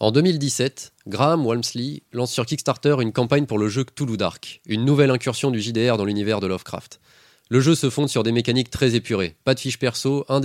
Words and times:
En 0.00 0.10
2017, 0.10 0.92
Graham 1.06 1.46
Walmsley 1.46 2.02
lance 2.12 2.32
sur 2.32 2.44
Kickstarter 2.46 2.96
une 3.00 3.12
campagne 3.12 3.46
pour 3.46 3.58
le 3.58 3.68
jeu 3.68 3.84
Cthulhu 3.84 4.16
Dark, 4.16 4.60
une 4.66 4.84
nouvelle 4.84 5.12
incursion 5.12 5.52
du 5.52 5.60
JDR 5.60 5.96
dans 5.96 6.04
l'univers 6.04 6.40
de 6.40 6.48
Lovecraft. 6.48 7.00
Le 7.48 7.60
jeu 7.60 7.76
se 7.76 7.90
fonde 7.90 8.08
sur 8.08 8.24
des 8.24 8.32
mécaniques 8.32 8.70
très 8.70 8.96
épurées. 8.96 9.36
Pas 9.44 9.54
de 9.54 9.60
fiches 9.60 9.78
perso, 9.78 10.24
un 10.28 10.40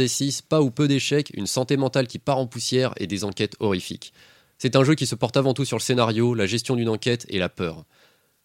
pas 0.49 0.62
ou 0.62 0.70
peu 0.70 0.88
d'échecs, 0.88 1.31
une 1.33 1.47
santé 1.47 1.77
mentale 1.77 2.07
qui 2.07 2.20
part 2.20 2.38
en 2.38 2.46
poussière 2.46 2.93
et 2.97 3.07
des 3.07 3.23
enquêtes 3.23 3.55
horrifiques. 3.59 4.13
C'est 4.59 4.75
un 4.75 4.83
jeu 4.83 4.93
qui 4.93 5.07
se 5.07 5.16
porte 5.16 5.35
avant 5.35 5.55
tout 5.55 5.66
sur 5.66 5.77
le 5.77 5.81
scénario, 5.81 6.36
la 6.36 6.45
gestion 6.45 6.75
d'une 6.75 6.89
enquête 6.89 7.25
et 7.29 7.39
la 7.39 7.50
peur. 7.50 7.86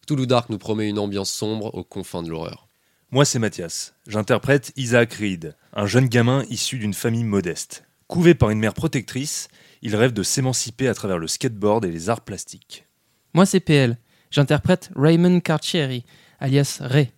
Cthulhu 0.07 0.27
Dark 0.27 0.48
nous 0.48 0.59
promet 0.59 0.89
une 0.89 0.98
ambiance 0.98 1.30
sombre 1.30 1.75
aux 1.75 1.84
confins 1.84 2.23
de 2.23 2.30
l'horreur. 2.30 2.66
Moi, 3.11 3.27
c'est 3.27 3.39
Mathias. 3.39 3.95
J'interprète 4.07 4.73
Isaac 4.77 5.12
Reed, 5.14 5.55
un 5.75 5.86
jeune 5.86 6.09
gamin 6.09 6.45
issu 6.48 6.79
d'une 6.79 6.95
famille 6.95 7.25
modeste. 7.25 7.84
Couvé 8.07 8.34
par 8.34 8.50
une 8.50 8.59
mère 8.59 8.75
protectrice, 8.75 9.48
il 9.85 9.95
rêve 9.95 10.14
de 10.14 10.23
s'émanciper 10.23 10.89
à 10.89 10.95
travers 10.95 11.19
le 11.19 11.29
skateboard 11.29 11.85
et 11.85 11.91
les 11.91 12.09
arts 12.09 12.23
plastiques. 12.23 12.86
Moi, 13.35 13.45
c'est 13.45 13.61
PL. 13.61 13.99
J'interprète 14.31 14.91
Raymond 14.96 15.41
Carcieri, 15.41 16.04
alias 16.41 16.79
Ray. 16.81 17.13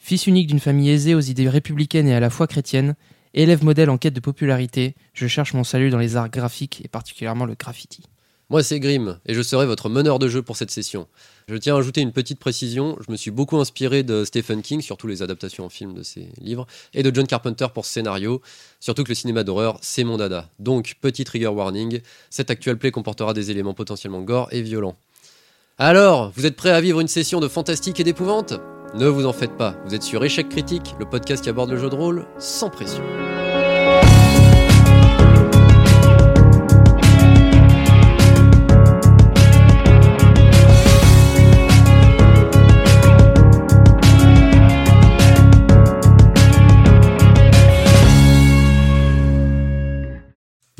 Fils 0.00 0.26
unique 0.26 0.46
d'une 0.46 0.60
famille 0.60 0.90
aisée 0.90 1.14
aux 1.14 1.20
idées 1.20 1.48
républicaines 1.48 2.06
et 2.06 2.14
à 2.14 2.20
la 2.20 2.30
fois 2.30 2.46
chrétiennes, 2.46 2.94
élève 3.34 3.64
modèle 3.64 3.90
en 3.90 3.98
quête 3.98 4.14
de 4.14 4.20
popularité, 4.20 4.94
je 5.12 5.26
cherche 5.26 5.54
mon 5.54 5.64
salut 5.64 5.90
dans 5.90 5.98
les 5.98 6.14
arts 6.14 6.30
graphiques 6.30 6.82
et 6.84 6.88
particulièrement 6.88 7.46
le 7.46 7.54
graffiti. 7.54 8.04
Moi, 8.50 8.62
c'est 8.62 8.78
Grim, 8.78 9.18
et 9.24 9.32
je 9.32 9.40
serai 9.40 9.64
votre 9.64 9.88
meneur 9.88 10.18
de 10.18 10.28
jeu 10.28 10.42
pour 10.42 10.56
cette 10.56 10.70
session. 10.70 11.06
Je 11.48 11.56
tiens 11.56 11.76
à 11.76 11.78
ajouter 11.78 12.02
une 12.02 12.12
petite 12.12 12.38
précision. 12.38 12.96
Je 13.06 13.10
me 13.10 13.16
suis 13.16 13.30
beaucoup 13.30 13.58
inspiré 13.58 14.02
de 14.02 14.24
Stephen 14.24 14.60
King, 14.60 14.82
surtout 14.82 15.06
les 15.06 15.22
adaptations 15.22 15.64
en 15.64 15.70
film 15.70 15.94
de 15.94 16.02
ses 16.02 16.28
livres, 16.40 16.66
et 16.92 17.02
de 17.02 17.14
John 17.14 17.26
Carpenter 17.26 17.66
pour 17.72 17.86
scénario. 17.86 18.42
Surtout 18.80 19.02
que 19.02 19.08
le 19.08 19.14
cinéma 19.14 19.44
d'horreur, 19.44 19.78
c'est 19.80 20.04
mon 20.04 20.18
dada. 20.18 20.50
Donc, 20.58 20.96
petit 21.00 21.24
trigger 21.24 21.48
warning, 21.48 22.00
cette 22.28 22.50
actuelle 22.50 22.76
play 22.76 22.90
comportera 22.90 23.32
des 23.32 23.50
éléments 23.50 23.74
potentiellement 23.74 24.20
gore 24.20 24.48
et 24.52 24.60
violents. 24.60 24.96
Alors, 25.78 26.30
vous 26.36 26.44
êtes 26.44 26.56
prêts 26.56 26.70
à 26.70 26.80
vivre 26.80 27.00
une 27.00 27.08
session 27.08 27.40
de 27.40 27.48
fantastique 27.48 27.98
et 27.98 28.04
d'épouvante? 28.04 28.54
Ne 28.94 29.08
vous 29.08 29.26
en 29.26 29.32
faites 29.32 29.56
pas, 29.56 29.74
vous 29.86 29.94
êtes 29.94 30.04
sur 30.04 30.22
Échec 30.22 30.48
Critique, 30.50 30.94
le 31.00 31.06
podcast 31.06 31.42
qui 31.42 31.48
aborde 31.48 31.70
le 31.70 31.78
jeu 31.78 31.88
de 31.88 31.96
rôle 31.96 32.26
sans 32.38 32.70
pression. 32.70 33.02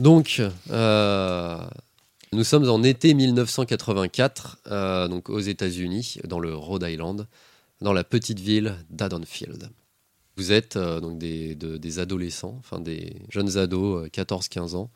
Donc, 0.04 0.42
euh, 0.70 1.58
nous 2.34 2.44
sommes 2.44 2.68
en 2.68 2.82
été 2.82 3.14
1984, 3.14 4.58
euh, 4.66 5.08
donc 5.08 5.30
aux 5.30 5.40
États-Unis, 5.40 6.18
dans 6.28 6.40
le 6.40 6.54
Rhode 6.54 6.84
Island, 6.86 7.26
dans 7.80 7.94
la 7.94 8.04
petite 8.04 8.38
ville 8.38 8.76
d'Adonfield. 8.90 9.70
Vous 10.36 10.52
êtes 10.52 10.76
euh, 10.76 11.00
donc 11.00 11.16
des, 11.16 11.54
de- 11.54 11.78
des 11.78 12.00
adolescents, 12.00 12.54
enfin 12.58 12.80
des 12.80 13.16
jeunes 13.30 13.56
ados, 13.56 14.06
14-15 14.10 14.74
ans. 14.76 14.90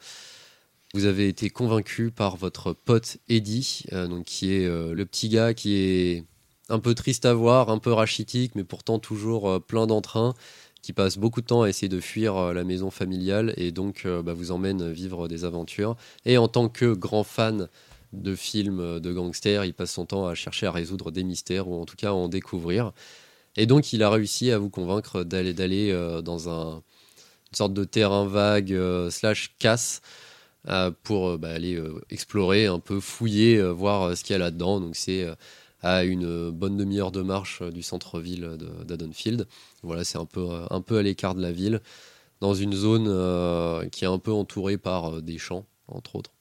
Vous 0.92 1.06
avez 1.06 1.26
été 1.28 1.48
convaincu 1.48 2.10
par 2.10 2.36
votre 2.36 2.74
pote 2.74 3.16
Eddie, 3.30 3.84
donc 3.90 4.26
qui 4.26 4.52
est 4.52 4.66
le 4.68 5.04
petit 5.06 5.30
gars 5.30 5.54
qui 5.54 5.74
est 5.74 6.24
un 6.68 6.80
peu 6.80 6.94
triste 6.94 7.24
à 7.24 7.32
voir, 7.32 7.70
un 7.70 7.78
peu 7.78 7.92
rachitique, 7.92 8.54
mais 8.54 8.64
pourtant 8.64 8.98
toujours 8.98 9.62
plein 9.64 9.86
d'entrain, 9.86 10.34
qui 10.82 10.92
passe 10.92 11.18
beaucoup 11.18 11.40
de 11.40 11.46
temps 11.46 11.62
à 11.62 11.68
essayer 11.68 11.88
de 11.88 12.00
fuir 12.00 12.36
euh, 12.36 12.52
la 12.52 12.64
maison 12.64 12.90
familiale 12.90 13.54
et 13.56 13.72
donc 13.72 14.02
euh, 14.04 14.22
bah, 14.22 14.32
vous 14.32 14.52
emmène 14.52 14.90
vivre 14.90 15.28
des 15.28 15.44
aventures. 15.44 15.96
Et 16.24 16.38
en 16.38 16.48
tant 16.48 16.68
que 16.68 16.92
grand 16.92 17.24
fan 17.24 17.68
de 18.12 18.34
films 18.34 18.80
euh, 18.80 19.00
de 19.00 19.12
gangsters, 19.12 19.64
il 19.64 19.74
passe 19.74 19.92
son 19.92 20.06
temps 20.06 20.26
à 20.26 20.34
chercher 20.34 20.66
à 20.66 20.72
résoudre 20.72 21.10
des 21.10 21.24
mystères 21.24 21.68
ou 21.68 21.80
en 21.80 21.84
tout 21.84 21.96
cas 21.96 22.10
à 22.10 22.12
en 22.12 22.28
découvrir. 22.28 22.92
Et 23.56 23.66
donc 23.66 23.92
il 23.92 24.02
a 24.02 24.10
réussi 24.10 24.50
à 24.50 24.58
vous 24.58 24.70
convaincre 24.70 25.24
d'aller 25.24 25.52
d'aller 25.52 25.92
dans 26.22 26.48
un, 26.48 26.76
une 26.76 27.56
sorte 27.56 27.74
de 27.74 27.82
terrain 27.82 28.24
vague 28.24 28.78
slash 29.10 29.56
casse 29.58 30.00
pour 31.02 31.38
bah, 31.38 31.50
aller 31.50 31.82
explorer, 32.10 32.66
un 32.66 32.78
peu 32.78 33.00
fouiller, 33.00 33.60
voir 33.72 34.16
ce 34.16 34.22
qu'il 34.22 34.34
y 34.34 34.36
a 34.36 34.38
là-dedans. 34.38 34.78
Donc 34.78 34.94
c'est 34.94 35.26
à 35.82 36.04
une 36.04 36.24
euh, 36.24 36.50
bonne 36.50 36.76
demi-heure 36.76 37.12
de 37.12 37.22
marche 37.22 37.62
euh, 37.62 37.70
du 37.70 37.82
centre-ville 37.82 38.56
de- 38.58 38.84
d'Adonfield. 38.84 39.46
Voilà, 39.82 40.04
c'est 40.04 40.18
un 40.18 40.26
peu, 40.26 40.48
euh, 40.50 40.66
à 40.98 41.02
l'écart 41.02 41.34
de 41.34 41.42
la 41.42 41.52
ville, 41.52 41.80
dans 42.40 42.54
une 42.54 42.72
zone 42.72 43.06
euh, 43.08 43.88
qui 43.88 44.04
est 44.04 44.08
un 44.08 44.18
peu 44.18 44.32
entourée 44.32 44.78
par 44.78 45.16
euh, 45.16 45.20
des 45.20 45.38
champs, 45.38 45.66
entre 45.88 46.16
autres, 46.16 46.32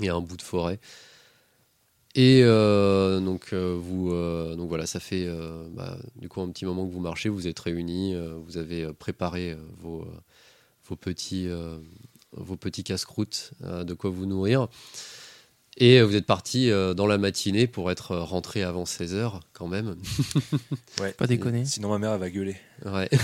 et 0.00 0.08
un 0.08 0.20
bout 0.20 0.36
de 0.36 0.42
forêt. 0.42 0.80
Et 2.16 2.40
euh, 2.42 3.20
donc, 3.20 3.52
euh, 3.52 3.76
vous, 3.80 4.10
euh, 4.12 4.56
voilà, 4.68 4.86
ça 4.86 4.98
fait 4.98 5.26
euh, 5.26 5.68
bah, 5.70 5.96
du 6.16 6.28
coup 6.28 6.40
un 6.40 6.48
petit 6.50 6.64
moment 6.64 6.86
que 6.86 6.92
vous 6.92 7.00
marchez, 7.00 7.28
vous 7.28 7.46
êtes 7.46 7.60
réunis, 7.60 8.14
euh, 8.14 8.34
vous 8.44 8.56
avez 8.58 8.82
euh, 8.82 8.92
préparé 8.92 9.52
euh, 9.52 9.56
vos, 9.78 10.02
euh, 10.02 10.96
petits, 10.96 11.46
euh, 11.46 11.78
vos 12.32 12.56
petits 12.56 12.82
casse-croûtes, 12.82 13.52
euh, 13.62 13.84
de 13.84 13.94
quoi 13.94 14.10
vous 14.10 14.26
nourrir. 14.26 14.66
Et 15.76 15.98
euh, 16.00 16.04
vous 16.04 16.16
êtes 16.16 16.26
parti 16.26 16.70
euh, 16.70 16.94
dans 16.94 17.06
la 17.06 17.16
matinée 17.16 17.66
pour 17.66 17.90
être 17.90 18.16
rentré 18.16 18.62
avant 18.62 18.84
16h 18.84 19.40
quand 19.52 19.68
même. 19.68 19.96
Ouais. 21.00 21.12
Pas 21.12 21.26
déconner. 21.26 21.64
Sinon, 21.64 21.88
ma 21.88 21.98
mère, 21.98 22.12
elle 22.12 22.20
va 22.20 22.28
gueuler. 22.30 22.56
Ouais. 22.84 23.08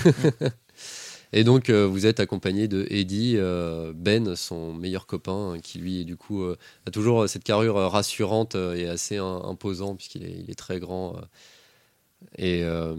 Et 1.33 1.45
donc, 1.45 1.69
euh, 1.69 1.87
vous 1.87 2.07
êtes 2.07 2.21
accompagné 2.21 2.69
de 2.69 2.87
Eddie, 2.89 3.35
euh, 3.37 3.93
Ben, 3.95 4.35
son 4.37 4.73
meilleur 4.73 5.07
copain, 5.07 5.55
euh, 5.57 5.59
qui 5.59 5.79
lui, 5.79 6.05
du 6.07 6.17
coup, 6.17 6.43
euh, 6.45 6.57
a 6.87 6.91
toujours 6.91 7.23
euh, 7.23 7.27
cette 7.27 7.45
carrure 7.45 7.77
euh, 7.77 7.89
rassurante 7.89 8.55
euh, 8.55 8.75
et 8.75 8.87
assez 8.89 9.17
im- 9.19 9.43
imposant, 9.45 9.97
puisqu'il 9.97 10.23
est, 10.25 10.33
il 10.39 10.51
est 10.51 10.55
très 10.55 10.79
grand. 10.81 11.17
euh, 11.17 11.21
et, 12.39 12.63
euh, 12.65 12.95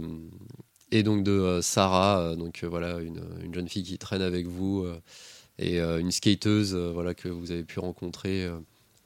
et 0.92 1.04
donc 1.04 1.24
de 1.24 1.32
euh, 1.32 1.62
Sarah, 1.62 2.20
euh, 2.20 2.36
donc 2.36 2.64
euh, 2.64 2.68
voilà, 2.68 3.00
une, 3.00 3.22
une 3.42 3.54
jeune 3.54 3.68
fille 3.68 3.84
qui 3.84 3.98
traîne 3.98 4.22
avec 4.22 4.46
vous, 4.46 4.84
euh, 4.84 5.00
et 5.58 5.80
euh, 5.82 6.00
une 6.00 6.12
skateuse 6.12 6.76
euh, 6.76 6.92
voilà, 6.94 7.14
que 7.16 7.30
vous 7.30 7.52
avez 7.52 7.64
pu 7.64 7.80
rencontrer, 7.80 8.48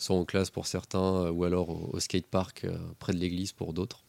soit 0.01 0.15
en 0.15 0.25
classe 0.25 0.49
pour 0.49 0.65
certains, 0.65 1.25
euh, 1.25 1.31
ou 1.31 1.43
alors 1.43 1.69
au, 1.69 1.91
au 1.93 1.99
skatepark 1.99 2.65
euh, 2.65 2.77
près 2.97 3.13
de 3.13 3.19
l'église 3.19 3.51
pour 3.51 3.71
d'autres. 3.71 4.03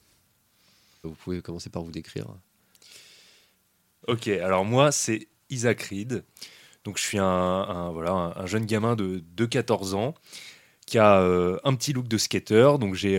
Vous 1.03 1.15
pouvez 1.15 1.43
commencer 1.43 1.69
par 1.69 1.83
vous 1.83 1.91
décrire. 1.91 2.27
Ok, 4.09 4.29
alors 4.29 4.65
moi, 4.65 4.91
c'est 4.91 5.29
Isaac 5.51 5.83
Reed. 5.83 6.25
Donc, 6.85 6.97
je 6.97 7.03
suis 7.03 7.19
un, 7.19 7.91
voilà, 7.93 8.13
un, 8.13 8.37
un 8.37 8.47
jeune 8.47 8.65
gamin 8.65 8.97
de, 8.97 9.23
de 9.37 9.45
14 9.45 9.95
ans 9.95 10.15
qui 10.87 10.99
a 10.99 11.21
euh, 11.21 11.59
un 11.65 11.75
petit 11.75 11.93
look 11.93 12.09
de 12.09 12.19
skater. 12.19 12.79
Donc, 12.81 12.95
j'ai 12.95 13.19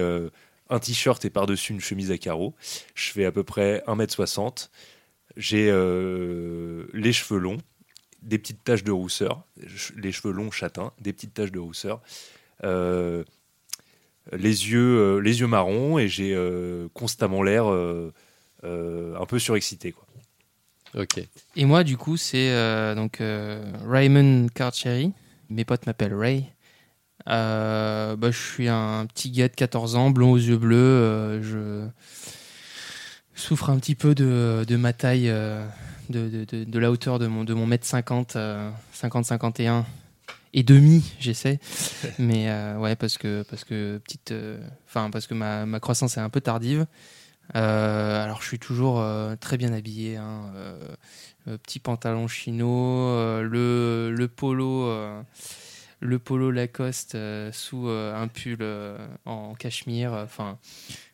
un 0.69 0.79
t-shirt 0.79 1.23
et 1.25 1.29
par-dessus 1.29 1.73
une 1.73 1.79
chemise 1.79 2.11
à 2.11 2.17
carreaux. 2.17 2.55
Je 2.95 3.11
fais 3.11 3.25
à 3.25 3.31
peu 3.31 3.43
près 3.43 3.83
1m60. 3.87 4.69
J'ai 5.37 5.65
les 6.93 7.13
cheveux 7.13 7.39
longs, 7.39 7.59
des 8.21 8.37
petites 8.39 8.63
taches 8.63 8.83
de 8.83 8.91
rousseur, 8.91 9.43
les 9.95 10.11
cheveux 10.11 10.33
longs 10.33 10.51
châtains, 10.51 10.91
des 10.99 11.13
petites 11.13 11.33
taches 11.33 11.51
de 11.51 11.59
rousseur. 11.59 12.01
Euh, 12.63 13.23
les 14.31 14.69
yeux, 14.69 14.99
euh, 14.99 15.19
les 15.19 15.41
yeux 15.41 15.47
marrons 15.47 15.99
et 15.99 16.07
j'ai 16.07 16.33
euh, 16.33 16.87
constamment 16.93 17.43
l'air 17.43 17.69
euh, 17.69 18.13
euh, 18.63 19.15
un 19.19 19.25
peu 19.25 19.37
surexcité. 19.39 19.91
Quoi. 19.91 20.05
Ok. 20.95 21.19
Et 21.55 21.65
moi, 21.65 21.83
du 21.83 21.97
coup, 21.97 22.15
c'est 22.17 22.51
euh, 22.51 22.95
donc 22.95 23.19
euh, 23.19 23.61
Raymond 23.87 24.47
Carcieri. 24.53 25.11
Mes 25.49 25.65
potes 25.65 25.85
m'appellent 25.87 26.15
Ray. 26.15 26.45
Euh, 27.27 28.15
bah, 28.15 28.31
je 28.31 28.39
suis 28.39 28.67
un 28.69 29.05
petit 29.07 29.29
gars 29.31 29.47
de 29.49 29.55
14 29.55 29.95
ans, 29.95 30.09
blond 30.09 30.31
aux 30.31 30.37
yeux 30.37 30.57
bleus. 30.57 30.75
euh, 30.77 31.41
je 31.41 31.87
souffre 33.35 33.69
un 33.69 33.77
petit 33.79 33.95
peu 33.95 34.13
de, 34.15 34.63
de 34.67 34.75
ma 34.75 34.93
taille, 34.93 35.29
euh, 35.29 35.65
de, 36.09 36.29
de- 36.29 36.45
de- 36.45 36.63
de 36.63 36.79
la 36.79 36.91
hauteur 36.91 37.19
de 37.19 37.27
mon, 37.27 37.43
de 37.43 37.53
mon 37.53 37.65
mètre 37.65 37.85
50, 37.85 38.37
50-51 38.95 39.83
et 40.53 40.63
demi, 40.63 41.03
j'essaie. 41.19 41.59
Mais 42.19 42.49
euh, 42.49 42.77
ouais, 42.77 42.95
parce 42.95 43.17
que, 43.17 43.43
parce 43.49 43.63
que, 43.63 43.99
petite, 44.03 44.31
euh, 44.31 44.59
enfin, 44.87 45.09
parce 45.09 45.27
que 45.27 45.33
ma, 45.33 45.65
ma 45.65 45.79
croissance 45.79 46.17
est 46.17 46.21
un 46.21 46.29
peu 46.29 46.41
tardive. 46.41 46.85
Euh, 47.55 48.23
alors 48.23 48.41
je 48.41 48.47
suis 48.47 48.59
toujours 48.59 49.01
euh, 49.01 49.35
très 49.35 49.57
bien 49.57 49.73
habillé, 49.73 50.15
hein, 50.15 50.53
petit 51.63 51.79
pantalon 51.79 52.27
chino, 52.29 53.41
le, 53.43 54.13
le 54.17 54.27
polo, 54.29 54.89
le 55.99 56.19
polo 56.19 56.51
Lacoste 56.51 57.17
sous 57.51 57.89
un 57.89 58.27
pull 58.29 58.65
en 59.25 59.55
cachemire, 59.55 60.13
enfin 60.13 60.57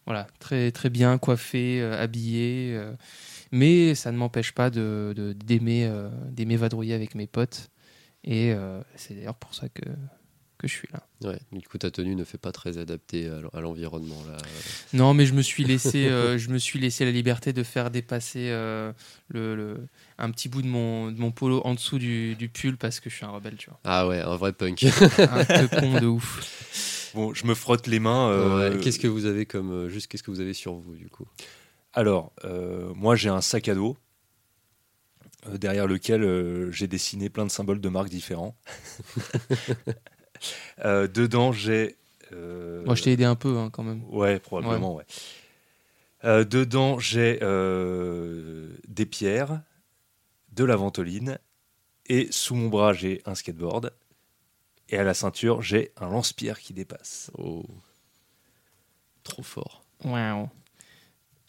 voilà, 0.05 0.27
très 0.37 0.71
très 0.71 0.91
bien 0.91 1.17
coiffé, 1.17 1.81
habillé, 1.81 2.79
mais 3.51 3.95
ça 3.95 4.11
ne 4.11 4.17
m'empêche 4.17 4.51
pas 4.51 4.69
de 4.69 5.35
d'aimer 5.43 5.91
d'aimer 6.29 6.57
vadrouiller 6.57 6.93
avec 6.93 7.15
mes 7.15 7.25
potes 7.25 7.71
et 8.23 8.51
euh, 8.53 8.81
c'est 8.95 9.13
d'ailleurs 9.15 9.35
pour 9.35 9.53
ça 9.53 9.69
que 9.69 9.83
que 10.57 10.67
je 10.67 10.73
suis 10.73 10.89
là. 10.91 11.01
Ouais, 11.23 11.39
du 11.53 11.65
coup, 11.65 11.77
ta 11.77 11.89
tenue 11.89 12.15
ne 12.17 12.25
fait 12.25 12.37
pas 12.37 12.51
très 12.51 12.77
adaptée 12.77 13.29
à 13.29 13.39
l'en- 13.39 13.47
à 13.53 13.61
l'environnement. 13.61 14.21
Là. 14.29 14.35
Non, 14.91 15.13
mais 15.13 15.25
je 15.25 15.33
me 15.33 15.41
suis 15.41 15.63
laissé, 15.65 16.09
euh, 16.09 16.37
je 16.37 16.49
me 16.49 16.57
suis 16.57 16.79
laissé 16.79 17.05
la 17.05 17.11
liberté 17.11 17.53
de 17.53 17.63
faire 17.63 17.89
dépasser 17.89 18.49
euh, 18.49 18.91
le, 19.29 19.55
le- 19.55 19.87
un 20.17 20.29
petit 20.31 20.49
bout 20.49 20.61
de 20.61 20.67
mon, 20.67 21.13
de 21.13 21.17
mon 21.17 21.31
polo 21.31 21.61
en 21.63 21.75
dessous 21.75 21.97
du, 21.97 22.35
du 22.35 22.49
pull 22.49 22.75
parce 22.75 22.99
que 22.99 23.09
je 23.09 23.15
suis 23.15 23.23
un 23.25 23.29
rebelle, 23.29 23.55
tu 23.55 23.69
vois. 23.69 23.79
Ah 23.85 24.05
ouais, 24.05 24.19
un 24.19 24.35
vrai 24.35 24.51
punk. 24.51 24.83
Un 25.29 25.45
peu 25.45 25.67
con 25.79 25.97
de 26.01 26.07
ouf. 26.07 26.41
Bon, 27.15 27.33
je 27.33 27.47
me 27.47 27.55
frotte 27.55 27.87
les 27.87 27.99
mains. 27.99 28.29
euh, 28.29 28.73
Ouais, 28.73 28.79
Qu'est-ce 28.81 28.99
que 28.99 29.07
vous 29.07 29.25
avez 29.27 29.45
comme. 29.45 29.87
juste, 29.87 30.07
qu'est-ce 30.07 30.23
que 30.23 30.29
vous 30.29 30.41
avez 30.41 30.53
sur 30.53 30.73
vous, 30.75 30.95
du 30.95 31.07
coup? 31.09 31.25
Alors, 31.93 32.33
euh, 32.43 32.91
moi 32.95 33.15
j'ai 33.15 33.29
un 33.29 33.41
sac 33.41 33.67
à 33.69 33.75
dos 33.75 33.97
derrière 35.47 35.87
lequel 35.87 36.23
euh, 36.23 36.71
j'ai 36.71 36.87
dessiné 36.87 37.29
plein 37.29 37.45
de 37.45 37.51
symboles 37.51 37.81
de 37.81 37.89
marques 37.89 38.09
différents. 38.09 38.55
Euh, 40.85 41.09
dedans 41.09 41.51
j'ai. 41.51 41.97
euh, 42.31 42.85
Moi, 42.85 42.95
je 42.95 43.03
t'ai 43.03 43.11
aidé 43.11 43.25
un 43.25 43.35
peu 43.35 43.57
hein, 43.57 43.69
quand 43.69 43.83
même. 43.83 44.05
Ouais, 44.07 44.39
probablement, 44.39 44.95
ouais. 44.95 45.03
Euh, 46.23 46.45
dedans 46.45 46.97
j'ai 46.97 47.39
euh, 47.41 48.69
des 48.87 49.05
pierres, 49.05 49.61
de 50.53 50.63
la 50.63 50.77
ventoline, 50.77 51.39
et 52.05 52.29
sous 52.31 52.55
mon 52.55 52.69
bras 52.69 52.93
j'ai 52.93 53.21
un 53.25 53.35
skateboard. 53.35 53.91
Et 54.87 54.97
à 54.97 55.03
la 55.03 55.13
ceinture, 55.13 55.61
j'ai 55.61 55.91
un 55.97 56.09
lance-pierre 56.09 56.59
qui 56.59 56.71
dépasse. 56.73 57.31
Oh. 57.37 57.65
Trop 59.23 59.43
fort. 59.43 59.83
Wow. 60.05 60.49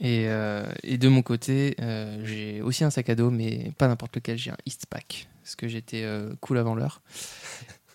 Et, 0.00 0.24
euh, 0.28 0.64
et 0.82 0.96
de 0.96 1.08
mon 1.08 1.20
côté, 1.20 1.76
euh, 1.80 2.24
j'ai 2.24 2.62
aussi 2.62 2.84
un 2.84 2.90
sac 2.90 3.10
à 3.10 3.14
dos, 3.14 3.30
mais 3.30 3.72
pas 3.76 3.86
n'importe 3.86 4.16
lequel. 4.16 4.38
J'ai 4.38 4.50
un 4.50 4.56
Eastpak, 4.64 5.28
parce 5.42 5.56
que 5.56 5.68
j'étais 5.68 6.02
euh, 6.04 6.32
cool 6.40 6.58
avant 6.58 6.74
l'heure. 6.74 7.02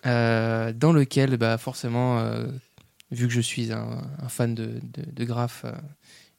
Dans 0.04 0.92
lequel, 0.92 1.36
bah, 1.36 1.58
forcément, 1.58 2.24
vu 3.10 3.26
que 3.26 3.32
je 3.32 3.40
suis 3.40 3.72
un, 3.72 4.04
fan 4.28 4.54
de, 4.54 4.80
de, 4.82 5.24
graphes, 5.24 5.66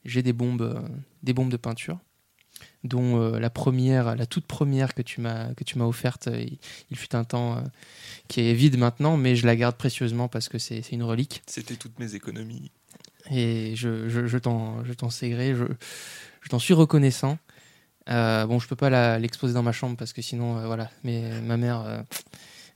j'ai 0.06 0.22
des 0.22 0.32
bombes, 0.32 0.88
des 1.22 1.34
bombes 1.34 1.50
de 1.50 1.58
peinture, 1.58 1.98
dont 2.82 3.30
la 3.32 3.50
première, 3.50 4.16
la 4.16 4.24
toute 4.24 4.46
première 4.46 4.94
que 4.94 5.02
tu 5.02 5.20
m'as 5.20 5.52
offerte, 5.80 6.30
il, 6.90 6.96
fut 6.96 7.14
un 7.14 7.24
temps 7.24 7.62
qui 8.28 8.40
est 8.40 8.54
vide 8.54 8.78
maintenant, 8.78 9.18
mais 9.18 9.36
je 9.36 9.44
la 9.44 9.54
garde 9.54 9.76
précieusement 9.76 10.28
parce 10.28 10.48
que 10.48 10.56
c'est 10.56 10.80
une 10.92 11.02
relique. 11.02 11.42
C'était 11.46 11.76
toutes 11.76 11.98
mes 11.98 12.14
économies. 12.14 12.70
Et 13.30 13.74
je, 13.76 14.08
je, 14.08 14.26
je 14.26 14.38
t'en 14.38 14.84
je 14.84 14.92
t'en 14.92 15.10
sais 15.10 15.28
gré, 15.30 15.54
je, 15.54 15.64
je 16.40 16.48
t'en 16.48 16.58
suis 16.58 16.74
reconnaissant. 16.74 17.38
Euh, 18.08 18.46
bon, 18.46 18.58
je 18.58 18.66
peux 18.68 18.76
pas 18.76 19.18
l'exposer 19.18 19.52
dans 19.52 19.62
ma 19.62 19.72
chambre 19.72 19.96
parce 19.96 20.12
que 20.14 20.22
sinon, 20.22 20.56
euh, 20.58 20.66
voilà, 20.66 20.90
mais 21.04 21.40
ma 21.42 21.58
mère 21.58 21.82
euh, 21.82 22.00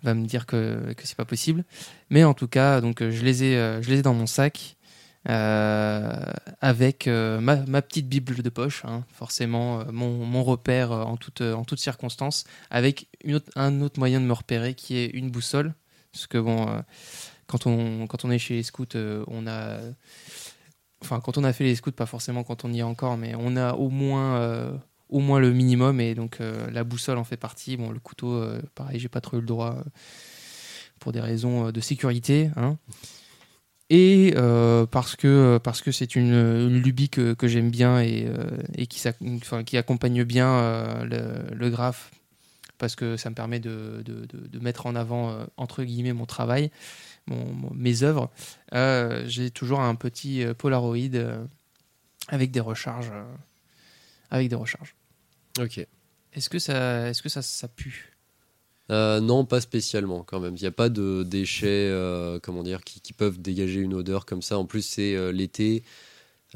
va 0.03 0.13
me 0.15 0.27
dire 0.27 0.45
que, 0.45 0.93
que 0.95 1.07
c'est 1.07 1.17
pas 1.17 1.25
possible. 1.25 1.65
Mais 2.11 2.23
en 2.25 2.35
tout 2.35 2.49
cas, 2.49 2.81
donc 2.83 3.03
je 3.03 3.23
les 3.25 3.45
ai, 3.45 3.83
je 3.83 3.89
les 3.91 4.01
ai 4.01 4.03
dans 4.03 4.15
mon 4.15 4.27
sac 4.27 4.77
avec 5.25 7.07
ma, 7.07 7.57
ma 7.57 7.81
petite 7.83 8.09
bible 8.09 8.43
de 8.43 8.51
poche, 8.51 8.85
hein, 8.85 9.05
forcément 9.13 9.85
mon, 9.91 10.27
mon 10.27 10.43
repère 10.45 10.91
en 10.93 11.17
toute 11.17 11.41
en 11.41 11.65
toutes 11.65 11.81
circonstances, 11.81 12.45
avec 12.71 13.07
une 13.25 13.37
autre- 13.37 13.51
un 13.57 13.81
autre 13.81 13.99
moyen 14.01 14.21
de 14.21 14.27
me 14.27 14.33
repérer 14.33 14.75
qui 14.75 14.97
est 14.99 15.07
une 15.07 15.31
boussole, 15.31 15.73
parce 16.13 16.27
que 16.27 16.39
bon. 16.39 16.67
quand 17.47 17.67
on, 17.67 18.07
quand 18.07 18.25
on 18.25 18.31
est 18.31 18.39
chez 18.39 18.55
les 18.55 18.63
scouts, 18.65 18.87
on 19.29 19.47
a. 19.47 19.79
Enfin, 21.03 21.21
quand 21.21 21.37
on 21.37 21.45
a 21.45 21.53
fait 21.53 21.65
les 21.65 21.75
scouts, 21.75 21.91
pas 21.93 22.07
forcément 22.07 22.45
quand 22.45 22.65
on 22.65 22.73
y 22.73 22.79
est 22.79 22.85
encore, 22.85 23.17
mais 23.17 23.35
on 23.37 23.57
a 23.57 23.73
au 23.75 23.91
moins, 23.91 24.37
euh, 24.37 24.73
au 25.09 25.19
moins 25.19 25.41
le 25.41 25.53
minimum, 25.53 26.01
et 26.01 26.15
donc 26.15 26.41
euh, 26.41 26.71
la 26.71 26.85
boussole 26.85 27.19
en 27.19 27.25
fait 27.25 27.37
partie. 27.37 27.77
Bon, 27.77 27.91
le 27.91 27.99
couteau, 27.99 28.33
euh, 28.33 28.63
pareil, 28.77 29.01
j'ai 29.01 29.09
pas 29.09 29.21
trop 29.21 29.37
eu 29.37 29.41
le 29.41 29.47
droit 29.47 29.75
euh, 29.77 29.83
pour 31.01 31.11
des 31.11 31.21
raisons 31.21 31.71
de 31.73 31.81
sécurité. 31.81 32.51
Hein. 32.57 32.79
Et 33.91 34.33
parce 34.91 35.17
que 35.17 35.59
parce 35.63 35.83
que 35.83 35.93
c'est 35.93 36.17
une, 36.17 36.69
lubie 36.69 37.11
que, 37.11 37.35
que 37.35 37.47
j'aime 37.47 37.71
bien 37.71 38.01
et, 38.01 38.27
et 38.75 38.87
qui, 38.87 39.03
enfin, 39.37 39.65
qui 39.65 39.77
accompagne 39.77 40.25
bien 40.25 41.05
le, 41.05 41.69
graphe, 41.69 42.11
parce 42.79 42.97
que 42.97 43.19
ça 43.19 43.29
me 43.29 43.35
permet 43.35 43.61
de, 43.61 44.03
de, 44.03 44.25
de- 44.25 44.47
de 44.47 44.59
mettre 44.61 44.87
en 44.87 44.95
avant, 44.95 45.37
entre 45.59 45.83
guillemets, 45.85 46.15
mon 46.15 46.25
travail 46.25 46.71
mon- 47.27 47.53
mon- 47.53 47.75
mes 47.75 48.03
œuvres, 48.03 48.31
euh, 48.75 49.25
j'ai 49.27 49.51
toujours 49.51 49.81
un 49.81 49.95
petit 49.95 50.43
euh, 50.45 50.55
Polaroid 50.55 50.97
euh, 51.15 51.45
avec 52.29 52.51
des 52.51 52.61
recharges. 52.61 53.11
euh, 53.13 53.25
avec 54.31 54.49
des 54.49 54.57
recharges. 54.57 54.95
Ok. 55.61 55.87
Est-ce 56.33 56.49
que 56.49 56.59
ça, 56.59 57.09
est-ce 57.11 57.23
que 57.23 57.29
ça, 57.29 57.43
ça 57.43 57.69
pue? 57.69 58.17
Euh, 58.91 59.21
non, 59.21 59.45
pas 59.45 59.61
spécialement 59.61 60.23
quand 60.23 60.41
même. 60.41 60.57
Il 60.57 60.61
n'y 60.61 60.67
a 60.67 60.73
pas 60.73 60.89
de 60.89 61.23
déchets, 61.23 61.89
euh, 61.91 62.39
comment 62.43 62.63
dire, 62.63 62.83
qui, 62.83 63.01
qui 63.01 63.13
peuvent 63.13 63.41
dégager 63.41 63.81
une 63.81 63.95
odeur 63.95 64.25
comme 64.27 64.43
ça. 64.43 64.59
En 64.59 64.65
plus, 64.65 64.83
c'est 64.83 65.15
euh, 65.15 65.31
l'été. 65.33 65.83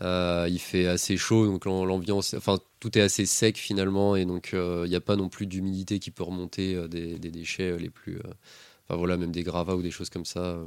Euh, 0.00 0.46
il 0.50 0.58
fait 0.58 0.86
assez 0.86 1.16
chaud, 1.16 1.46
donc 1.46 1.64
l'am- 1.64 1.86
l'ambiance, 1.86 2.34
enfin 2.34 2.58
tout 2.80 2.98
est 2.98 3.00
assez 3.00 3.24
sec 3.24 3.56
finalement, 3.56 4.14
et 4.14 4.26
donc 4.26 4.52
euh, 4.52 4.82
il 4.84 4.90
n'y 4.90 4.96
a 4.96 5.00
pas 5.00 5.16
non 5.16 5.30
plus 5.30 5.46
d'humidité 5.46 5.98
qui 5.98 6.10
peut 6.10 6.22
remonter 6.22 6.74
euh, 6.74 6.86
des, 6.86 7.18
des 7.18 7.30
déchets 7.30 7.70
euh, 7.70 7.76
les 7.78 7.88
plus, 7.88 8.16
euh, 8.18 8.32
enfin 8.88 8.96
voilà, 8.98 9.16
même 9.16 9.32
des 9.32 9.42
gravats 9.42 9.76
ou 9.76 9.82
des 9.82 9.90
choses 9.90 10.10
comme 10.10 10.24
ça. 10.24 10.40
euh. 10.40 10.66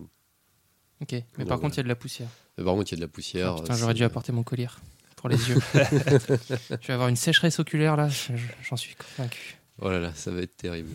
Ok, 1.02 1.14
mais 1.38 1.46
par 1.46 1.58
ouais. 1.58 1.62
contre, 1.62 1.76
il 1.76 1.78
y 1.78 1.80
a 1.80 1.84
de 1.84 1.88
la 1.88 1.96
poussière. 1.96 2.28
Mais 2.58 2.64
par 2.64 2.74
contre, 2.76 2.92
il 2.92 2.96
y 2.96 2.96
a 2.96 2.98
de 2.98 3.02
la 3.02 3.08
poussière. 3.08 3.56
Putain, 3.56 3.74
euh, 3.74 3.78
j'aurais 3.78 3.94
dû 3.94 4.04
apporter 4.04 4.32
mon 4.32 4.44
collier 4.44 4.68
pour 5.16 5.30
les 5.30 5.38
yeux. 5.50 5.60
je 5.74 6.88
vais 6.88 6.94
avoir 6.94 7.08
une 7.08 7.16
sécheresse 7.16 7.60
oculaire 7.60 7.96
là, 7.96 8.10
je- 8.10 8.34
j'en 8.64 8.76
suis 8.76 8.96
convaincu. 8.96 9.58
Oh 9.82 9.90
là 9.90 10.00
là, 10.00 10.14
ça 10.14 10.32
va 10.32 10.42
être 10.42 10.58
terrible. 10.58 10.90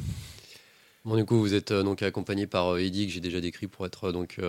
Bon, 1.07 1.17
du 1.17 1.25
coup, 1.25 1.39
vous 1.39 1.55
êtes 1.55 1.71
euh, 1.71 1.83
donc 1.83 2.03
accompagné 2.03 2.47
par 2.47 2.75
euh, 2.75 2.79
Eddie, 2.81 3.07
que 3.07 3.13
j'ai 3.13 3.21
déjà 3.21 3.41
décrit 3.41 3.67
pour 3.67 3.85
être 3.87 4.05
euh, 4.09 4.13
donc 4.13 4.41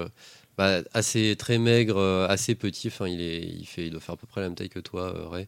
bah, 0.57 0.81
assez 0.94 1.36
très 1.38 1.57
maigre, 1.57 2.25
assez 2.30 2.56
petit. 2.56 2.88
Enfin, 2.88 3.07
il, 3.07 3.19
est, 3.21 3.42
il, 3.44 3.66
fait, 3.66 3.86
il 3.88 3.92
doit 3.92 4.00
faire 4.01 4.13
à 4.13 4.18
peu 4.18 4.28
près 4.28 4.42
la 4.42 4.48
même 4.48 4.56
taille 4.56 4.69
que 4.69 4.80
toi, 4.80 5.30
Ray. 5.30 5.48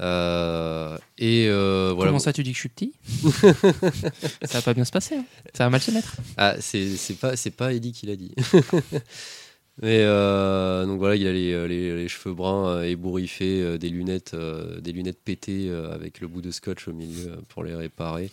Euh, 0.00 0.96
et 1.18 1.46
euh, 1.48 1.92
voilà. 1.94 2.10
Comment 2.10 2.18
ça, 2.18 2.32
tu 2.32 2.42
dis 2.42 2.50
que 2.52 2.56
je 2.56 2.60
suis 2.60 2.68
petit 2.70 2.92
Ça 4.44 4.58
va 4.58 4.62
pas 4.62 4.74
bien 4.74 4.84
se 4.84 4.90
passer. 4.92 5.16
hein. 5.16 5.24
Ça 5.54 5.64
va 5.64 5.70
mal 5.70 5.80
se 5.80 5.90
mettre. 5.90 6.16
Ah, 6.36 6.56
c'est 6.60 6.96
pas, 7.20 7.36
c'est 7.36 7.50
pas 7.50 7.72
Eddie 7.74 7.92
qui 7.92 8.06
l'a 8.06 8.16
dit. 8.16 8.34
Mais 9.82 10.00
euh, 10.02 10.84
donc 10.84 10.98
voilà, 10.98 11.16
il 11.16 11.26
a 11.26 11.32
les, 11.32 11.68
les- 11.68 11.96
les 11.96 12.08
cheveux 12.08 12.34
bruns 12.34 12.82
ébouriffés, 12.82 13.78
des 13.78 13.88
lunettes, 13.88 14.34
des 14.34 14.92
lunettes 14.92 15.22
pétées 15.22 15.70
avec 15.92 16.20
le 16.20 16.28
bout 16.28 16.42
de 16.42 16.50
scotch 16.50 16.86
au 16.88 16.92
milieu 16.92 17.36
pour 17.48 17.64
les 17.64 17.74
réparer. 17.74 18.30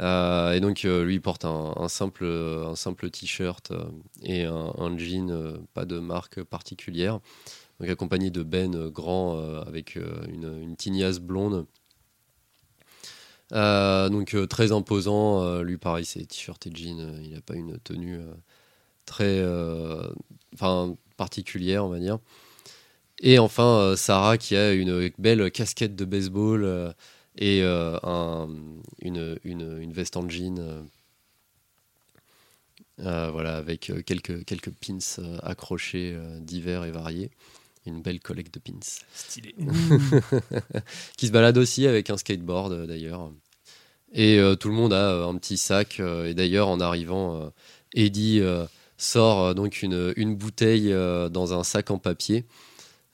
Et 0.00 0.60
donc 0.60 0.82
lui 0.82 1.14
il 1.14 1.20
porte 1.20 1.44
un, 1.44 1.74
un 1.76 1.88
simple, 1.88 2.24
un 2.24 2.74
simple 2.74 3.10
t-shirt 3.10 3.72
et 4.24 4.44
un, 4.44 4.72
un 4.78 4.98
jean, 4.98 5.58
pas 5.74 5.84
de 5.84 5.98
marque 6.00 6.42
particulière. 6.42 7.20
Donc 7.80 7.88
accompagné 7.88 8.30
de 8.30 8.42
Ben 8.42 8.74
euh, 8.74 8.90
grand 8.90 9.38
euh, 9.38 9.62
avec 9.62 9.96
euh, 9.96 10.22
une, 10.28 10.76
tignasse 10.76 11.18
blonde. 11.18 11.66
Donc 13.52 14.36
très 14.48 14.70
imposant, 14.70 15.60
lui 15.62 15.76
pareil 15.76 16.04
c'est 16.04 16.24
t-shirt 16.24 16.64
et 16.68 16.70
jean, 16.72 17.18
il 17.20 17.32
n'a 17.32 17.40
pas 17.40 17.54
une 17.56 17.78
tenue 17.78 18.20
très 19.06 19.44
particulière 21.16 21.84
on 21.84 21.88
va 21.88 21.98
dire. 21.98 22.18
Et 23.20 23.40
enfin 23.40 23.94
Sarah 23.96 24.38
qui 24.38 24.54
a 24.54 24.72
une 24.72 25.10
belle 25.18 25.50
casquette 25.50 25.96
de 25.96 26.04
baseball 26.04 26.94
et 27.38 27.62
un- 27.64 28.48
une, 29.02 29.36
une- 29.42 29.78
une 29.80 29.92
veste 29.92 30.16
en 30.16 30.28
jean. 30.28 30.86
voilà, 32.98 33.56
avec 33.56 33.92
quelques, 34.06 34.44
quelques 34.44 34.70
pins 34.70 34.98
accrochés 35.42 36.16
divers 36.40 36.84
et 36.84 36.92
variés. 36.92 37.32
Une 37.86 38.02
belle 38.02 38.20
collecte 38.20 38.54
de 38.54 38.60
pins 38.60 38.78
Stylé. 39.14 39.54
qui 41.16 41.26
se 41.26 41.32
balade 41.32 41.56
aussi 41.58 41.86
avec 41.86 42.10
un 42.10 42.16
skateboard 42.16 42.72
euh, 42.72 42.86
d'ailleurs. 42.86 43.30
Et 44.12 44.38
euh, 44.38 44.54
tout 44.56 44.68
le 44.68 44.74
monde 44.74 44.92
a 44.92 45.12
euh, 45.12 45.26
un 45.28 45.36
petit 45.36 45.56
sac. 45.56 45.98
euh, 46.00 46.26
et 46.26 46.34
d'ailleurs, 46.34 46.68
en 46.68 46.80
arrivant, 46.80 47.36
euh, 47.40 47.48
Eddie 47.94 48.40
euh, 48.40 48.66
sort 48.98 49.40
euh, 49.46 49.54
donc 49.54 49.82
une, 49.82 50.12
une 50.16 50.36
bouteille 50.36 50.92
euh, 50.92 51.28
dans 51.28 51.54
un 51.58 51.64
sac 51.64 51.90
en 51.90 51.98
papier. 51.98 52.44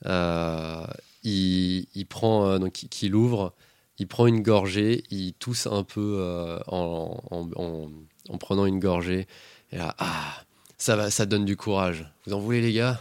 Euh, 0.06 0.84
il, 1.22 1.86
il 1.94 2.06
prend 2.06 2.46
euh, 2.48 2.58
donc 2.58 2.82
il- 2.82 2.88
qu'il 2.88 3.14
ouvre, 3.14 3.54
il 3.98 4.06
prend 4.06 4.26
une 4.26 4.42
gorgée, 4.42 5.04
il 5.10 5.32
tousse 5.34 5.66
un 5.66 5.84
peu 5.84 6.16
euh, 6.20 6.58
en, 6.66 7.22
en- 7.30 7.50
en- 7.56 7.90
en 8.28 8.38
prenant 8.38 8.66
une 8.66 8.78
gorgée. 8.80 9.26
Et 9.72 9.76
là, 9.78 9.94
ah, 9.98 10.42
ça 10.78 10.96
va, 10.96 11.10
ça 11.10 11.24
donne 11.26 11.44
du 11.44 11.56
courage. 11.56 12.10
Vous 12.26 12.32
en 12.34 12.40
voulez 12.40 12.60
les 12.60 12.72
gars? 12.72 13.00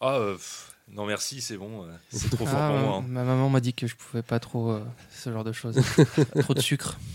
Ah, 0.00 0.16
euh, 0.16 0.34
pff, 0.34 0.72
non 0.88 1.06
merci, 1.06 1.40
c'est 1.40 1.56
bon, 1.56 1.84
euh, 1.84 1.92
c'est 2.10 2.30
trop 2.30 2.44
fort 2.46 2.54
Ah, 2.58 2.68
pour 2.68 2.76
ma, 2.76 2.82
moi. 2.82 2.96
hein. 2.98 3.04
ma 3.08 3.24
maman 3.24 3.48
m'a 3.48 3.60
dit 3.60 3.72
que 3.74 3.86
je 3.86 3.96
pouvais 3.96 4.22
pas 4.22 4.38
trop 4.38 4.70
euh, 4.72 4.84
ce 5.10 5.32
genre 5.32 5.44
de 5.44 5.52
choses. 5.52 5.76
trop 6.40 6.54
de 6.54 6.60
sucre. 6.60 6.98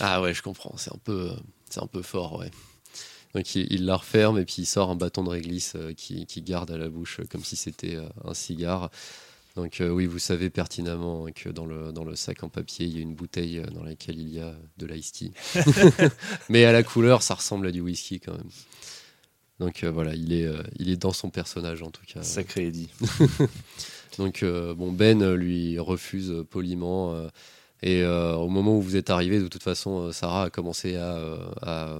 Ah 0.00 0.22
ouais, 0.22 0.32
je 0.32 0.42
comprends. 0.42 0.76
C'est 0.76 0.92
un 0.94 0.98
peu, 1.02 1.32
c'est 1.68 1.82
un 1.82 1.86
peu 1.88 2.02
fort, 2.02 2.38
ouais. 2.38 2.50
Donc 3.34 3.54
il, 3.56 3.66
il 3.72 3.84
la 3.84 3.96
referme 3.96 4.38
et 4.38 4.44
puis 4.44 4.56
il 4.58 4.66
sort 4.66 4.90
un 4.90 4.94
bâton 4.94 5.24
de 5.24 5.28
réglisse 5.28 5.72
euh, 5.74 5.92
qui, 5.92 6.24
qui 6.26 6.40
garde 6.40 6.70
à 6.70 6.78
la 6.78 6.88
bouche 6.88 7.18
euh, 7.20 7.24
comme 7.30 7.42
si 7.44 7.56
c'était 7.56 7.96
euh, 7.96 8.08
un 8.24 8.32
cigare. 8.32 8.90
Donc 9.56 9.80
euh, 9.80 9.88
oui, 9.90 10.06
vous 10.06 10.20
savez 10.20 10.50
pertinemment 10.50 11.26
que 11.34 11.48
dans 11.48 11.66
le, 11.66 11.90
dans 11.92 12.04
le 12.04 12.14
sac 12.14 12.44
en 12.44 12.48
papier, 12.48 12.86
il 12.86 12.94
y 12.96 12.98
a 12.98 13.02
une 13.02 13.14
bouteille 13.16 13.58
euh, 13.58 13.66
dans 13.66 13.82
laquelle 13.82 14.18
il 14.20 14.28
y 14.28 14.40
a 14.40 14.54
de 14.78 14.86
l'ice 14.86 15.10
tea. 15.12 15.32
Mais 16.48 16.64
à 16.64 16.70
la 16.72 16.84
couleur, 16.84 17.22
ça 17.22 17.34
ressemble 17.34 17.66
à 17.66 17.72
du 17.72 17.80
whisky 17.80 18.20
quand 18.20 18.32
même. 18.36 18.50
Donc 19.60 19.82
euh, 19.82 19.90
voilà, 19.90 20.14
il 20.14 20.32
est, 20.32 20.44
euh, 20.46 20.62
il 20.78 20.88
est 20.88 20.96
dans 20.96 21.12
son 21.12 21.30
personnage 21.30 21.82
en 21.82 21.90
tout 21.90 22.04
cas. 22.06 22.22
Sacré 22.22 22.66
Eddie. 22.66 22.90
Donc 24.18 24.42
euh, 24.42 24.74
bon, 24.74 24.92
Ben 24.92 25.34
lui 25.34 25.78
refuse 25.78 26.32
poliment. 26.50 27.14
euh, 27.14 27.28
et 27.82 28.02
euh, 28.02 28.34
au 28.34 28.48
moment 28.48 28.76
où 28.76 28.82
vous 28.82 28.96
êtes 28.96 29.10
arrivé, 29.10 29.38
de 29.40 29.46
toute 29.48 29.62
façon, 29.62 30.06
euh, 30.08 30.12
Sarah 30.12 30.44
a 30.44 30.50
commencé 30.50 30.96
à, 30.96 31.16
à, 31.62 31.98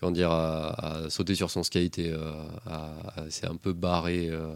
comment 0.00 0.10
dire, 0.12 0.30
à, 0.32 1.04
à 1.04 1.10
sauter 1.10 1.34
sur 1.36 1.50
son 1.50 1.62
skate 1.62 1.98
et 1.98 2.10
euh, 2.10 2.32
à, 2.66 3.20
à- 3.22 3.30
s'est 3.30 3.46
un 3.46 3.54
peu 3.56 3.72
barré 3.72 4.28
euh, 4.28 4.54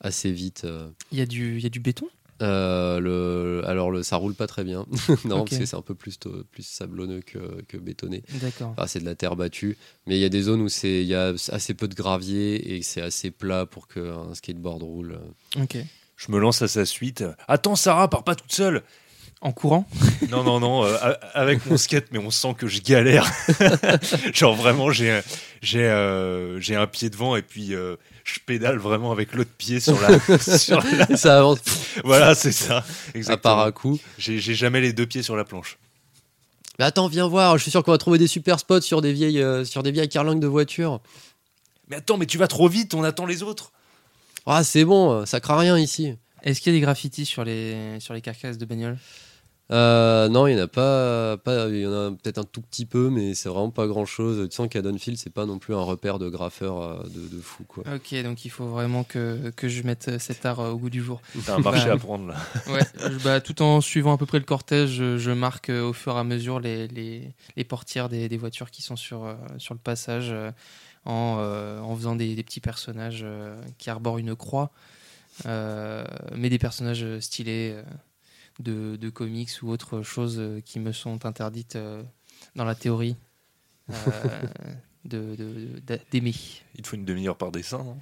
assez 0.00 0.30
vite. 0.30 0.62
euh. 0.64 0.88
Il 1.10 1.18
y, 1.18 1.22
a 1.22 1.26
du- 1.26 1.56
il 1.58 1.62
y 1.62 1.66
a 1.66 1.70
du 1.70 1.80
béton? 1.80 2.06
Euh, 2.42 2.98
le, 2.98 3.62
alors 3.66 3.90
le, 3.90 4.02
ça 4.02 4.16
roule 4.16 4.34
pas 4.34 4.46
très 4.46 4.64
bien, 4.64 4.86
non 5.24 5.44
parce 5.44 5.58
que 5.58 5.66
c'est 5.66 5.76
un 5.76 5.82
peu 5.82 5.94
plus, 5.94 6.18
plus 6.50 6.66
sablonneux 6.66 7.20
que, 7.20 7.62
que 7.68 7.76
bétonné. 7.76 8.22
D'accord. 8.40 8.72
Enfin, 8.76 8.86
c'est 8.86 9.00
de 9.00 9.04
la 9.04 9.14
terre 9.14 9.36
battue, 9.36 9.76
mais 10.06 10.16
il 10.16 10.20
y 10.20 10.24
a 10.24 10.28
des 10.28 10.42
zones 10.42 10.62
où 10.62 10.68
c'est 10.68 11.02
il 11.02 11.06
y 11.06 11.14
a 11.14 11.32
assez 11.48 11.74
peu 11.74 11.86
de 11.86 11.94
gravier 11.94 12.74
et 12.74 12.82
c'est 12.82 13.02
assez 13.02 13.30
plat 13.30 13.66
pour 13.66 13.86
qu'un 13.88 14.34
skateboard 14.34 14.82
roule. 14.82 15.18
Ok. 15.60 15.76
Je 16.16 16.32
me 16.32 16.38
lance 16.38 16.62
à 16.62 16.68
sa 16.68 16.84
suite. 16.86 17.24
Attends, 17.48 17.76
Sarah, 17.76 18.08
pars 18.08 18.24
pas 18.24 18.34
toute 18.34 18.52
seule. 18.52 18.82
En 19.44 19.52
courant 19.52 19.86
Non, 20.30 20.42
non, 20.42 20.58
non, 20.58 20.84
euh, 20.86 20.96
avec 21.34 21.66
mon 21.66 21.76
skate, 21.76 22.06
mais 22.12 22.18
on 22.18 22.30
sent 22.30 22.54
que 22.56 22.66
je 22.66 22.80
galère. 22.80 23.30
Genre 24.32 24.54
vraiment, 24.56 24.90
j'ai 24.90 25.10
un- 25.10 25.22
j'ai 25.60 25.84
euh, 25.84 26.58
j'ai 26.60 26.74
un 26.76 26.86
pied 26.86 27.10
devant 27.10 27.36
et 27.36 27.42
puis 27.42 27.74
euh, 27.74 27.96
je 28.24 28.38
pédale 28.44 28.78
vraiment 28.78 29.12
avec 29.12 29.34
l'autre 29.34 29.50
pied 29.58 29.80
sur 29.80 30.00
la. 30.00 30.18
sur 30.58 30.82
la- 30.82 31.16
ça 31.18 31.38
avance 31.40 31.58
Voilà, 32.04 32.34
c'est 32.34 32.52
ça. 32.52 32.78
à 32.78 32.84
Exactement. 33.14 33.54
part 33.56 33.60
à 33.66 33.70
coup. 33.72 34.00
J'ai 34.16 34.38
j'ai 34.38 34.54
jamais 34.54 34.80
les 34.80 34.94
deux 34.94 35.04
pieds 35.04 35.22
sur 35.22 35.36
la 35.36 35.44
planche. 35.44 35.76
Mais 36.78 36.86
attends, 36.86 37.06
viens 37.06 37.28
voir, 37.28 37.58
je 37.58 37.62
suis 37.62 37.70
sûr 37.70 37.84
qu'on 37.84 37.92
va 37.92 37.98
trouver 37.98 38.18
des 38.18 38.26
super 38.26 38.58
spots 38.58 38.80
sur 38.80 39.02
des 39.02 39.12
vieilles, 39.12 39.42
euh, 39.42 39.64
sur 39.66 39.82
des 39.82 39.92
vieilles 39.92 40.08
carlingues 40.08 40.40
de 40.40 40.46
voitures. 40.48 41.00
Mais 41.90 41.96
attends, 41.96 42.16
mais 42.16 42.24
tu 42.26 42.38
vas 42.38 42.48
trop 42.48 42.66
vite, 42.66 42.94
on 42.94 43.04
attend 43.04 43.26
les 43.26 43.42
autres. 43.42 43.72
Ah, 44.46 44.64
c'est 44.64 44.86
bon, 44.86 45.26
ça 45.26 45.38
craint 45.40 45.58
rien 45.58 45.78
ici. 45.78 46.14
Est-ce 46.42 46.60
qu'il 46.62 46.72
y 46.72 46.76
a 46.76 46.78
des 46.78 46.82
graffitis 46.82 47.26
sur 47.26 47.44
les, 47.44 48.00
sur 48.00 48.14
les 48.14 48.22
carcasses 48.22 48.56
de 48.58 48.64
bagnole? 48.64 48.96
Euh, 49.70 50.28
non, 50.28 50.46
il 50.46 50.54
n'y 50.56 50.60
en 50.60 50.64
a 50.64 50.68
pas, 50.68 51.38
pas 51.38 51.68
il 51.68 51.80
y 51.80 51.86
en 51.86 51.92
a 51.92 52.10
peut-être 52.10 52.36
un 52.38 52.44
tout 52.44 52.60
petit 52.60 52.84
peu, 52.84 53.08
mais 53.08 53.32
c'est 53.34 53.48
vraiment 53.48 53.70
pas 53.70 53.86
grand 53.86 54.04
chose. 54.04 54.46
Tu 54.50 54.54
sens 54.54 54.68
qu'à 54.68 54.82
Dunfield, 54.82 55.18
c'est 55.18 55.32
pas 55.32 55.46
non 55.46 55.58
plus 55.58 55.74
un 55.74 55.80
repère 55.80 56.18
de 56.18 56.28
graffeurs 56.28 56.82
euh, 56.82 57.02
de, 57.04 57.34
de 57.34 57.40
fou, 57.40 57.64
quoi. 57.66 57.82
Ok, 57.94 58.14
donc 58.22 58.44
il 58.44 58.50
faut 58.50 58.66
vraiment 58.66 59.04
que, 59.04 59.50
que 59.56 59.68
je 59.68 59.82
mette 59.82 60.08
euh, 60.08 60.18
cet 60.18 60.44
art 60.44 60.58
au 60.58 60.76
goût 60.76 60.90
du 60.90 61.02
jour. 61.02 61.22
T'as 61.46 61.54
un 61.56 61.60
marché 61.60 61.86
Bah, 61.86 61.94
à 61.94 61.96
prendre 61.96 62.26
là. 62.28 62.34
Ouais, 62.72 62.80
je- 63.10 63.24
bah, 63.24 63.40
tout 63.40 63.62
en 63.62 63.80
suivant 63.80 64.12
à 64.12 64.18
peu 64.18 64.26
près 64.26 64.38
le 64.38 64.44
cortège, 64.44 64.90
je, 64.90 65.16
je 65.16 65.30
marque 65.30 65.70
euh, 65.70 65.88
au 65.88 65.94
fur 65.94 66.14
et 66.14 66.18
à 66.20 66.24
mesure 66.24 66.60
les, 66.60 66.86
les, 66.88 67.32
les 67.56 67.64
portières 67.64 68.10
des, 68.10 68.28
des 68.28 68.36
voitures 68.36 68.70
qui 68.70 68.82
sont 68.82 68.96
sur, 68.96 69.24
euh, 69.24 69.34
sur 69.56 69.72
le 69.72 69.80
passage 69.80 70.28
euh, 70.30 70.50
en, 71.06 71.36
euh, 71.38 71.80
en 71.80 71.96
faisant 71.96 72.16
des, 72.16 72.34
des 72.34 72.42
petits 72.42 72.60
personnages 72.60 73.22
euh, 73.24 73.58
qui 73.78 73.88
arborent 73.88 74.18
une 74.18 74.36
croix, 74.36 74.70
euh, 75.46 76.04
mais 76.36 76.50
des 76.50 76.58
personnages 76.58 77.04
stylés 77.20 77.72
euh, 77.76 77.82
de, 78.60 78.96
de 78.96 79.10
comics 79.10 79.50
ou 79.62 79.70
autres 79.70 80.02
choses 80.02 80.36
euh, 80.38 80.60
qui 80.60 80.78
me 80.80 80.92
sont 80.92 81.24
interdites 81.26 81.76
euh, 81.76 82.02
dans 82.56 82.64
la 82.64 82.74
théorie 82.74 83.16
euh, 83.92 84.28
de- 85.04 85.34
de- 85.36 86.00
d'aimer. 86.10 86.34
Il 86.74 86.82
te 86.82 86.88
faut 86.88 86.96
une 86.96 87.04
demi-heure 87.04 87.36
par 87.36 87.50
dessin, 87.52 87.78
non? 87.78 87.98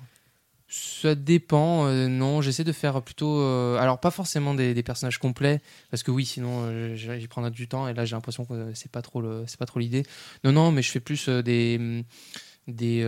Ça 0.75 1.14
dépend, 1.14 1.85
euh, 1.87 2.09
non, 2.09 2.40
j'essaie 2.40 2.64
de 2.64 2.73
faire 2.73 3.02
plutôt. 3.02 3.40
euh, 3.42 3.76
alors, 3.76 4.00
pas 4.00 4.11
forcément 4.11 4.54
des, 4.54 4.73
des 4.73 4.82
personnages 4.82 5.18
complets, 5.18 5.61
parce 5.90 6.02
que 6.02 6.11
oui, 6.11 6.25
sinon 6.25 6.62
euh, 6.64 6.94
j'y 6.94 7.28
prendrais 7.28 7.50
du 7.50 7.68
temps, 7.68 7.88
et 7.88 7.92
là 7.94 8.06
j'ai 8.06 8.16
l'impression 8.16 8.47
que 8.47 8.73
c'est 8.73 8.90
pas 8.90 9.02
trop 9.02 9.21
le- 9.21 9.44
c'est 9.47 9.59
pas 9.59 9.66
trop 9.66 9.80
l'idée. 9.80 10.02
Non, 10.44 10.52
non, 10.52 10.73
mais 10.73 10.80
je 10.80 10.90
fais 10.90 11.00
plus 11.00 11.28
des. 11.28 12.04
des 12.68 13.02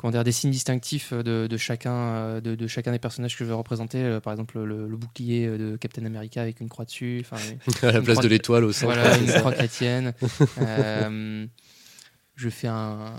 comment 0.00 0.12
dire, 0.12 0.24
des 0.24 0.32
signes 0.32 0.50
distinctifs 0.50 1.12
de, 1.12 1.46
de 1.46 1.56
chacun, 1.58 1.92
euh, 1.92 2.40
de, 2.40 2.54
de 2.54 2.66
chacun 2.66 2.90
des 2.90 2.98
personnages 2.98 3.36
que 3.36 3.44
je 3.44 3.48
vais 3.50 3.54
représenter. 3.54 4.02
euh, 4.02 4.18
par 4.18 4.32
exemple, 4.32 4.58
le, 4.58 4.88
le 4.88 4.96
bouclier 4.96 5.44
euh, 5.46 5.58
de 5.58 5.76
Captain 5.76 6.06
America 6.06 6.40
avec 6.40 6.60
une 6.60 6.70
croix 6.70 6.86
dessus. 6.86 7.22
enfin, 7.22 7.36
à 7.82 7.92
la 7.92 8.00
place 8.00 8.14
croix 8.16 8.22
de 8.22 8.28
l'étoile 8.28 8.64
au 8.64 8.72
centre. 8.72 8.94
voilà, 8.94 9.18
une 9.18 9.26
croix 9.40 9.52
chrétienne. 9.52 10.14
Euh, 10.58 11.46
je 12.34 12.48
fais 12.48 12.68
un 12.68 13.12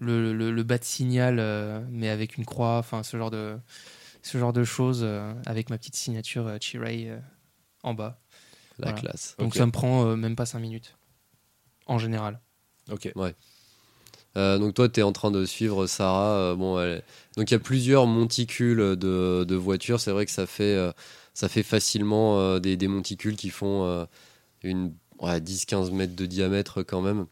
le, 0.00 0.34
le, 0.34 0.50
le 0.50 0.62
bas 0.64 0.76
de 0.76 0.84
signal, 0.84 1.38
euh, 1.40 1.80
mais 1.90 2.10
avec 2.10 2.36
une 2.36 2.44
croix, 2.44 2.76
enfin 2.76 3.02
ce 3.02 3.16
genre 3.16 3.30
de 3.30 3.56
ce 4.22 4.36
genre 4.36 4.52
de 4.52 4.64
choses, 4.64 5.00
euh, 5.04 5.32
avec 5.46 5.70
ma 5.70 5.78
petite 5.78 5.96
signature 5.96 6.46
euh, 6.46 6.58
Chiray 6.60 7.08
euh, 7.08 7.18
en 7.82 7.94
bas. 7.94 8.20
La 8.78 8.90
Voilà. 8.90 9.00
classe. 9.00 9.34
Donc 9.38 9.48
Ok. 9.48 9.56
ça 9.56 9.64
me 9.66 9.72
prend 9.72 10.04
euh, 10.06 10.14
même 10.16 10.36
pas 10.36 10.44
5 10.46 10.58
minutes 10.58 10.94
en 11.86 11.98
général. 11.98 12.38
Ok. 12.90 13.10
Euh, 14.38 14.58
donc 14.58 14.74
toi, 14.74 14.88
tu 14.88 15.00
es 15.00 15.02
en 15.02 15.12
train 15.12 15.30
de 15.30 15.44
suivre 15.44 15.86
Sarah. 15.86 16.56
euh, 16.56 17.00
Donc 17.36 17.50
il 17.50 17.52
y 17.52 17.56
a 17.56 17.58
plusieurs 17.58 18.06
monticules 18.06 18.96
de, 18.96 19.54
voitures. 19.54 20.00
C'est 20.00 20.12
vrai 20.12 20.24
que 20.26 20.32
ça 20.32 20.46
fait, 20.46 20.74
euh, 20.74 20.92
facilement 21.64 22.58
des, 22.60 22.76
des 22.76 22.88
monticules 22.88 23.36
qui 23.36 23.50
font 23.50 23.84
euh, 23.84 24.04
une 24.62 24.94
ouais, 25.20 25.40
10-15 25.40 25.92
mètres 25.92 26.16
de 26.16 26.26
diamètre 26.26 26.82
quand 26.82 27.02
même. 27.02 27.26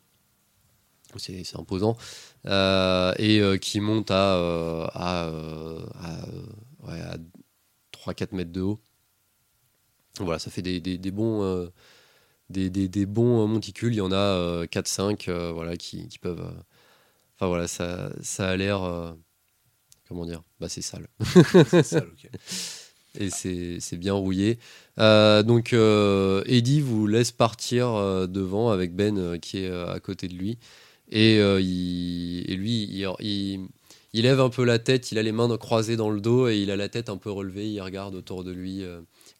C'est 1.16 1.56
imposant. 1.56 1.96
Et 2.44 3.40
qui 3.60 3.80
montent 3.80 4.10
à, 4.10 4.36
euh, 4.36 4.86
à, 4.92 5.26
euh, 5.26 5.86
à, 5.94 6.25
euh, 6.28 6.42
ouais, 6.88 7.00
à 7.00 7.16
3-4 7.92 8.34
mètres 8.34 8.52
de 8.52 8.60
haut. 8.60 8.80
Voilà, 10.20 10.38
ça 10.38 10.50
fait 10.50 10.62
des, 10.62 10.80
bons... 11.10 11.70
des, 12.50 13.06
monticules, 13.06 13.92
il 13.92 13.96
y 13.96 14.00
en 14.00 14.12
a 14.12 14.16
euh, 14.16 14.66
4-5 14.66 15.28
euh, 15.28 15.52
voilà, 15.52 15.76
qui, 15.76 16.08
peuvent... 16.20 16.52
Enfin 17.37 17.49
voilà, 17.49 17.69
ça, 17.69 18.11
ça 18.23 18.49
a 18.50 18.57
l'air. 18.57 18.83
euh, 18.83 19.12
comment 20.09 20.26
dire? 20.26 20.43
Bah 20.61 20.69
c'est 20.69 20.83
sale. 20.83 21.09
C'est 21.85 22.02
ok. 22.02 22.28
Et 23.19 23.31
c'est 23.31 23.78
c'est 23.81 23.97
bien 23.97 24.12
rouillé. 24.14 24.59
Euh, 24.99 25.43
donc 25.43 25.73
euh, 25.73 26.43
Eddie 26.47 26.83
vous 26.83 27.07
laisse 27.07 27.33
partir 27.33 27.88
devant 28.28 28.71
avec 28.71 28.95
Ben 28.95 29.38
qui 29.40 29.61
est 29.61 29.71
à 29.71 29.99
côté 30.00 30.28
de 30.28 30.35
lui. 30.35 30.59
Et, 31.11 31.37
il, 31.38 32.45
et 32.50 32.57
lui, 32.57 32.85
il, 32.85 33.09
il, 33.21 33.69
il 34.12 34.23
lève 34.23 34.40
un 34.40 34.50
peu 34.50 34.64
la 34.64 34.78
tête, 34.78 35.12
il 35.12 35.19
a 35.19 35.23
les 35.23 35.33
mains 35.33 35.57
croisées 35.59 35.97
dans 35.97 36.11
le 36.11 36.21
dos 36.21 36.49
et 36.49 36.59
il 36.59 36.71
a 36.71 36.76
la 36.76 36.88
tête 36.90 37.09
un 37.09 37.16
peu 37.16 37.31
relevée, 37.31 37.71
il 37.71 37.81
regarde 37.81 38.14
autour 38.14 38.45
de 38.45 38.52
lui 38.52 38.83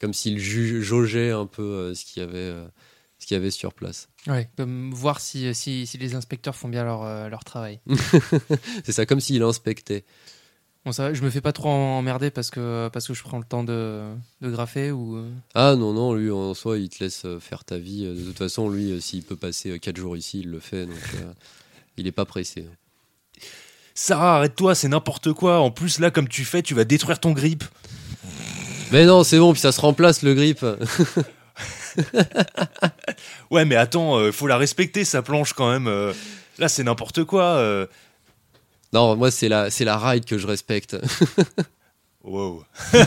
comme 0.01 0.15
s'il 0.15 0.39
jaugeait 0.39 1.33
un 1.33 1.47
peu 1.47 1.93
ce 1.95 2.05
qu'il 2.05 2.23
y 2.23 2.27
avait. 2.27 2.55
Euh, 3.17 3.23
ce 3.23 3.27
qu'il 3.27 3.37
y 3.37 3.41
avait 3.41 3.51
sur 3.51 3.73
place. 3.73 4.09
Ouais, 4.27 4.49
comme 4.57 4.93
voir 4.93 5.21
si, 5.21 5.55
si, 5.55 5.87
si 5.87 5.99
les 5.99 6.15
inspecteurs 6.15 6.55
font 6.57 6.69
bien 6.69 6.85
leur, 6.85 7.03
euh, 7.03 7.29
leur 7.29 7.45
travail. 7.45 7.81
C'est 8.85 8.93
ça, 8.93 9.07
comme 9.07 9.21
s'il 9.21 9.43
inspectait. 9.43 10.05
Bon, 10.85 10.93
ça, 10.93 11.13
je 11.13 11.23
me 11.23 11.31
fais 11.31 11.41
pas 11.41 11.53
trop 11.53 11.69
emmerder 11.69 12.31
parce 12.31 12.51
que, 12.51 12.89
parce 12.93 13.09
que 13.09 13.15
je 13.15 13.23
prends 13.25 13.39
le 13.39 13.45
temps 13.45 13.65
de, 13.65 14.05
de 14.41 14.51
graffer 14.51 14.93
ou. 14.93 15.17
euh, 15.17 15.29
Ah 15.55 15.75
non, 15.77 15.93
non, 15.93 16.15
lui 16.15 16.31
en 16.31 16.55
soi, 16.55 16.79
il 16.79 16.89
te 16.89 17.03
laisse 17.03 17.25
euh, 17.25 17.41
faire 17.41 17.65
ta 17.65 17.77
vie. 17.79 18.05
Euh, 18.07 18.15
De 18.15 18.23
toute 18.23 18.39
façon, 18.39 18.69
lui, 18.71 18.93
euh, 18.93 19.01
s'il 19.01 19.25
peut 19.25 19.35
passer 19.35 19.79
4 19.81 19.97
jours 19.97 20.17
ici, 20.17 20.41
il 20.45 20.51
le 20.51 20.61
fait. 20.61 20.87
Donc, 20.87 20.95
euh, 21.17 21.33
il 21.97 22.07
est 22.07 22.13
pas 22.13 22.25
pressé. 22.25 22.67
Sarah, 23.95 24.37
arrête-toi, 24.37 24.75
c'est 24.77 24.89
n'importe 24.89 25.33
quoi. 25.33 25.59
En 25.59 25.71
plus, 25.73 25.99
là, 25.99 26.11
comme 26.13 26.29
tu 26.29 26.45
fais, 26.45 26.63
tu 26.63 26.75
vas 26.75 26.85
détruire 26.85 27.19
ton 27.19 27.33
grip. 27.33 27.65
Mais 28.93 29.07
non, 29.07 29.25
c'est 29.25 29.39
bon, 29.41 29.53
puis 29.53 29.61
ça 29.61 29.73
se 29.73 29.81
remplace 29.81 30.23
le 30.23 30.35
grip. 30.35 30.65
Ouais, 33.51 33.65
mais 33.65 33.77
attends, 33.77 34.17
euh, 34.19 34.33
faut 34.33 34.47
la 34.47 34.57
respecter, 34.59 35.05
sa 35.05 35.23
planche 35.23 35.53
quand 35.53 35.71
même. 35.71 35.87
euh. 35.87 36.13
là, 36.59 36.69
c'est 36.69 36.83
n'importe 36.85 37.25
quoi. 37.25 37.45
euh. 37.45 37.87
Non, 38.93 39.17
moi, 39.17 39.31
c'est 39.31 39.49
la, 39.49 39.71
c'est 39.71 39.85
la 39.85 39.99
ride 39.99 40.25
que 40.25 40.39
je 40.39 40.47
respecte. 40.47 40.97
Wow. 42.25 42.65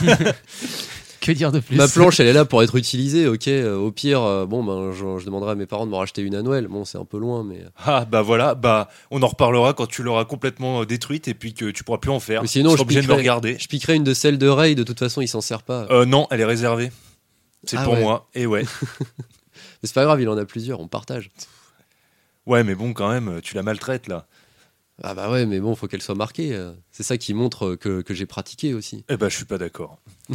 Que 1.22 1.34
dire 1.34 1.52
de 1.52 1.60
plus? 1.60 1.76
Ma 1.76 1.90
planche, 1.90 2.22
elle 2.22 2.28
est 2.28 2.34
là 2.34 2.46
pour 2.46 2.64
être 2.64 2.78
utilisée, 2.78 3.28
ok. 3.28 3.50
euh, 3.50 3.76
au 3.76 3.92
pire, 3.92 4.24
euh, 4.24 4.46
bon, 4.46 4.64
ben, 4.64 4.94
je, 4.94 5.20
je 5.20 5.26
demanderai 5.26 5.52
à 5.52 5.56
mes 5.56 5.66
parents 5.66 5.86
de 5.86 5.92
me 5.92 5.98
racheter 5.98 6.22
une 6.22 6.34
à 6.36 6.42
Noël. 6.42 6.70
Bon, 6.70 6.86
c'est 6.86 6.98
un 6.98 7.04
peu 7.04 7.18
loin, 7.20 7.44
mais. 7.44 7.60
Ah, 7.86 8.06
bah 8.10 8.22
voilà, 8.22 8.56
bah 8.56 8.88
on 9.12 9.22
en 9.22 9.28
reparlera 9.28 9.74
quand 9.74 9.86
tu 9.88 10.02
l'auras 10.02 10.24
complètement 10.24 10.82
euh, 10.82 10.86
détruite 10.86 11.28
et 11.28 11.34
puis 11.34 11.54
que 11.54 11.70
tu 11.72 11.84
pourras 11.84 11.98
plus 11.98 12.12
en 12.12 12.22
faire. 12.22 12.42
Mais 12.44 12.48
sinon, 12.48 12.70
tu 12.70 12.72
je 12.72 12.78
seras 12.78 12.84
obligé 12.84 13.02
de 13.02 13.08
me 13.08 13.12
piquerai- 13.12 13.18
regarder. 13.18 13.58
Je 13.60 13.68
piquerai 13.68 13.96
une 13.96 14.06
de 14.06 14.14
celles 14.14 14.38
de 14.38 14.48
Ray, 14.48 14.76
de 14.76 14.84
toute 14.84 14.98
façon, 15.00 15.20
il 15.20 15.28
s'en 15.28 15.42
sert 15.42 15.64
pas. 15.64 15.88
Euh, 15.92 16.06
non, 16.06 16.26
elle 16.32 16.40
est 16.40 16.46
réservée. 16.46 16.90
C'est 17.66 17.78
Ah 17.78 17.84
pour 17.84 17.94
ouais. 17.94 18.02
moi. 18.02 18.28
Et 18.36 18.46
ouais. 18.46 18.64
Mais 19.82 19.84
c'est 19.84 19.94
pas 19.94 20.04
grave, 20.06 20.22
il 20.22 20.30
en 20.30 20.38
a 20.38 20.46
plusieurs, 20.46 20.80
on 20.80 20.88
partage. 20.88 21.30
Ouais, 22.46 22.64
mais 22.64 22.74
bon, 22.76 22.94
quand 22.94 23.10
même, 23.10 23.42
tu 23.42 23.56
la 23.56 23.64
maltraites 23.64 24.08
là. 24.08 24.26
Ah 25.04 25.14
bah 25.14 25.30
ouais, 25.32 25.46
mais 25.46 25.60
bon, 25.60 25.76
faut 25.76 25.88
qu'elle 25.88 26.02
soit 26.02 26.16
marquée. 26.16 26.54
euh. 26.54 26.72
C'est 26.92 27.04
ça 27.04 27.18
qui 27.18 27.34
montre 27.34 27.76
que, 27.76 28.02
que 28.02 28.14
j'ai 28.14 28.26
pratiqué 28.26 28.74
aussi. 28.74 29.06
Eh 29.10 29.18
ben, 29.18 29.30
je 29.30 29.36
suis 29.36 29.46
pas 29.46 29.58
d'accord. 29.58 30.00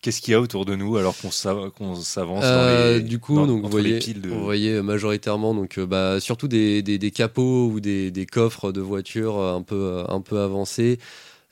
Qu'est-ce 0.00 0.20
qu'il 0.20 0.30
y 0.30 0.34
a 0.34 0.40
autour 0.40 0.64
de 0.64 0.76
nous 0.76 0.96
alors 0.96 1.16
qu'on 1.18 1.32
s'a- 1.32 1.70
qu'on 1.76 1.96
s'avance 1.96 2.44
Euh, 2.44 2.92
dans 2.92 2.98
les 2.98 3.02
du 3.02 3.18
coup, 3.18 3.34
dans- 3.34 3.46
donc, 3.48 3.64
vous 3.64 3.68
voyez, 3.70 3.98
piles 3.98 4.20
de... 4.20 4.28
vous 4.28 4.44
voyez 4.44 4.80
majoritairement 4.80 5.54
donc, 5.54 5.76
euh, 5.78 5.86
bah, 5.86 6.20
surtout 6.20 6.46
des, 6.46 6.82
des, 6.82 6.98
des 6.98 7.10
capots 7.10 7.66
ou 7.66 7.80
des, 7.80 8.12
des 8.12 8.24
coffres 8.26 8.70
de 8.70 8.80
voitures 8.80 9.38
euh, 9.38 9.54
un 9.56 9.62
peu, 9.62 9.74
euh, 9.74 10.04
un 10.08 10.20
peu 10.20 10.38
avancés. 10.40 11.00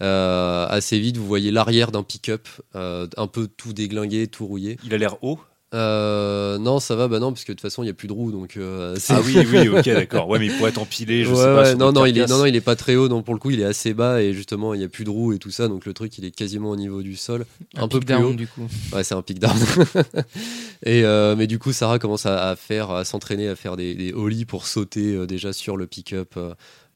Euh, 0.03 0.67
assez 0.69 0.99
vite, 0.99 1.17
vous 1.17 1.27
voyez 1.27 1.51
l'arrière 1.51 1.91
d'un 1.91 2.03
pick-up, 2.03 2.49
euh, 2.75 3.07
un 3.17 3.27
peu 3.27 3.47
tout 3.49 3.73
déglingué, 3.73 4.27
tout 4.27 4.47
rouillé. 4.47 4.79
Il 4.85 4.93
a 4.95 4.99
l'air 4.99 5.17
haut. 5.23 5.39
Euh, 5.75 6.59
non, 6.59 6.79
ça 6.79 6.95
va, 6.95 7.09
bah 7.09 7.19
non, 7.19 7.33
parce 7.33 7.45
que 7.45 7.51
de 7.53 7.57
toute 7.57 7.63
façon, 7.63 7.83
il 7.83 7.87
n'y 7.87 7.91
a 7.91 7.95
plus 7.95 8.07
de 8.07 8.13
roues, 8.13 8.31
donc. 8.31 8.57
euh, 8.57 8.95
c'est- 8.99 9.15
Ah 9.15 9.21
oui, 9.25 9.37
oui, 9.51 9.69
ok, 9.69 9.85
d'accord. 9.85 10.29
Ouais, 10.29 10.39
mais 10.39 10.47
il 10.47 10.53
pourrait 10.57 10.71
être 10.71 10.79
empilé, 10.79 11.25
je 11.25 11.31
Ouais, 11.31 11.37
sais 11.37 11.43
pas. 11.45 11.63
ouais, 11.65 11.75
non, 11.75 11.93
non, 11.93 12.07
il 12.07 12.17
est, 12.17 12.27
non, 12.29 12.39
non, 12.39 12.45
il 12.47 12.55
est 12.55 12.61
pas 12.61 12.77
très 12.77 12.95
haut, 12.95 13.09
donc 13.09 13.25
pour 13.25 13.35
le 13.35 13.41
coup, 13.41 13.51
il 13.51 13.61
est 13.61 13.65
assez 13.65 13.93
bas 13.93 14.23
et 14.23 14.33
justement, 14.33 14.75
il 14.75 14.79
n'y 14.79 14.85
a 14.85 14.89
plus 14.89 15.05
de 15.05 15.11
roues 15.11 15.33
et 15.33 15.39
tout 15.39 15.51
ça, 15.51 15.67
donc 15.67 15.85
le 15.85 15.93
truc, 15.93 16.17
il 16.19 16.25
est 16.25 16.31
quasiment 16.31 16.71
au 16.71 16.77
niveau 16.77 17.03
du 17.03 17.17
sol, 17.17 17.47
un, 17.75 17.89
peu 17.89 17.99
pic 17.99 18.07
plus 18.09 18.15
down, 18.17 18.25
haut. 18.25 18.35
du 18.35 18.47
coup. 18.47 18.67
Ouais, 18.93 19.03
c'est 19.03 19.15
un 19.15 19.23
pic 19.23 19.39
d'armes. 19.41 19.59
et 20.85 21.05
euh, 21.05 21.35
mais 21.37 21.47
du 21.47 21.59
coup, 21.59 21.73
Sarah 21.73 21.99
commence 21.99 22.27
à, 22.27 22.49
à 22.51 22.57
faire, 22.57 22.91
à 22.91 23.05
s'entraîner 23.05 23.49
à 23.49 23.57
faire 23.57 23.77
des, 23.77 23.95
des 23.95 24.13
ollies 24.13 24.45
pour 24.45 24.67
sauter 24.67 25.15
euh, 25.15 25.27
déjà 25.27 25.53
sur 25.53 25.77
le 25.77 25.87
pick-up. 25.87 26.37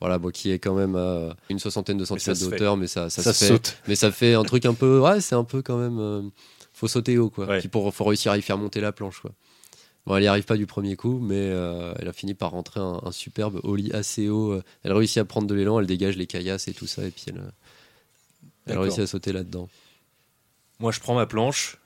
Voilà, 0.00 0.18
bon, 0.18 0.30
qui 0.30 0.50
est 0.50 0.58
quand 0.58 0.74
même 0.74 0.96
à 0.96 1.36
une 1.50 1.58
soixantaine 1.58 1.98
de 1.98 2.04
centimètres 2.04 2.38
se 2.40 2.44
fait. 2.46 2.50
d'auteur, 2.52 2.76
mais 2.76 2.86
ça, 2.86 3.10
ça, 3.10 3.22
Ça 3.22 3.32
se 3.32 3.44
fait. 3.44 3.48
saute. 3.52 3.76
Mais 3.86 3.94
ça 3.96 4.10
fait 4.10 4.34
un 4.34 4.42
truc 4.44 4.64
un 4.66 4.74
peu, 4.74 4.98
ouais, 5.00 5.20
c'est 5.20 5.34
un 5.34 5.44
peu 5.44 5.60
quand 5.62 5.76
même, 5.76 5.98
euh, 5.98 6.22
faut 6.72 6.88
sauter 6.88 7.18
haut, 7.18 7.30
quoi. 7.30 7.46
Ouais. 7.46 7.58
Puis 7.60 7.68
pour, 7.68 7.92
faut 7.94 8.04
réussir 8.04 8.32
à 8.32 8.38
y 8.38 8.42
faire 8.42 8.56
monter 8.58 8.80
la 8.80 8.92
planche, 8.92 9.20
quoi. 9.20 9.32
Bon, 10.06 10.16
elle 10.16 10.22
n'y 10.22 10.28
arrive 10.28 10.44
pas 10.46 10.56
du 10.56 10.66
premier 10.66 10.96
coup, 10.96 11.18
mais 11.20 11.34
euh, 11.36 11.92
elle 11.98 12.08
a 12.08 12.12
fini 12.14 12.32
par 12.32 12.52
rentrer 12.52 12.80
un, 12.80 13.00
un 13.04 13.12
superbe 13.12 13.60
ollie 13.64 13.92
assez 13.92 14.30
haut. 14.30 14.52
euh, 14.52 14.62
Elle 14.82 14.92
réussit 14.94 15.18
à 15.18 15.26
prendre 15.26 15.46
de 15.46 15.54
l'élan, 15.54 15.78
elle 15.78 15.86
dégage 15.86 16.16
les 16.16 16.26
caillasses 16.26 16.68
et 16.68 16.72
tout 16.72 16.86
ça, 16.86 17.04
et 17.04 17.10
puis 17.10 17.24
elle, 17.28 17.42
elle 18.66 18.78
réussit 18.78 19.00
à 19.00 19.06
sauter 19.06 19.32
là-dedans. 19.34 19.68
Moi, 20.78 20.90
je 20.92 21.00
prends 21.00 21.14
ma 21.14 21.26
planche 21.26 21.76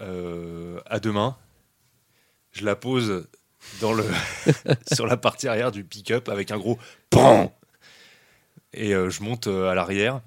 euh, 0.00 0.80
à 0.86 0.98
deux 0.98 1.12
mains. 1.12 1.36
Je 2.52 2.64
la 2.64 2.74
pose 2.74 3.26
dans 3.80 3.92
le 3.92 4.04
sur 4.92 5.06
la 5.06 5.16
partie 5.16 5.48
arrière 5.48 5.72
du 5.72 5.84
pick-up 5.84 6.28
avec 6.28 6.50
un 6.50 6.58
gros 6.58 6.78
PAN 7.10 7.54
Et 8.74 8.94
euh, 8.94 9.10
je 9.10 9.22
monte 9.22 9.46
euh, 9.46 9.68
à 9.70 9.74
l'arrière. 9.74 10.20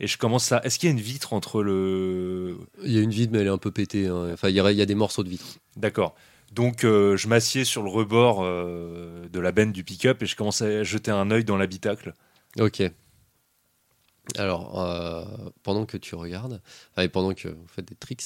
Et 0.00 0.06
je 0.06 0.16
commence 0.16 0.52
à. 0.52 0.60
Est-ce 0.64 0.78
qu'il 0.78 0.88
y 0.88 0.92
a 0.92 0.94
une 0.94 1.00
vitre 1.00 1.32
entre 1.32 1.62
le. 1.62 2.56
Il 2.84 2.92
y 2.92 2.98
a 2.98 3.02
une 3.02 3.10
vide, 3.10 3.30
mais 3.32 3.40
elle 3.40 3.46
est 3.48 3.50
un 3.50 3.58
peu 3.58 3.72
pétée. 3.72 4.06
hein. 4.06 4.30
Enfin, 4.32 4.48
il 4.48 4.54
y, 4.54 4.60
a, 4.60 4.70
il 4.70 4.78
y 4.78 4.82
a 4.82 4.86
des 4.86 4.94
morceaux 4.94 5.24
de 5.24 5.28
vitre. 5.28 5.44
D'accord. 5.76 6.14
Donc, 6.52 6.84
euh, 6.84 7.16
je 7.16 7.26
m'assieds 7.28 7.64
sur 7.64 7.82
le 7.82 7.90
rebord 7.90 8.40
euh, 8.42 9.26
de 9.30 9.40
la 9.40 9.50
benne 9.52 9.72
du 9.72 9.82
pick-up 9.84 10.22
et 10.22 10.26
je 10.26 10.36
commence 10.36 10.62
à 10.62 10.82
jeter 10.84 11.10
un 11.10 11.30
œil 11.30 11.44
dans 11.44 11.56
l'habitacle. 11.56 12.14
Ok. 12.60 12.82
Alors, 14.36 14.80
euh, 14.80 15.24
pendant 15.62 15.86
que 15.86 15.96
tu 15.96 16.14
regardes, 16.14 16.60
enfin, 16.92 17.02
et 17.02 17.08
pendant 17.08 17.32
que 17.34 17.48
vous 17.48 17.66
faites 17.66 17.86
des 17.86 17.94
tricks, 17.94 18.24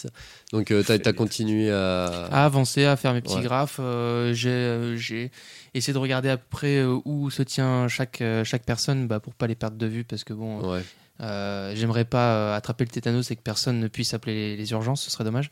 donc 0.53 0.67
tu 0.67 0.83
Fais 0.83 1.07
as, 1.07 1.13
continué 1.13 1.71
à. 1.71 2.07
à 2.27 2.45
avancer, 2.45 2.85
à 2.85 2.97
faire 2.97 3.15
mes 3.15 3.21
petits 3.21 3.37
Ouais. 3.37 3.43
graphes. 3.43 3.79
euh, 3.81 4.35
j'ai, 4.35 4.51
euh, 4.51 4.97
j'ai 4.97 5.31
essayé 5.75 5.93
de 5.93 5.99
regarder 5.99 6.29
à 6.29 6.37
peu 6.37 6.47
près 6.51 6.79
euh, 6.79 6.99
où 7.05 7.31
se 7.31 7.43
tient 7.43 7.87
chaque, 7.89 8.21
euh, 8.21 8.43
chaque 8.45 8.65
personne 8.65 9.07
bah, 9.07 9.21
pour 9.21 9.35
pas 9.35 9.47
les 9.47 9.55
perdre 9.55 9.77
de 9.77 9.87
vue 9.87 10.05
parce 10.05 10.25
que 10.25 10.33
bon, 10.33 10.73
Ouais. 10.73 10.83
euh, 11.21 11.73
j'aimerais 11.77 12.05
pas 12.05 12.35
euh, 12.35 12.57
attraper 12.57 12.85
le 12.85 12.91
tétanos 12.91 13.31
et 13.31 13.37
que 13.37 13.43
personne 13.43 13.79
ne 13.79 13.87
puisse 13.89 14.13
appeler 14.13 14.35
les, 14.35 14.57
les 14.57 14.71
urgences, 14.73 15.03
ce 15.03 15.11
serait 15.11 15.25
dommage. 15.25 15.51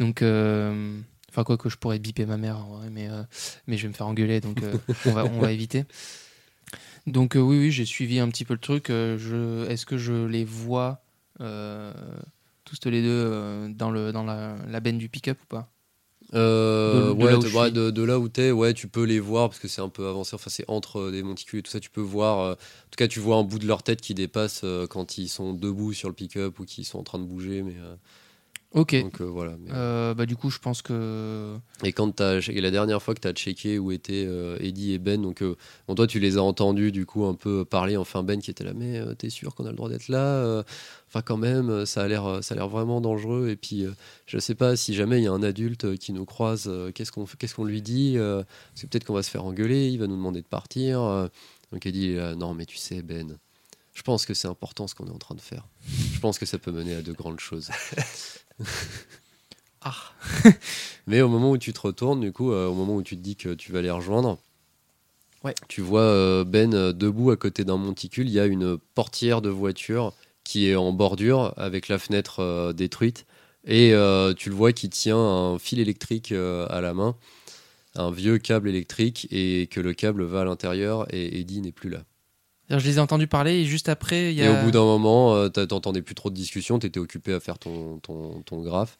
Donc, 0.00 0.22
euh, 0.22 0.98
enfin 1.28 1.44
quoi 1.44 1.58
que 1.58 1.68
je 1.68 1.76
pourrais 1.76 1.98
biper 1.98 2.24
ma 2.24 2.38
mère, 2.38 2.58
mais, 2.90 3.08
euh, 3.10 3.22
mais 3.66 3.76
je 3.76 3.82
vais 3.82 3.88
me 3.88 3.94
faire 3.94 4.06
engueuler, 4.06 4.40
donc 4.40 4.62
euh, 4.62 4.74
on, 5.04 5.12
va, 5.12 5.24
on 5.26 5.38
va 5.40 5.52
éviter. 5.52 5.84
Donc 7.06 7.36
euh, 7.36 7.40
oui, 7.40 7.58
oui, 7.58 7.70
j'ai 7.72 7.84
suivi 7.84 8.20
un 8.20 8.28
petit 8.28 8.44
peu 8.44 8.54
le 8.54 8.60
truc. 8.60 8.90
euh, 8.90 9.18
je, 9.18 9.68
est-ce 9.68 9.86
que 9.86 9.98
je 9.98 10.12
les 10.26 10.44
vois 10.44 11.02
euh, 11.40 11.92
tous 12.64 12.78
les 12.88 13.02
deux 13.02 13.68
dans, 13.74 13.90
le, 13.90 14.12
dans 14.12 14.24
la, 14.24 14.56
la 14.68 14.80
benne 14.80 14.98
du 14.98 15.08
pick-up 15.08 15.38
ou 15.42 15.46
pas? 15.46 15.72
Euh, 16.34 17.10
De- 17.10 17.14
de 17.14 17.26
ouais, 17.26 17.26
là 17.26 17.38
où 17.38 17.42
de, 17.42 17.46
je 17.46 17.50
ouais, 17.52 17.70
suis. 17.70 17.70
de, 17.70 17.90
de 17.90 18.02
là 18.02 18.18
où 18.18 18.28
t'es, 18.28 18.52
ouais, 18.52 18.72
tu 18.72 18.88
peux 18.88 19.02
les 19.04 19.20
voir 19.20 19.50
parce 19.50 19.58
que 19.58 19.68
c'est 19.68 19.82
un 19.82 19.90
peu 19.90 20.08
avancé. 20.08 20.34
Enfin, 20.34 20.48
c'est 20.50 20.64
entre 20.68 21.10
des 21.10 21.22
monticules 21.22 21.58
et 21.60 21.62
tout 21.62 21.70
ça. 21.70 21.80
Tu 21.80 21.90
peux 21.90 22.00
voir. 22.00 22.38
euh, 22.40 22.52
en 22.54 22.56
tout 22.56 22.96
cas, 22.96 23.08
tu 23.08 23.20
vois 23.20 23.36
un 23.36 23.42
bout 23.44 23.58
de 23.58 23.66
leur 23.66 23.82
tête 23.82 24.00
qui 24.00 24.14
dépasse 24.14 24.62
euh, 24.64 24.86
quand 24.86 25.18
ils 25.18 25.28
sont 25.28 25.52
debout 25.52 25.92
sur 25.92 26.08
le 26.08 26.14
pick-up 26.14 26.58
ou 26.58 26.64
qu'ils 26.64 26.86
sont 26.86 26.98
en 26.98 27.02
train 27.02 27.18
de 27.18 27.24
bouger. 27.24 27.62
Mais 27.62 27.74
euh, 27.78 27.96
Ok. 28.74 28.98
donc 29.00 29.20
euh, 29.20 29.24
voilà. 29.24 29.56
mais- 29.60 29.70
Euh, 29.74 30.14
bah 30.14 30.24
du 30.24 30.34
coup, 30.34 30.48
je 30.50 30.58
pense 30.58 30.80
que 30.80 31.56
Et 31.84 31.92
quand 31.92 32.10
t'as, 32.10 32.38
et 32.40 32.60
la 32.62 32.70
dernière 32.70 33.02
fois 33.02 33.14
que 33.14 33.20
tu 33.20 33.28
as 33.28 33.32
checké 33.34 33.78
où 33.78 33.92
étaient 33.92 34.24
euh, 34.26 34.56
Eddie 34.60 34.92
et 34.94 34.98
Ben, 34.98 35.20
donc 35.20 35.42
euh, 35.42 35.56
bon, 35.88 35.94
toi 35.94 36.06
tu 36.06 36.20
les 36.20 36.38
as 36.38 36.42
entendus 36.42 36.90
du 36.90 37.04
coup 37.04 37.26
un 37.26 37.34
peu 37.34 37.64
parler, 37.66 37.98
enfin 37.98 38.22
Ben 38.22 38.40
qui 38.40 38.50
était 38.50 38.64
là, 38.64 38.72
mais 38.74 38.98
euh, 38.98 39.14
t'es 39.14 39.28
sûr 39.28 39.54
qu'on 39.54 39.66
a 39.66 39.70
le 39.70 39.76
droit 39.76 39.88
d'être 39.90 40.08
là 40.08 40.24
Euh, 40.24 40.62
Enfin 41.08 41.20
quand 41.20 41.36
même, 41.36 41.68
euh, 41.68 41.84
ça 41.84 42.02
a 42.04 42.08
l'air, 42.08 42.24
euh, 42.24 42.40
ça 42.40 42.54
a 42.54 42.56
l'air 42.56 42.68
vraiment 42.68 43.02
dangereux. 43.02 43.50
Et 43.50 43.56
puis 43.56 43.84
euh, 43.84 43.90
je 44.24 44.38
sais 44.38 44.54
pas 44.54 44.76
si 44.76 44.94
jamais 44.94 45.18
il 45.18 45.24
y 45.24 45.26
a 45.26 45.32
un 45.32 45.42
adulte 45.42 45.84
euh, 45.84 45.96
qui 45.96 46.14
nous 46.14 46.24
croise, 46.24 46.64
euh, 46.68 46.90
qu'est-ce 46.92 47.12
qu'on, 47.12 47.26
qu'est-ce 47.26 47.54
qu'on 47.54 47.64
lui 47.66 47.82
dit 47.82 48.14
Euh, 48.16 48.42
C'est 48.74 48.88
peut-être 48.88 49.04
qu'on 49.04 49.12
va 49.12 49.22
se 49.22 49.28
faire 49.30 49.44
engueuler, 49.44 49.88
il 49.90 49.98
va 49.98 50.06
nous 50.06 50.16
demander 50.16 50.40
de 50.40 50.46
partir. 50.46 51.02
Euh, 51.02 51.28
donc 51.72 51.84
Eddie 51.84 52.14
là, 52.14 52.34
non 52.34 52.54
mais 52.54 52.64
tu 52.64 52.78
sais 52.78 53.02
Ben, 53.02 53.36
je 53.92 54.00
pense 54.00 54.24
que 54.24 54.32
c'est 54.32 54.48
important 54.48 54.86
ce 54.86 54.94
qu'on 54.94 55.06
est 55.06 55.10
en 55.10 55.18
train 55.18 55.34
de 55.34 55.40
faire. 55.42 55.68
Je 56.14 56.18
pense 56.18 56.38
que 56.38 56.46
ça 56.46 56.56
peut 56.56 56.72
mener 56.72 56.94
à 56.94 57.02
de 57.02 57.12
grandes 57.12 57.40
choses. 57.40 57.68
ah 59.82 59.94
Mais 61.06 61.20
au 61.20 61.28
moment 61.28 61.50
où 61.50 61.58
tu 61.58 61.72
te 61.72 61.80
retournes, 61.80 62.20
du 62.20 62.32
coup, 62.32 62.52
euh, 62.52 62.68
au 62.68 62.74
moment 62.74 62.94
où 62.96 63.02
tu 63.02 63.16
te 63.16 63.22
dis 63.22 63.36
que 63.36 63.54
tu 63.54 63.72
vas 63.72 63.82
les 63.82 63.90
rejoindre, 63.90 64.38
Ouais. 65.44 65.54
tu 65.68 65.80
vois 65.80 66.02
euh, 66.02 66.44
Ben 66.44 66.72
euh, 66.72 66.92
debout 66.92 67.30
à 67.32 67.36
côté 67.36 67.64
d'un 67.64 67.76
monticule. 67.76 68.28
Il 68.28 68.32
y 68.32 68.40
a 68.40 68.46
une 68.46 68.78
portière 68.94 69.42
de 69.42 69.48
voiture 69.50 70.12
qui 70.44 70.68
est 70.68 70.76
en 70.76 70.92
bordure 70.92 71.52
avec 71.56 71.88
la 71.88 71.98
fenêtre 71.98 72.72
détruite. 72.74 73.26
Et 73.64 73.92
tu 74.36 74.50
le 74.50 74.56
vois 74.56 74.72
qui 74.72 74.90
tient 74.90 75.16
un 75.16 75.56
fil 75.56 75.78
électrique 75.78 76.32
à 76.32 76.80
la 76.80 76.94
main, 76.94 77.14
un 77.94 78.10
vieux 78.10 78.38
câble 78.38 78.68
électrique, 78.68 79.28
et 79.30 79.68
que 79.68 79.80
le 79.80 79.94
câble 79.94 80.24
va 80.24 80.40
à 80.40 80.44
l'intérieur 80.44 81.06
et 81.14 81.38
Eddie 81.38 81.60
n'est 81.60 81.70
plus 81.70 81.90
là. 81.90 82.02
Je 82.78 82.86
les 82.86 82.96
ai 82.96 83.00
entendus 83.00 83.26
parler 83.26 83.60
et 83.60 83.64
juste 83.64 83.88
après, 83.88 84.32
y 84.34 84.42
Et 84.42 84.46
a. 84.46 84.52
au 84.52 84.64
bout 84.64 84.70
d'un 84.70 84.84
moment, 84.84 85.34
euh, 85.34 85.48
t'as- 85.48 85.66
t'entendais 85.66 86.02
plus 86.02 86.14
trop 86.14 86.30
de 86.30 86.34
discussions, 86.34 86.78
t'étais 86.78 87.00
occupé 87.00 87.32
à 87.32 87.40
faire 87.40 87.58
ton, 87.58 87.98
ton, 87.98 88.42
ton 88.42 88.60
graphe. 88.60 88.96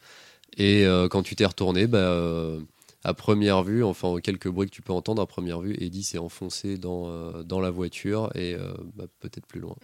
Et 0.57 0.85
euh, 0.85 1.07
quand 1.07 1.23
tu 1.23 1.35
t'es 1.35 1.45
retourné, 1.45 1.87
bah, 1.87 1.97
euh, 1.97 2.59
à 3.03 3.13
première 3.13 3.63
vue, 3.63 3.83
enfin 3.83 4.15
quelques 4.21 4.47
bruits 4.47 4.69
que 4.69 4.75
tu 4.75 4.81
peux 4.81 4.93
entendre, 4.93 5.21
à 5.21 5.25
première 5.25 5.59
vue, 5.59 5.75
Eddie 5.79 6.03
s'est 6.03 6.19
enfoncé 6.19 6.77
dans, 6.77 7.43
dans 7.43 7.59
la 7.59 7.69
voiture 7.71 8.29
et 8.35 8.55
bah, 8.95 9.05
peut-être 9.19 9.45
plus 9.45 9.59
loin. 9.59 9.75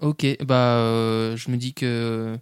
Ok, 0.00 0.24
bah 0.44 0.76
euh, 0.76 1.36
je 1.36 1.50
me 1.50 1.56
dis 1.56 1.74
que 1.74 2.38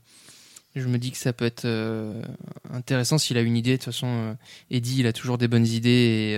je 0.76 0.86
me 0.86 0.98
dis 0.98 1.10
que 1.10 1.16
ça 1.16 1.32
peut 1.32 1.44
être 1.46 1.64
euh, 1.64 2.22
intéressant 2.70 3.18
s'il 3.18 3.36
a 3.36 3.40
une 3.40 3.56
idée. 3.56 3.72
De 3.72 3.76
toute 3.76 3.86
façon, 3.86 4.06
euh, 4.06 4.34
Eddie, 4.70 5.00
il 5.00 5.06
a 5.08 5.12
toujours 5.12 5.38
des 5.38 5.48
bonnes 5.48 5.66
idées 5.66 5.88
et, 5.90 6.34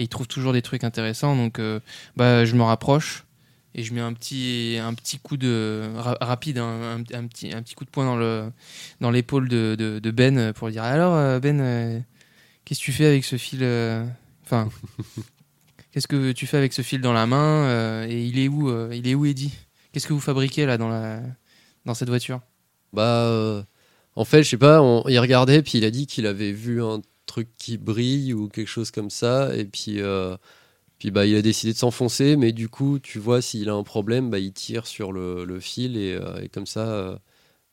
et 0.00 0.02
il 0.02 0.08
trouve 0.08 0.26
toujours 0.26 0.52
des 0.52 0.62
trucs 0.62 0.82
intéressants. 0.82 1.36
Donc, 1.36 1.60
bah 2.16 2.44
je 2.44 2.54
me 2.56 2.62
rapproche 2.62 3.25
et 3.76 3.84
je 3.84 3.94
mets 3.94 4.00
un 4.00 4.12
petit 4.14 4.78
un 4.82 4.94
petit 4.94 5.18
coup 5.20 5.36
de 5.36 5.90
ra- 5.96 6.18
rapide, 6.20 6.58
un, 6.58 6.98
un- 6.98 7.14
un 7.14 7.26
petit 7.28 7.52
un 7.54 7.62
petit 7.62 7.74
coup 7.76 7.84
de 7.84 7.90
poing 7.90 8.04
dans 8.06 8.16
le 8.16 8.50
dans 9.00 9.12
l'épaule 9.12 9.48
de, 9.48 9.76
de, 9.78 10.00
de 10.00 10.10
Ben 10.10 10.52
pour 10.54 10.66
lui 10.68 10.72
dire 10.74 10.82
alors 10.84 11.14
euh, 11.14 11.38
Ben, 11.40 11.60
euh, 11.60 12.00
qu'est-ce 12.64 12.80
que 12.80 12.84
tu 12.86 12.92
fais 12.92 13.06
avec 13.06 13.24
ce 13.24 13.36
fil 13.36 13.60
euh, 13.62 14.04
Enfin. 14.44 14.68
Qu'est-ce 15.92 16.08
que 16.08 16.32
tu 16.32 16.46
fais 16.46 16.58
avec 16.58 16.72
ce 16.74 16.82
fil 16.82 17.00
dans 17.00 17.14
la 17.14 17.26
main 17.26 18.04
Et 18.06 18.24
il 18.26 18.38
est 18.38 18.48
où 18.48 18.70
Il 18.92 19.08
est 19.08 19.14
où 19.14 19.24
Eddie 19.24 19.52
Qu'est-ce 19.92 20.06
que 20.06 20.12
vous 20.12 20.20
fabriquez 20.20 20.66
là 20.66 20.76
dans, 20.76 20.88
la... 20.88 21.22
dans 21.86 21.94
cette 21.94 22.08
voiture? 22.10 22.40
Bah, 22.92 23.64
en 24.14 24.24
fait, 24.24 24.42
je 24.42 24.50
sais 24.50 24.56
pas, 24.58 24.82
on, 24.82 25.04
il 25.08 25.18
regardait, 25.18 25.62
puis 25.62 25.78
il 25.78 25.84
a 25.84 25.90
dit 25.90 26.06
qu'il 26.06 26.26
avait 26.26 26.52
vu 26.52 26.82
un 26.82 27.00
truc 27.26 27.48
qui 27.58 27.78
brille 27.78 28.34
ou 28.34 28.48
quelque 28.48 28.68
chose 28.68 28.90
comme 28.90 29.10
ça, 29.10 29.54
et 29.56 29.64
puis, 29.64 30.00
euh, 30.00 30.36
puis 30.98 31.10
bah, 31.10 31.26
il 31.26 31.36
a 31.36 31.42
décidé 31.42 31.72
de 31.72 31.78
s'enfoncer, 31.78 32.36
mais 32.36 32.52
du 32.52 32.68
coup, 32.68 32.98
tu 32.98 33.18
vois, 33.18 33.42
s'il 33.42 33.68
a 33.68 33.74
un 33.74 33.82
problème, 33.82 34.30
bah, 34.30 34.38
il 34.38 34.52
tire 34.52 34.86
sur 34.86 35.12
le, 35.12 35.44
le 35.44 35.60
fil, 35.60 35.96
et, 35.96 36.14
euh, 36.14 36.40
et 36.42 36.48
comme 36.48 36.66
ça, 36.66 36.88
euh, 36.88 37.16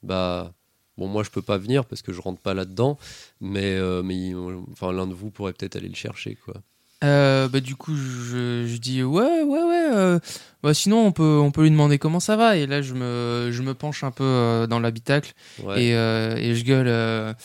bah, 0.01 0.53
bon, 0.97 1.07
moi, 1.07 1.23
je 1.23 1.29
peux 1.29 1.41
pas 1.41 1.57
venir 1.57 1.85
parce 1.85 2.01
que 2.01 2.11
je 2.13 2.21
rentre 2.21 2.41
pas 2.41 2.53
là-dedans, 2.53 2.97
mais, 3.41 3.75
euh, 3.75 4.03
mais 4.03 4.33
enfin, 4.71 4.91
l'un 4.91 5.07
de 5.07 5.13
vous 5.13 5.29
pourrait 5.31 5.53
peut-être 5.53 5.75
aller 5.77 5.89
le 5.89 5.95
chercher, 5.95 6.35
quoi. 6.43 6.55
Bah, 7.01 7.59
Du 7.59 7.75
coup, 7.75 7.95
je, 7.95 8.65
je 8.65 8.77
dis 8.77 9.03
ouais, 9.03 9.41
ouais, 9.43 9.63
ouais. 9.63 10.19
bah, 10.61 10.73
sinon, 10.73 11.05
on 11.05 11.11
peut, 11.11 11.37
on 11.41 11.51
peut 11.51 11.63
lui 11.63 11.71
demander 11.71 11.99
comment 11.99 12.21
ça 12.21 12.35
va. 12.37 12.55
Et 12.57 12.65
là, 12.65 12.81
je 12.81 12.93
me, 12.93 13.49
je 13.51 13.61
me 13.61 13.73
penche 13.73 14.03
un 14.05 14.11
peu 14.11 14.65
dans 14.69 14.79
l'habitacle 14.79 15.33
Ouais. 15.63 15.83
et, 15.83 15.89
et 15.91 16.55
je 16.55 16.63
gueule 16.63 17.35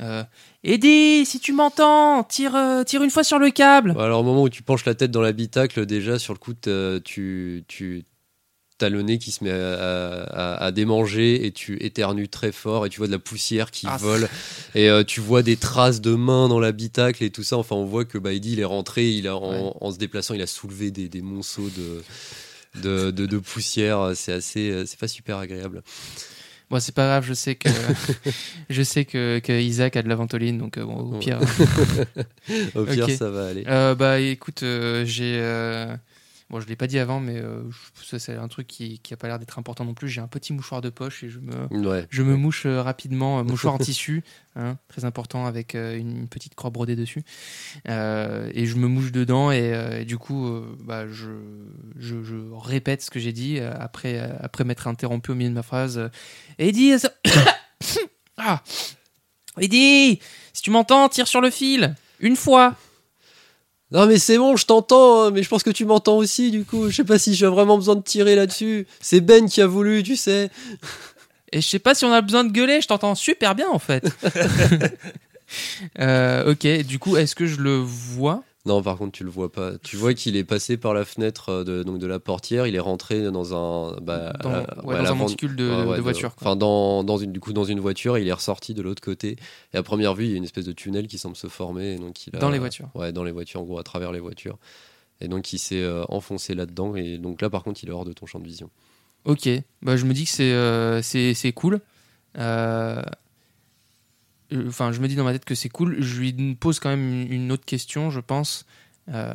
euh, 0.00 0.22
Eddie, 0.64 1.24
si 1.26 1.40
tu 1.40 1.52
m'entends, 1.52 2.22
tire, 2.24 2.54
euh, 2.54 2.84
tire 2.84 3.02
une 3.02 3.10
fois 3.10 3.24
sur 3.24 3.38
le 3.38 3.50
câble. 3.50 3.94
Bah, 3.94 4.04
Alors, 4.04 4.20
au 4.20 4.24
moment 4.24 4.42
où 4.42 4.48
tu 4.48 4.62
penches 4.62 4.84
la 4.84 4.94
tête 4.94 5.10
dans 5.10 5.22
l'habitacle, 5.22 5.86
déjà, 5.86 6.18
sur 6.18 6.32
le 6.34 6.38
coup, 6.38 6.54
t'as- 6.54 7.00
tu, 7.00 7.64
tu 7.68 8.04
as 8.80 8.88
le 8.90 9.02
nez 9.02 9.18
qui 9.18 9.32
se 9.32 9.42
met 9.42 9.50
à, 9.50 10.22
à- 10.22 10.64
à 10.66 10.70
démanger 10.70 11.44
et 11.46 11.50
tu 11.50 11.82
éternues 11.82 12.28
très 12.28 12.52
fort 12.52 12.86
et 12.86 12.88
tu 12.90 12.98
vois 12.98 13.08
de 13.08 13.12
la 13.12 13.18
poussière 13.18 13.72
qui 13.72 13.86
Ah, 13.90 13.96
vole 13.96 14.28
et 14.76 14.88
euh, 14.88 15.02
tu 15.02 15.18
vois 15.20 15.42
des 15.42 15.56
traces 15.56 16.00
de 16.00 16.14
mains 16.14 16.48
dans 16.48 16.60
l'habitacle 16.60 17.24
et 17.24 17.30
tout 17.30 17.42
ça. 17.42 17.56
Enfin, 17.56 17.74
on 17.74 17.84
voit 17.84 18.04
que 18.04 18.18
bah, 18.18 18.32
Eddie, 18.32 18.52
il 18.52 18.60
est 18.60 18.64
rentré, 18.64 19.10
il 19.10 19.26
a, 19.26 19.36
en, 19.36 19.50
Ouais. 19.66 19.72
en 19.80 19.90
se 19.90 19.98
déplaçant, 19.98 20.34
il 20.34 20.42
a 20.42 20.46
soulevé 20.46 20.90
des, 20.92 21.08
des 21.08 21.22
monceaux 21.22 21.68
de. 21.76 22.02
De, 22.82 23.10
de, 23.10 23.26
de 23.26 23.38
poussière, 23.38 24.12
c'est 24.14 24.30
assez, 24.32 24.70
euh, 24.70 24.84
c'est 24.86 25.00
pas 25.00 25.08
super 25.08 25.38
agréable. 25.38 25.82
Bon, 26.70 26.78
c'est 26.80 26.94
pas 26.94 27.06
grave, 27.06 27.24
je 27.26 27.32
sais 27.32 27.54
que, 27.54 27.70
je 28.70 28.82
sais 28.82 29.06
que, 29.06 29.38
que 29.38 29.52
Isaac 29.52 29.96
a 29.96 30.02
de 30.02 30.08
la 30.08 30.14
ventoline, 30.16 30.58
donc 30.58 30.76
euh, 30.76 30.84
bon, 30.84 31.14
au 31.14 31.18
pire. 31.18 31.40
Au 32.74 32.84
pire, 32.84 33.08
ça 33.10 33.30
va 33.30 33.48
aller. 33.48 33.64
Euh, 33.66 33.94
bah 33.94 34.20
écoute, 34.20 34.62
euh, 34.62 35.04
j'ai 35.06 35.38
euh, 35.40 35.96
Bon, 36.50 36.60
je 36.60 36.66
l'ai 36.66 36.76
pas 36.76 36.86
dit 36.86 36.98
avant, 36.98 37.20
mais 37.20 37.36
euh, 37.36 37.62
ça 38.02 38.18
c'est 38.18 38.34
un 38.34 38.48
truc 38.48 38.66
qui, 38.66 39.00
qui 39.00 39.12
a 39.12 39.18
pas 39.18 39.26
l'air 39.28 39.38
d'être 39.38 39.58
important 39.58 39.84
non 39.84 39.92
plus. 39.92 40.08
J'ai 40.08 40.22
un 40.22 40.28
petit 40.28 40.54
mouchoir 40.54 40.80
de 40.80 40.88
poche 40.88 41.22
et 41.22 41.28
je 41.28 41.40
me, 41.40 41.86
Ouais. 41.86 42.06
je 42.08 42.22
me 42.22 42.36
mouche 42.36 42.64
euh, 42.64 42.80
rapidement, 42.80 43.38
euh, 43.40 43.42
mouchoir 43.42 43.74
en 43.74 43.78
tissu, 43.78 44.24
hein, 44.56 44.78
très 44.88 45.04
important 45.04 45.44
avec 45.44 45.74
une, 45.74 46.26
petite 46.26 46.54
croix 46.54 46.70
brodée 46.70 46.96
dessus. 46.96 47.22
Euh, 47.88 48.50
et 48.54 48.64
je 48.64 48.76
me 48.76 48.88
mouche 48.88 49.12
dedans 49.12 49.52
et, 49.52 49.98
et 50.00 50.04
du 50.06 50.16
coup, 50.16 50.48
bah, 50.84 51.06
je, 51.06 51.28
je, 51.98 52.22
je 52.22 52.36
répète 52.54 53.02
ce 53.02 53.10
que 53.10 53.20
j'ai 53.20 53.32
dit 53.32 53.60
après, 53.60 54.18
après 54.40 54.64
m'être 54.64 54.86
interrompu 54.86 55.32
au 55.32 55.34
milieu 55.34 55.50
de 55.50 55.54
ma 55.54 55.62
phrase. 55.62 56.10
Eddie, 56.58 56.94
ah. 58.38 58.62
Eddie, 59.60 60.18
si 60.54 60.62
tu 60.62 60.70
m'entends, 60.70 61.10
tire 61.10 61.28
sur 61.28 61.42
le 61.42 61.50
fil. 61.50 61.94
Une 62.20 62.36
fois. 62.36 62.74
Non 63.90 64.06
mais 64.06 64.18
c'est 64.18 64.36
bon, 64.36 64.56
je 64.56 64.66
t'entends, 64.66 65.22
hein, 65.24 65.30
mais 65.30 65.42
je 65.42 65.48
pense 65.48 65.62
que 65.62 65.70
tu 65.70 65.84
m'entends 65.86 66.16
aussi 66.16 66.50
du 66.50 66.64
coup. 66.64 66.90
Je 66.90 66.96
sais 66.96 67.04
pas 67.04 67.18
si 67.18 67.34
j'ai 67.34 67.46
vraiment 67.46 67.76
besoin 67.76 67.96
de 67.96 68.02
tirer 68.02 68.34
là-dessus. 68.36 68.86
C'est 69.00 69.20
Ben 69.20 69.48
qui 69.48 69.62
a 69.62 69.66
voulu, 69.66 70.02
tu 70.02 70.16
sais. 70.16 70.50
Et 71.52 71.62
je 71.62 71.66
sais 71.66 71.78
pas 71.78 71.94
si 71.94 72.04
on 72.04 72.12
a 72.12 72.20
besoin 72.20 72.44
de 72.44 72.52
gueuler, 72.52 72.82
je 72.82 72.88
t'entends 72.88 73.14
super 73.14 73.54
bien 73.54 73.68
en 73.70 73.78
fait. 73.78 74.04
Euh, 75.98 76.52
ok, 76.52 76.66
du 76.86 76.98
coup, 76.98 77.16
est-ce 77.16 77.34
que 77.34 77.46
je 77.46 77.60
le 77.60 77.76
vois? 77.76 78.42
Non, 78.66 78.82
par 78.82 78.98
contre, 78.98 79.12
tu 79.12 79.24
le 79.24 79.30
vois 79.30 79.50
pas. 79.50 79.78
Tu 79.78 79.96
vois 79.96 80.12
qu'il 80.14 80.36
est 80.36 80.44
passé 80.44 80.76
par 80.76 80.92
la 80.92 81.04
fenêtre 81.04 81.48
euh, 81.48 81.64
de, 81.64 81.82
donc 81.82 81.98
de 81.98 82.06
la 82.06 82.18
portière. 82.18 82.66
Il 82.66 82.74
est 82.74 82.80
rentré 82.80 83.22
dans 83.30 83.54
un, 83.54 83.96
bah, 84.02 84.32
dans, 84.42 84.52
euh, 84.52 84.58
ouais, 84.58 84.66
ouais, 84.84 84.96
dans 84.96 85.02
la 85.02 85.10
un 85.10 85.14
monticule 85.14 85.56
de, 85.56 85.84
ouais, 85.86 86.00
voiture. 86.00 86.32
Enfin, 86.36 86.54
dans, 86.56 87.02
dans 87.04 87.16
une, 87.16 87.32
du 87.32 87.40
coup, 87.40 87.52
dans 87.54 87.64
une 87.64 87.80
voiture, 87.80 88.18
il 88.18 88.28
est 88.28 88.32
ressorti 88.32 88.74
de 88.74 88.82
l'autre 88.82 89.00
côté. 89.00 89.36
Et 89.72 89.76
à 89.78 89.82
première 89.82 90.14
vue, 90.14 90.24
il 90.26 90.30
y 90.32 90.34
a 90.34 90.36
une 90.36 90.44
espèce 90.44 90.66
de 90.66 90.72
tunnel 90.72 91.06
qui 91.06 91.16
semble 91.18 91.36
se 91.36 91.46
former. 91.46 91.94
Et 91.94 91.98
donc 91.98 92.26
il 92.26 92.36
a- 92.36 92.40
Dans 92.40 92.50
les 92.50 92.58
voitures. 92.58 92.90
Ouais, 92.94 93.12
dans 93.12 93.24
les 93.24 93.32
voitures, 93.32 93.60
en 93.60 93.64
gros, 93.64 93.78
à 93.78 93.84
travers 93.84 94.12
les 94.12 94.20
voitures. 94.20 94.58
Et 95.20 95.28
donc 95.28 95.52
il 95.52 95.58
s'est 95.58 95.82
euh, 95.82 96.04
enfoncé 96.08 96.54
là-dedans. 96.54 96.94
Et 96.94 97.16
donc 97.16 97.40
là, 97.40 97.48
par 97.48 97.62
contre, 97.62 97.82
il 97.84 97.88
est 97.88 97.92
hors 97.92 98.04
de 98.04 98.12
ton 98.12 98.26
champ 98.26 98.38
de 98.40 98.44
vision. 98.44 98.68
Ok, 99.24 99.48
bah, 99.82 99.96
je 99.96 100.04
me 100.04 100.12
dis 100.12 100.24
que 100.24 100.30
c'est 100.30 100.52
euh, 100.52 101.00
c'est 101.00 101.32
c'est 101.32 101.52
cool. 101.52 101.80
Euh, 104.52 104.56
euh, 104.56 104.64
Enfin, 104.68 104.92
je 104.92 105.00
me 105.00 105.08
dis 105.08 105.14
dans 105.16 105.24
ma 105.24 105.32
tête 105.32 105.44
que 105.44 105.54
c'est 105.54 105.68
cool. 105.68 105.96
Je 106.00 106.20
lui 106.20 106.32
pose 106.58 106.78
quand 106.80 106.88
même 106.90 107.26
une 107.30 107.50
autre 107.52 107.64
question, 107.64 108.10
je 108.10 108.20
pense. 108.20 108.66
Euh, 109.12 109.34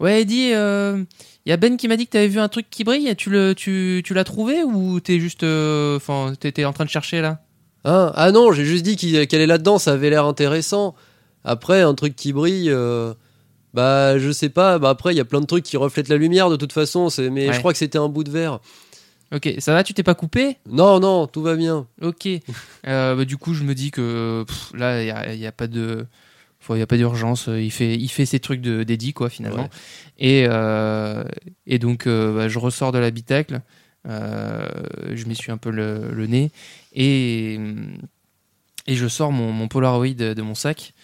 Ouais, 0.00 0.20
Eddie, 0.22 0.50
il 0.50 1.06
y 1.46 1.52
a 1.52 1.56
Ben 1.56 1.76
qui 1.76 1.88
m'a 1.88 1.96
dit 1.96 2.06
que 2.06 2.12
tu 2.12 2.16
avais 2.18 2.28
vu 2.28 2.38
un 2.38 2.48
truc 2.48 2.66
qui 2.70 2.84
brille. 2.84 3.12
Tu 3.16 3.30
le, 3.30 3.54
tu, 3.56 4.00
tu 4.04 4.14
l'as 4.14 4.22
trouvé 4.22 4.62
ou 4.62 5.00
t'es 5.00 5.18
juste, 5.18 5.42
euh, 5.42 5.96
enfin, 5.96 6.34
t'étais 6.38 6.64
en 6.64 6.72
train 6.72 6.84
de 6.84 6.90
chercher 6.90 7.20
là? 7.20 7.40
Hein 7.84 8.12
ah 8.14 8.30
non, 8.30 8.52
j'ai 8.52 8.64
juste 8.64 8.84
dit 8.84 8.96
qu'elle 8.96 9.40
est 9.40 9.46
là-dedans. 9.46 9.78
Ça 9.80 9.92
avait 9.94 10.10
l'air 10.10 10.24
intéressant. 10.24 10.94
Après, 11.44 11.82
un 11.82 11.94
truc 11.94 12.14
qui 12.14 12.32
brille. 12.32 12.70
euh, 12.70 13.12
Bah, 13.74 14.18
je 14.20 14.30
sais 14.30 14.50
pas. 14.50 14.78
Bah, 14.78 14.90
après, 14.90 15.14
il 15.14 15.16
y 15.16 15.20
a 15.20 15.24
plein 15.24 15.40
de 15.40 15.46
trucs 15.46 15.64
qui 15.64 15.76
reflètent 15.76 16.08
la 16.08 16.16
lumière 16.16 16.48
de 16.48 16.56
toute 16.56 16.72
façon. 16.72 17.08
Mais 17.32 17.48
Ouais. 17.48 17.52
je 17.54 17.58
crois 17.58 17.72
que 17.72 17.78
c'était 17.78 17.98
un 17.98 18.08
bout 18.08 18.22
de 18.22 18.30
verre. 18.30 18.60
Ok, 19.30 19.54
ça 19.58 19.74
va, 19.74 19.84
tu 19.84 19.92
t'es 19.92 20.02
pas 20.02 20.14
coupé? 20.14 20.56
Non, 20.66 21.00
non, 21.00 21.26
tout 21.26 21.42
va 21.42 21.54
bien. 21.54 21.86
Ok. 22.00 22.26
Euh, 22.86 23.14
bah, 23.14 23.24
du 23.24 23.36
coup, 23.36 23.52
je 23.52 23.62
me 23.62 23.74
dis 23.74 23.90
que 23.90 24.44
pff, 24.46 24.72
là, 24.74 25.02
il 25.02 25.38
n'y 25.38 25.46
a, 25.46 25.52
pas 25.52 25.66
de. 25.66 26.06
Il 26.70 26.74
n'y 26.74 26.82
a 26.82 26.86
pas 26.86 26.96
d'urgence, 26.96 27.48
il 27.48 27.70
fait, 27.70 27.94
il 27.94 28.08
fait 28.08 28.26
ses 28.26 28.40
trucs 28.40 28.60
de- 28.60 28.82
d'Eddie, 28.84 29.12
quoi, 29.12 29.28
finalement. 29.30 29.62
Ouais. 29.64 29.68
Et, 30.18 30.46
euh, 30.48 31.24
et 31.66 31.78
donc, 31.78 32.06
euh, 32.06 32.34
bah, 32.34 32.48
je 32.48 32.58
ressors 32.58 32.92
de 32.92 32.98
l'habitacle, 32.98 33.60
je 34.06 35.24
m'essuie 35.26 35.52
un 35.52 35.56
peu 35.58 35.70
le, 35.70 36.10
le 36.12 36.26
nez, 36.26 36.50
et, 36.94 37.58
et 38.86 38.94
je 38.94 39.08
sors 39.08 39.32
mon, 39.32 39.52
mon 39.52 39.68
Polaroid 39.68 40.14
de, 40.14 40.34
de 40.34 40.42
mon 40.42 40.54
sac. 40.54 40.94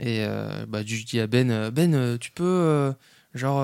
Et 0.00 0.24
bah, 0.68 0.80
je 0.84 1.04
dis 1.04 1.20
à 1.20 1.26
Ben, 1.26 1.70
Ben, 1.70 2.18
tu 2.18 2.30
peux, 2.30 2.92
genre, 3.34 3.60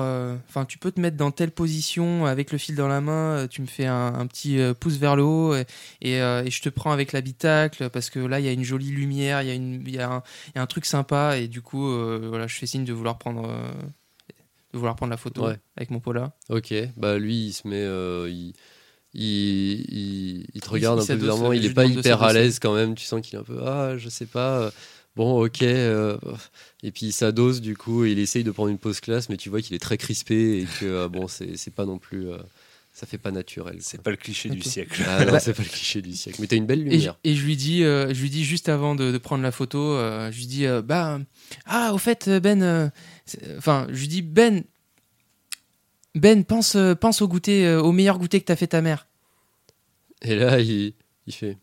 enfin, 0.47 0.63
tu 0.65 0.77
peux 0.77 0.91
te 0.91 0.99
mettre 1.01 1.17
dans 1.17 1.31
telle 1.31 1.51
position 1.51 2.25
avec 2.25 2.51
le 2.51 2.57
fil 2.57 2.75
dans 2.75 2.87
la 2.87 3.01
main, 3.01 3.35
euh, 3.37 3.47
tu 3.47 3.61
me 3.61 3.67
fais 3.67 3.85
un, 3.85 4.13
un 4.15 4.25
petit 4.27 4.59
euh, 4.59 4.73
pouce 4.73 4.95
vers 4.97 5.15
le 5.15 5.23
haut, 5.23 5.55
et, 5.55 5.65
et, 6.01 6.21
euh, 6.21 6.43
et 6.45 6.51
je 6.51 6.61
te 6.61 6.69
prends 6.69 6.91
avec 6.91 7.11
l'habitacle, 7.11 7.89
parce 7.89 8.09
que 8.09 8.19
là, 8.19 8.39
il 8.39 8.45
y 8.45 8.49
a 8.49 8.53
une 8.53 8.63
jolie 8.63 8.91
lumière, 8.91 9.41
il 9.41 9.47
y, 9.49 9.51
a 9.51 9.55
une- 9.55 9.83
il 9.85 9.93
y, 9.95 9.99
a 9.99 10.09
un- 10.09 10.23
il 10.47 10.51
y 10.55 10.59
a 10.59 10.61
un 10.61 10.67
truc 10.67 10.85
sympa, 10.85 11.37
et 11.37 11.47
du 11.49 11.61
coup, 11.61 11.85
euh, 11.89 12.27
voilà, 12.29 12.47
je 12.47 12.55
fais 12.55 12.65
signe 12.65 12.85
de 12.85 12.93
vouloir 12.93 13.17
prendre, 13.17 13.43
euh, 13.49 13.71
de 14.73 14.77
vouloir 14.77 14.95
prendre 14.95 15.11
la 15.11 15.17
photo 15.17 15.45
Ouais. 15.47 15.57
avec 15.75 15.89
mon 15.91 15.99
Pola. 15.99 16.31
Ok, 16.49 16.73
bah 16.95 17.17
lui 17.17 17.47
il 17.47 17.53
se 17.53 17.67
met, 17.67 17.81
euh, 17.81 18.29
il, 18.29 18.53
il, 19.13 19.81
il, 19.89 20.45
il 20.53 20.61
te 20.61 20.69
regarde 20.69 20.99
un 20.99 21.05
peu 21.05 21.15
bizarrement, 21.15 21.49
euh, 21.51 21.55
il 21.55 21.65
est 21.65 21.73
pas 21.73 21.85
hyper 21.85 22.21
à 22.23 22.33
l'aise 22.33 22.59
quand 22.59 22.73
même, 22.75 22.95
tu 22.95 23.05
sens 23.05 23.21
qu'il 23.21 23.35
est 23.35 23.39
un 23.39 23.43
peu, 23.43 23.59
ah 23.65 23.97
je 23.97 24.09
sais 24.09 24.25
pas, 24.25 24.59
euh, 24.59 24.71
bon 25.17 25.43
ok, 25.43 25.63
euh, 25.63 26.17
et 26.83 26.91
puis 26.91 27.07
il 27.07 27.11
s'adosse 27.11 27.59
du 27.59 27.75
coup, 27.75 28.05
et 28.05 28.11
il 28.13 28.19
essaye 28.19 28.43
de 28.45 28.51
prendre 28.51 28.69
une 28.69 28.77
pause 28.77 28.99
classe, 29.01 29.27
mais 29.27 29.35
tu 29.37 29.49
vois 29.49 29.61
qu'il 29.61 29.75
est 29.75 29.79
très 29.79 29.97
crispé 29.97 30.59
et 30.61 30.65
que 30.79 30.85
euh, 30.85 31.09
bon 31.09 31.27
c'est 31.27 31.73
pas 31.75 31.85
non 31.85 31.97
plus, 31.97 32.29
euh, 32.29 32.37
ça 32.93 33.05
fait 33.05 33.17
pas 33.17 33.31
naturel. 33.31 33.77
C'est 33.81 34.01
pas 34.01 34.11
le 34.11 34.17
cliché 34.17 34.49
du 34.49 34.61
siècle. 34.61 35.03
Ah 35.05 35.25
non, 35.25 35.37
c'est 35.39 35.53
pas 35.53 35.63
le 35.63 35.69
cliché 35.69 36.01
du 36.01 36.13
siècle, 36.15 36.37
mais 36.39 36.47
t'as 36.47 36.55
une 36.55 36.65
belle 36.65 36.79
Et 36.79 36.83
je, 36.83 36.95
lumière. 36.95 37.17
et 37.23 37.35
je 37.35 37.43
lui 37.45 37.57
dis, 37.57 37.83
euh, 37.83 38.13
je 38.13 38.21
lui 38.21 38.29
dis 38.29 38.43
juste 38.45 38.69
avant 38.69 38.95
de, 38.95 39.11
de 39.11 39.17
prendre 39.17 39.43
la 39.43 39.51
photo, 39.51 39.79
euh, 39.79 40.31
je 40.31 40.37
lui 40.37 40.45
dis, 40.47 40.65
euh, 40.65 40.81
bah, 40.81 41.19
ah, 41.65 41.93
au 41.93 41.97
fait, 41.97 42.29
Ben, 42.29 42.61
euh, 42.61 42.89
c'est- 43.25 43.57
enfin, 43.57 43.87
je 43.91 43.99
lui 43.99 44.07
dis, 44.07 44.21
Ben, 44.21 44.63
Ben, 46.15 46.43
pense, 46.43 46.75
pense 46.99 47.21
au 47.21 47.27
goûter, 47.27 47.67
euh, 47.67 47.81
au 47.81 47.91
meilleur 47.91 48.17
goûter 48.17 48.39
que 48.39 48.45
t'as 48.45 48.55
fait 48.55 48.67
ta 48.67 48.81
mère. 48.81 49.07
Et 50.23 50.35
là 50.35 50.59
il, 50.59 50.93
il 51.27 51.33
fait. 51.33 51.57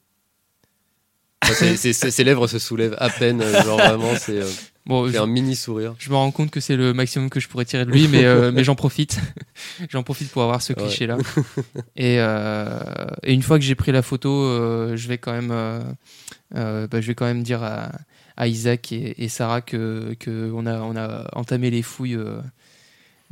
Enfin, 1.44 1.54
ses- 1.54 1.76
ses- 1.76 1.92
ses- 1.92 2.10
ses 2.10 2.24
lèvres 2.24 2.46
se 2.46 2.58
soulèvent 2.58 2.96
à 2.98 3.08
peine, 3.10 3.40
euh, 3.42 3.62
genre 3.62 3.78
vraiment 3.78 4.14
c'est 4.18 4.40
euh, 4.40 4.48
Bon, 4.86 5.06
c'est 5.06 5.14
je, 5.14 5.18
un 5.22 5.26
mini 5.26 5.56
sourire. 5.56 5.94
je 5.98 6.10
me 6.10 6.14
rends 6.16 6.30
compte 6.30 6.50
que 6.50 6.60
c'est 6.60 6.76
le 6.76 6.92
maximum 6.92 7.30
que 7.30 7.40
je 7.40 7.48
pourrais 7.48 7.64
tirer 7.64 7.84
de 7.86 7.90
lui, 7.90 8.06
mais, 8.08 8.24
euh, 8.24 8.52
mais 8.52 8.64
j'en 8.64 8.74
profite. 8.74 9.18
j'en 9.90 10.02
profite 10.02 10.30
pour 10.30 10.42
avoir 10.42 10.60
ce 10.60 10.72
Ouais. 10.74 10.82
cliché-là. 10.82 11.16
Et, 11.96 12.16
euh, 12.18 12.78
et 13.22 13.32
une 13.32 13.42
fois 13.42 13.58
que 13.58 13.64
j'ai 13.64 13.74
pris 13.74 13.92
la 13.92 14.02
photo, 14.02 14.28
je 14.96 15.08
vais 15.08 15.18
quand 15.18 15.32
même, 15.32 15.48
bah, 16.54 17.00
je 17.00 17.06
vais 17.06 17.14
quand 17.14 17.24
même 17.26 17.42
dire 17.42 17.62
à, 17.62 17.92
à 18.36 18.46
Isaac 18.48 18.92
et, 18.92 19.22
et 19.24 19.28
Sarah 19.28 19.60
que, 19.62 20.14
que 20.20 20.50
on 20.54 20.66
a, 20.66 20.80
on 20.80 20.96
a 20.96 21.28
entamé 21.34 21.70
les 21.70 21.82
fouilles, 21.82 22.18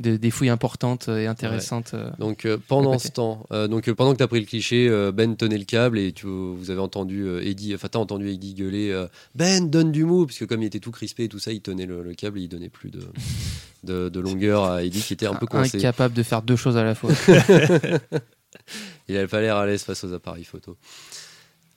de- 0.03 0.17
des 0.17 0.29
fouilles 0.29 0.49
importantes 0.49 1.07
et 1.07 1.25
intéressantes. 1.25 1.95
euh. 1.95 2.11
Donc 2.19 2.45
euh, 2.45 2.57
pendant 2.67 2.99
ce 2.99 3.07
temps, 3.07 3.45
euh, 3.51 3.67
donc 3.67 3.91
pendant 3.93 4.11
que 4.11 4.17
tu 4.17 4.23
as 4.23 4.27
pris 4.27 4.39
le 4.39 4.45
cliché, 4.45 4.87
euh, 4.87 5.11
Ben 5.11 5.35
tenait 5.35 5.57
le 5.57 5.65
câble 5.65 5.97
et 5.97 6.11
tu, 6.11 6.27
vous 6.27 6.69
avez 6.69 6.79
entendu 6.79 7.27
Eddie, 7.41 7.73
enfin 7.73 7.87
t'as 7.89 7.97
entendu 7.99 8.29
Eddie 8.29 8.53
gueuler 8.53 9.05
Ben 9.33 9.69
donne 9.69 9.91
du 9.91 10.05
mou 10.05 10.25
parce 10.27 10.37
que 10.37 10.45
comme 10.45 10.61
il 10.61 10.65
était 10.67 10.79
tout 10.79 10.91
crispé 10.91 11.23
et 11.23 11.29
tout 11.29 11.39
ça, 11.39 11.51
il 11.51 11.61
tenait 11.61 11.85
le, 11.87 12.03
le 12.03 12.13
câble 12.13 12.37
et 12.37 12.43
il 12.43 12.47
donnait 12.49 12.69
plus 12.69 12.91
de, 12.91 13.01
de, 13.83 14.09
de 14.09 14.19
longueur 14.19 14.65
à 14.65 14.83
Eddie 14.83 15.01
qui 15.01 15.13
était 15.13 15.25
un 15.25 15.33
peu 15.35 15.47
coincé. 15.47 15.77
incapable 15.79 16.13
de 16.13 16.21
faire 16.23 16.41
deux 16.43 16.55
choses 16.55 16.77
à 16.77 16.83
la 16.83 16.93
fois. 16.93 17.09
Il 19.09 19.17
avait 19.17 19.27
pas 19.27 19.41
l'air 19.41 19.57
à 19.57 19.65
l'aise 19.65 19.83
face 19.83 20.03
aux 20.03 20.13
appareils 20.13 20.43
photo. 20.45 20.77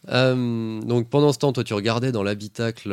Donc 0.08 1.08
pendant 1.08 1.32
ce 1.32 1.38
temps, 1.38 1.52
toi 1.52 1.64
tu 1.64 1.74
regardais 1.74 2.12
dans 2.12 2.22
l'habitacle 2.22 2.90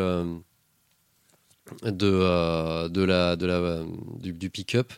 de, 1.84 2.88
de 2.88 3.04
la, 3.04 3.36
de 3.36 3.46
la, 3.46 3.84
du, 4.20 4.34
du 4.34 4.50
pick-up. 4.50 4.92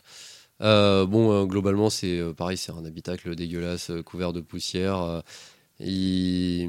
Euh, 0.62 1.04
bon, 1.06 1.32
euh, 1.32 1.44
globalement, 1.44 1.90
c'est 1.90 2.18
euh, 2.18 2.32
pareil, 2.32 2.56
c'est 2.56 2.72
un 2.72 2.84
habitacle 2.84 3.34
dégueulasse, 3.34 3.90
euh, 3.90 4.02
couvert 4.02 4.32
de 4.32 4.40
poussière. 4.40 5.00
euh, 5.02 5.20
il, 5.80 6.68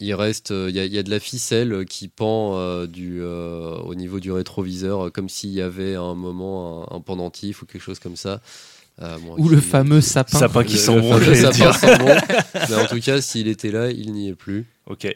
il 0.00 0.14
reste, 0.14 0.50
euh, 0.50 0.66
il 0.70 0.76
y, 0.76 0.80
a- 0.80 0.84
il 0.84 0.92
y 0.92 0.98
a 0.98 1.02
de 1.02 1.10
la 1.10 1.20
ficelle 1.20 1.84
qui 1.86 2.08
pend 2.08 2.56
euh, 2.58 2.86
du, 2.86 3.20
euh, 3.22 3.76
au 3.78 3.94
niveau 3.94 4.20
du 4.20 4.30
rétroviseur, 4.32 5.10
comme 5.12 5.28
s'il 5.28 5.50
y 5.50 5.60
avait 5.62 5.94
à 5.94 6.02
un 6.02 6.14
moment 6.14 6.90
un, 6.92 6.96
un 6.96 7.00
pendentif 7.00 7.62
ou 7.62 7.66
quelque 7.66 7.82
chose 7.82 7.98
comme 7.98 8.16
ça. 8.16 8.40
Euh, 9.02 9.16
bon, 9.18 9.36
Ou 9.38 9.48
le 9.48 9.60
fameux 9.60 10.00
sapin. 10.02 10.38
Sapin 10.38 10.64
qui 10.64 10.74
le 10.74 10.78
bon, 12.68 12.76
en 12.82 12.86
tout 12.86 13.00
cas, 13.00 13.20
s'il 13.22 13.48
était 13.48 13.70
là, 13.70 13.90
il 13.90 14.12
n'y 14.12 14.28
est 14.28 14.34
plus. 14.34 14.66
Ok. 14.86 15.06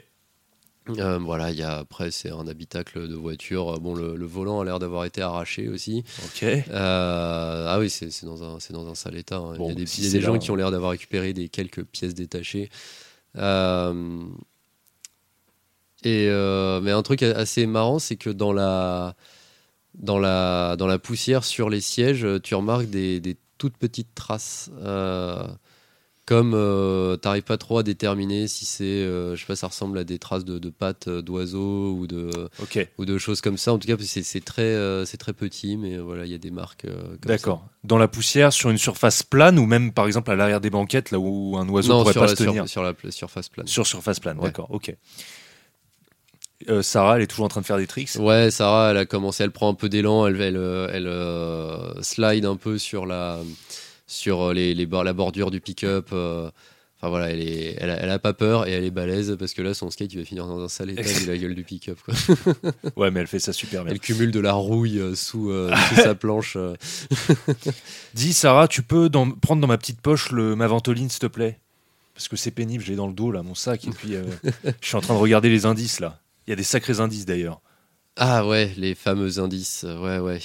Euh, 0.90 1.18
voilà, 1.18 1.50
il 1.50 1.56
y 1.56 1.62
a 1.62 1.78
après 1.78 2.10
c'est 2.10 2.30
un 2.30 2.46
habitacle 2.46 3.08
de 3.08 3.14
voiture. 3.14 3.74
Euh, 3.74 3.78
Bon, 3.78 3.94
le, 3.94 4.16
le 4.16 4.26
volant 4.26 4.60
a 4.60 4.64
l'air 4.66 4.78
d'avoir 4.78 5.06
été 5.06 5.22
arraché 5.22 5.68
aussi. 5.68 6.04
Ok. 6.24 6.42
Euh, 6.42 7.66
ah 7.68 7.78
oui, 7.78 7.88
c'est 7.88 8.10
dans 8.24 8.44
un 8.44 8.60
c'est 8.60 8.74
dans 8.74 8.86
un 8.88 8.94
sale 8.94 9.16
état. 9.16 9.36
hein. 9.38 9.54
Bon, 9.56 9.66
il 9.66 9.68
y 9.70 9.72
a 9.72 9.74
des, 9.76 9.86
si 9.86 10.02
il 10.02 10.04
y 10.04 10.06
a 10.08 10.10
c'est 10.10 10.18
des 10.18 10.22
gens 10.24 10.34
là, 10.34 10.38
qui 10.38 10.50
ont 10.50 10.56
l'air 10.56 10.70
d'avoir 10.70 10.90
récupéré 10.90 11.32
des 11.32 11.48
quelques 11.48 11.84
pièces 11.84 12.14
détachées. 12.14 12.68
Euh, 13.36 14.24
et 16.04 16.28
mais 16.82 16.90
un 16.90 17.02
truc 17.02 17.22
assez 17.22 17.64
marrant, 17.66 17.98
c'est 17.98 18.16
que 18.16 18.28
dans 18.28 18.52
la 18.52 19.14
dans 19.94 20.18
la 20.18 20.76
dans 20.76 20.86
la 20.86 20.98
poussière 20.98 21.44
sur 21.44 21.70
les 21.70 21.80
sièges, 21.80 22.26
tu 22.42 22.54
remarques 22.54 22.90
des, 22.90 23.20
des 23.20 23.38
toutes 23.56 23.78
petites 23.78 24.14
traces. 24.14 24.70
Comme 26.26 26.54
euh, 26.54 27.16
t'arrives 27.16 27.42
pas 27.42 27.58
trop 27.58 27.76
à 27.78 27.82
déterminer 27.82 28.48
si 28.48 28.64
c'est, 28.64 28.84
euh, 28.84 29.36
je 29.36 29.40
sais 29.40 29.46
pas, 29.46 29.56
ça 29.56 29.66
ressemble 29.66 29.98
à 29.98 30.04
des 30.04 30.18
traces 30.18 30.44
de, 30.46 30.58
de 30.58 30.70
pattes 30.70 31.08
euh, 31.08 31.20
d'oiseaux 31.20 31.92
ou 31.92 32.06
de, 32.06 32.30
ou 32.96 33.04
de 33.04 33.18
choses 33.18 33.42
comme 33.42 33.58
ça. 33.58 33.74
En 33.74 33.78
tout 33.78 33.86
cas, 33.86 33.96
c'est 34.00 34.44
très, 34.44 34.62
euh, 34.62 35.04
c'est 35.04 35.18
très 35.18 35.34
petit, 35.34 35.76
mais 35.76 35.98
voilà, 35.98 36.24
il 36.24 36.32
y 36.32 36.34
a 36.34 36.38
des 36.38 36.50
marques. 36.50 36.86
euh, 36.86 37.16
D'accord. 37.22 37.66
Dans 37.84 37.98
la 37.98 38.08
poussière, 38.08 38.52
sur 38.54 38.70
une 38.70 38.78
surface 38.78 39.22
plane 39.22 39.58
ou 39.58 39.66
même 39.66 39.92
par 39.92 40.06
exemple 40.06 40.30
à 40.30 40.36
l'arrière 40.36 40.62
des 40.62 40.70
banquettes, 40.70 41.10
là 41.10 41.18
où 41.18 41.56
un 41.58 41.68
oiseau 41.68 41.92
Non, 41.92 42.00
pourrait 42.00 42.12
sur 42.12 42.22
pas 42.22 42.26
la, 42.28 42.36
se 42.36 42.42
tenir? 42.42 42.62
sur, 42.68 42.68
sur 42.70 42.82
la 42.82 42.94
surface 43.10 43.48
plane. 43.50 43.66
Sur 43.66 43.86
surface 43.86 44.18
plane, 44.20 44.38
Ouais. 44.38 44.44
d'accord, 44.44 44.68
ok. 44.70 44.96
Euh, 46.70 46.80
Sarah, 46.82 47.16
elle 47.16 47.22
est 47.22 47.26
toujours 47.26 47.44
en 47.44 47.48
train 47.48 47.60
de 47.60 47.66
faire 47.66 47.76
des 47.76 47.86
tricks? 47.86 48.14
Ouais, 48.18 48.50
Sarah, 48.50 48.92
elle 48.92 48.96
a 48.96 49.04
commencé, 49.04 49.42
elle 49.44 49.50
prend 49.50 49.68
un 49.68 49.74
peu 49.74 49.90
d'élan, 49.90 50.26
elle, 50.26 50.40
elle, 50.40 50.56
elle, 50.90 51.06
euh, 51.06 52.00
slide 52.00 52.46
un 52.46 52.56
peu 52.56 52.78
sur 52.78 53.04
la, 53.04 53.38
sur 54.14 54.52
les, 54.54 54.74
les 54.74 54.86
bor- 54.86 55.04
la 55.04 55.12
bordure 55.12 55.50
du 55.50 55.60
pick-up. 55.60 56.08
euh, 56.12 56.50
Enfin 57.00 57.10
voilà, 57.10 57.28
elle, 57.30 57.40
est, 57.40 57.76
elle, 57.80 57.90
a, 57.90 57.96
elle 58.00 58.08
a 58.08 58.18
pas 58.18 58.32
peur 58.32 58.66
et 58.66 58.70
elle 58.72 58.84
est 58.84 58.90
balèze 58.90 59.36
parce 59.38 59.52
que 59.52 59.60
là, 59.60 59.74
son 59.74 59.90
skate, 59.90 60.14
il 60.14 60.20
va 60.20 60.24
finir 60.24 60.46
dans 60.46 60.58
un 60.62 60.68
sale 60.68 60.88
état 60.90 61.02
vu 61.02 61.26
la 61.26 61.36
gueule 61.36 61.54
du 61.54 61.62
pick-up. 61.64 61.98
Ouais, 62.96 63.10
mais 63.10 63.20
elle 63.20 63.26
fait 63.26 63.40
ça 63.40 63.52
super 63.52 63.84
bien. 63.84 63.92
Elle 63.92 64.00
cumule 64.00 64.30
de 64.30 64.40
la 64.40 64.52
rouille 64.54 65.00
euh, 65.00 65.14
sous, 65.14 65.50
euh, 65.50 65.70
sous 65.90 65.96
sa 65.96 66.14
planche. 66.14 66.54
euh. 66.56 66.74
Dis, 68.14 68.32
Sarah, 68.32 68.68
tu 68.68 68.82
peux 68.82 69.08
dans- 69.08 69.30
prendre 69.30 69.60
dans 69.60 69.66
ma 69.68 69.76
petite 69.78 70.00
poche 70.00 70.30
le, 70.30 70.56
ma 70.56 70.66
ventoline, 70.66 71.10
s'il 71.10 71.20
te 71.20 71.26
plaît? 71.26 71.58
Parce 72.14 72.28
que 72.28 72.36
c'est 72.36 72.52
pénible, 72.52 72.82
j'ai 72.84 72.94
dans 72.96 73.08
le 73.08 73.12
dos, 73.12 73.30
là, 73.32 73.42
mon 73.42 73.54
sac, 73.56 73.84
et 73.86 73.90
puis 73.90 74.14
euh, 74.14 74.22
je 74.80 74.86
suis 74.86 74.96
en 74.96 75.00
train 75.00 75.14
de 75.14 75.18
regarder 75.18 75.50
les 75.50 75.66
indices, 75.66 75.98
là. 76.00 76.20
Il 76.46 76.50
y 76.50 76.52
a 76.52 76.56
des 76.56 76.62
sacrés 76.62 77.00
indices, 77.00 77.26
d'ailleurs. 77.26 77.60
Ah 78.16 78.46
ouais, 78.46 78.72
les 78.76 78.94
fameux 78.94 79.40
indices. 79.40 79.82
euh, 79.84 79.98
Ouais, 79.98 80.18
ouais. 80.20 80.40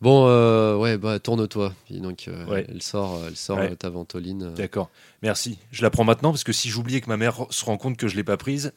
Bon, 0.00 0.26
euh, 0.28 0.76
ouais, 0.76 0.96
bah 0.96 1.18
tourne-toi. 1.18 1.74
Donc, 1.90 2.26
euh, 2.28 2.46
Ouais. 2.46 2.66
elle 2.68 2.80
sort, 2.82 3.20
elle 3.26 3.36
sort 3.36 3.58
Ouais. 3.58 3.72
euh, 3.72 3.74
ta 3.74 3.90
ventoline. 3.90 4.44
euh. 4.44 4.50
D'accord, 4.54 4.90
merci. 5.22 5.58
Je 5.72 5.82
la 5.82 5.90
prends 5.90 6.04
maintenant, 6.04 6.30
parce 6.30 6.44
que 6.44 6.52
si 6.52 6.70
j'oubliais 6.70 7.00
que 7.02 7.08
ma 7.08 7.18
mère 7.18 7.46
se 7.50 7.64
rend 7.66 7.76
compte 7.76 7.96
que 7.98 8.08
je 8.08 8.16
l'ai 8.16 8.24
pas 8.24 8.38
prise, 8.38 8.72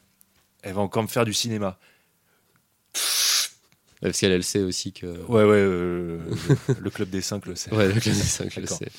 elle 0.62 0.74
va 0.74 0.82
encore 0.82 1.02
me 1.02 1.08
faire 1.08 1.24
du 1.24 1.32
cinéma. 1.32 1.78
Ouais, 4.02 4.10
Parce 4.10 4.20
qu'elle, 4.20 4.32
elle 4.32 4.44
sait 4.44 4.60
aussi 4.62 4.92
que. 4.92 5.06
Ouais, 5.06 5.44
ouais, 5.44 5.56
euh, 5.56 6.18
le, 6.78 6.90
club 6.90 7.08
des 7.08 7.22
5 7.22 7.46
le 7.46 7.54
sait. 7.56 7.72
Ouais, 7.74 7.86
le 7.88 7.98
club 8.00 8.14
des 8.14 8.20
cinq, 8.22 8.50
je 8.52 8.60
le 8.60 8.66
D'accord. 8.66 8.78
sais. 8.78 8.90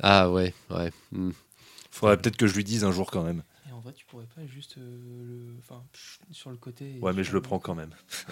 Ah 0.00 0.30
ouais, 0.30 0.52
ouais. 0.70 0.90
hmm. 1.12 1.30
Faudrait 1.92 2.16
peut-être 2.16 2.36
que 2.36 2.48
je 2.48 2.54
lui 2.56 2.64
dise 2.64 2.82
un 2.82 2.90
jour 2.90 3.08
quand 3.12 3.22
même. 3.22 3.44
Tu 3.96 4.04
pourrais 4.06 4.26
pas 4.34 4.44
juste 4.46 4.76
euh, 4.78 4.98
le. 5.24 5.56
Enfin, 5.60 5.82
sur 6.30 6.50
le 6.50 6.56
côté. 6.56 6.98
Ouais, 7.00 7.12
mais 7.12 7.24
je 7.24 7.32
le 7.32 7.38
un- 7.38 7.42
prends 7.42 7.58
quand 7.58 7.74
même. 7.74 7.90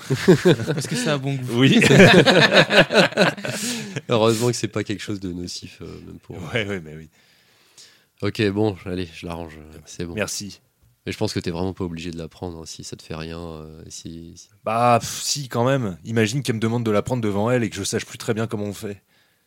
Parce 0.67 0.87
que 0.87 0.97
ça 0.97 1.15
a 1.15 1.19
bon 1.19 1.35
goût. 1.35 1.61
Oui. 1.61 1.81
Heureusement 4.09 4.49
que 4.49 4.53
c'est 4.57 4.69
pas 4.69 4.85
quelque 4.85 5.03
chose 5.03 5.21
de 5.21 5.33
nocif, 5.33 5.79
euh, 5.83 6.01
même 6.07 6.19
pour. 6.19 6.37
ouais, 6.53 6.67
ouais, 6.67 6.81
mais 6.81 6.97
oui. 6.97 7.09
Ok, 8.23 8.43
bon, 8.51 8.77
allez, 8.85 9.09
je 9.15 9.27
l'arrange. 9.27 9.59
C'est 9.87 10.05
bon. 10.05 10.15
Merci. 10.15 10.61
Mais 11.05 11.11
je 11.13 11.19
pense 11.19 11.33
que 11.33 11.41
t'es 11.41 11.51
vraiment 11.51 11.75
pas 11.75 11.83
obligé 11.85 12.13
de 12.13 12.19
la 12.19 12.29
prendre 12.29 12.61
hein, 12.61 12.67
si 12.67 12.85
ça 12.85 12.95
te 12.97 13.03
fait 13.03 13.17
rien. 13.17 13.41
euh, 13.41 13.83
si, 13.89 14.35
si- 14.37 14.49
Bah, 14.65 14.99
pff, 15.01 15.21
si, 15.23 15.49
quand 15.49 15.65
même. 15.65 15.99
Imagine 16.05 16.43
qu'elle 16.43 16.57
me 16.57 16.61
demande 16.61 16.85
de 16.85 16.91
la 16.93 17.03
prendre 17.03 17.23
devant 17.23 17.51
elle 17.51 17.65
et 17.65 17.71
que 17.71 17.77
je 17.77 17.83
sache 17.83 18.07
plus 18.07 18.19
très 18.19 18.35
bien 18.35 18.47
comment 18.47 18.67
on 18.67 18.73
fait. 18.73 19.03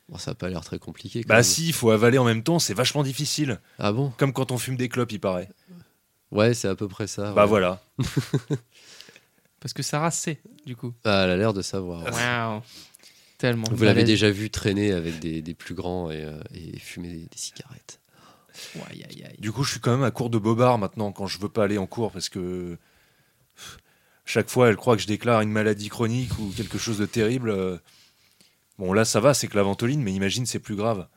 Bon, 0.09 0.17
ça 0.17 0.31
a 0.31 0.35
pas 0.35 0.49
l'air 0.49 0.63
très 0.65 0.79
compliqué. 0.79 1.23
quand 1.23 1.29
Bah, 1.29 1.35
même. 1.35 1.43
si, 1.43 1.67
il 1.67 1.73
faut 1.73 1.91
avaler 1.91 2.17
en 2.17 2.25
même 2.25 2.43
temps, 2.43 2.59
c'est 2.59 2.73
vachement 2.73 3.03
difficile. 3.03 3.61
Ah 3.79 3.93
bon? 3.93 4.11
Comme 4.17 4.33
quand 4.33 4.51
on 4.51 4.57
fume 4.57 4.75
des 4.75 4.89
clopes, 4.89 5.13
il 5.13 5.19
paraît. 5.19 5.49
Ouais, 6.35 6.53
c'est 6.53 6.67
à 6.67 6.75
peu 6.75 6.87
près 6.87 7.07
ça. 7.07 7.31
Bah, 7.33 7.43
ouais. 7.43 7.47
voilà. 7.47 7.81
Parce 9.59 9.73
que 9.73 9.81
Sarah 9.83 10.11
sait, 10.11 10.39
du 10.65 10.75
coup. 10.75 10.93
Ah, 11.03 11.23
elle 11.23 11.31
a 11.31 11.37
l'air 11.37 11.53
de 11.53 11.61
savoir. 11.61 12.03
ouais. 12.03 12.11
Waouh. 12.11 12.61
Tellement. 13.37 13.67
Vous 13.71 13.83
l'avez 13.83 14.03
déjà 14.03 14.29
vu 14.29 14.49
traîner 14.49 14.91
avec 14.93 15.19
des, 15.19 15.41
des 15.41 15.53
plus 15.53 15.73
grands 15.75 16.09
et, 16.11 16.23
euh, 16.23 16.39
et 16.53 16.77
fumer 16.79 17.09
des, 17.09 17.17
des 17.25 17.37
cigarettes. 17.37 17.99
Ouais, 18.75 18.81
aïe, 18.91 19.23
aïe. 19.25 19.35
Du 19.39 19.51
coup, 19.51 19.63
je 19.63 19.71
suis 19.71 19.79
quand 19.81 19.91
même 19.91 20.03
à 20.03 20.11
court 20.11 20.29
de 20.29 20.37
bobard 20.37 20.77
maintenant 20.77 21.11
quand 21.11 21.27
je 21.27 21.39
veux 21.39 21.49
pas 21.49 21.65
aller 21.65 21.77
en 21.77 21.87
cours 21.87 22.11
parce 22.13 22.29
que 22.29 22.77
chaque 24.23 24.49
fois, 24.49 24.69
elle 24.69 24.77
croit 24.77 24.95
que 24.95 25.01
je 25.01 25.07
déclare 25.07 25.41
une 25.41 25.51
maladie 25.51 25.89
chronique 25.89 26.37
ou 26.39 26.51
quelque 26.55 26.77
chose 26.77 26.97
de 26.97 27.05
terrible. 27.05 27.49
euh. 27.49 27.77
Bon, 28.77 28.93
là, 28.93 29.03
ça 29.05 29.19
va, 29.19 29.33
c'est 29.33 29.47
que 29.47 29.55
la 29.57 29.63
ventoline, 29.63 30.01
mais 30.01 30.13
imagine, 30.13 30.45
c'est 30.45 30.59
plus 30.59 30.75
grave. 30.75 31.07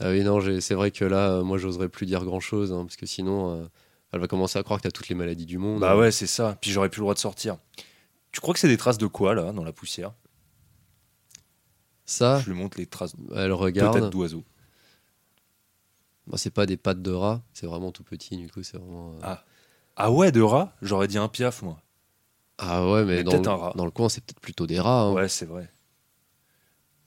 Ah 0.00 0.10
oui, 0.10 0.22
non, 0.22 0.40
c'est 0.60 0.74
vrai 0.74 0.90
que 0.90 1.04
là, 1.04 1.30
euh, 1.34 1.42
moi, 1.44 1.58
j'oserais 1.58 1.88
plus 1.88 2.06
dire 2.06 2.24
grand 2.24 2.40
chose, 2.40 2.70
parce 2.70 2.96
que 2.96 3.06
sinon, 3.06 3.54
euh, 3.54 3.64
elle 4.12 4.20
va 4.20 4.26
commencer 4.26 4.58
à 4.58 4.62
croire 4.62 4.80
que 4.80 4.84
t'as 4.84 4.90
toutes 4.90 5.08
les 5.08 5.14
maladies 5.14 5.46
du 5.46 5.58
monde. 5.58 5.80
Bah 5.80 5.96
ouais, 5.96 6.10
c'est 6.10 6.26
ça. 6.26 6.56
Puis 6.60 6.70
j'aurais 6.70 6.88
plus 6.88 7.00
le 7.00 7.04
droit 7.04 7.14
de 7.14 7.18
sortir. 7.20 7.58
Tu 8.32 8.40
crois 8.40 8.54
que 8.54 8.60
c'est 8.60 8.68
des 8.68 8.76
traces 8.76 8.98
de 8.98 9.06
quoi, 9.06 9.34
là, 9.34 9.52
dans 9.52 9.64
la 9.64 9.72
poussière? 9.72 10.12
Ça, 12.04 12.40
Je 12.40 12.50
lui 12.50 12.56
montre 12.58 12.78
les 12.78 12.86
traces 12.86 13.14
elle 13.30 13.50
peut-être 13.50 13.54
regarde. 13.56 14.10
d'oiseaux. 14.10 14.44
Bah, 16.26 16.36
c'est 16.38 16.50
pas 16.50 16.66
des 16.66 16.76
pattes 16.76 17.02
de 17.02 17.12
rat, 17.12 17.40
c'est 17.52 17.66
vraiment 17.66 17.92
tout 17.92 18.04
petit, 18.04 18.36
du 18.36 18.50
coup, 18.50 18.62
c'est 18.62 18.76
vraiment. 18.76 19.12
euh, 19.14 19.18
Ah. 19.22 19.44
Ah 19.96 20.10
ouais, 20.10 20.32
de 20.32 20.40
rat? 20.40 20.74
J'aurais 20.82 21.08
dit 21.08 21.18
un 21.18 21.28
piaf, 21.28 21.62
moi. 21.62 21.80
Ah 22.58 22.88
ouais, 22.90 23.04
mais, 23.04 23.16
Mais 23.16 23.24
dans, 23.24 23.32
peut-être 23.32 23.46
le, 23.46 23.52
un 23.52 23.56
rat. 23.56 23.72
dans 23.74 23.84
le 23.84 23.90
coin, 23.90 24.08
c'est 24.08 24.22
peut-être 24.24 24.40
plutôt 24.40 24.66
des 24.66 24.80
rats. 24.80 25.02
hein. 25.02 25.12
Ouais, 25.12 25.28
c'est 25.28 25.46
vrai. 25.46 25.70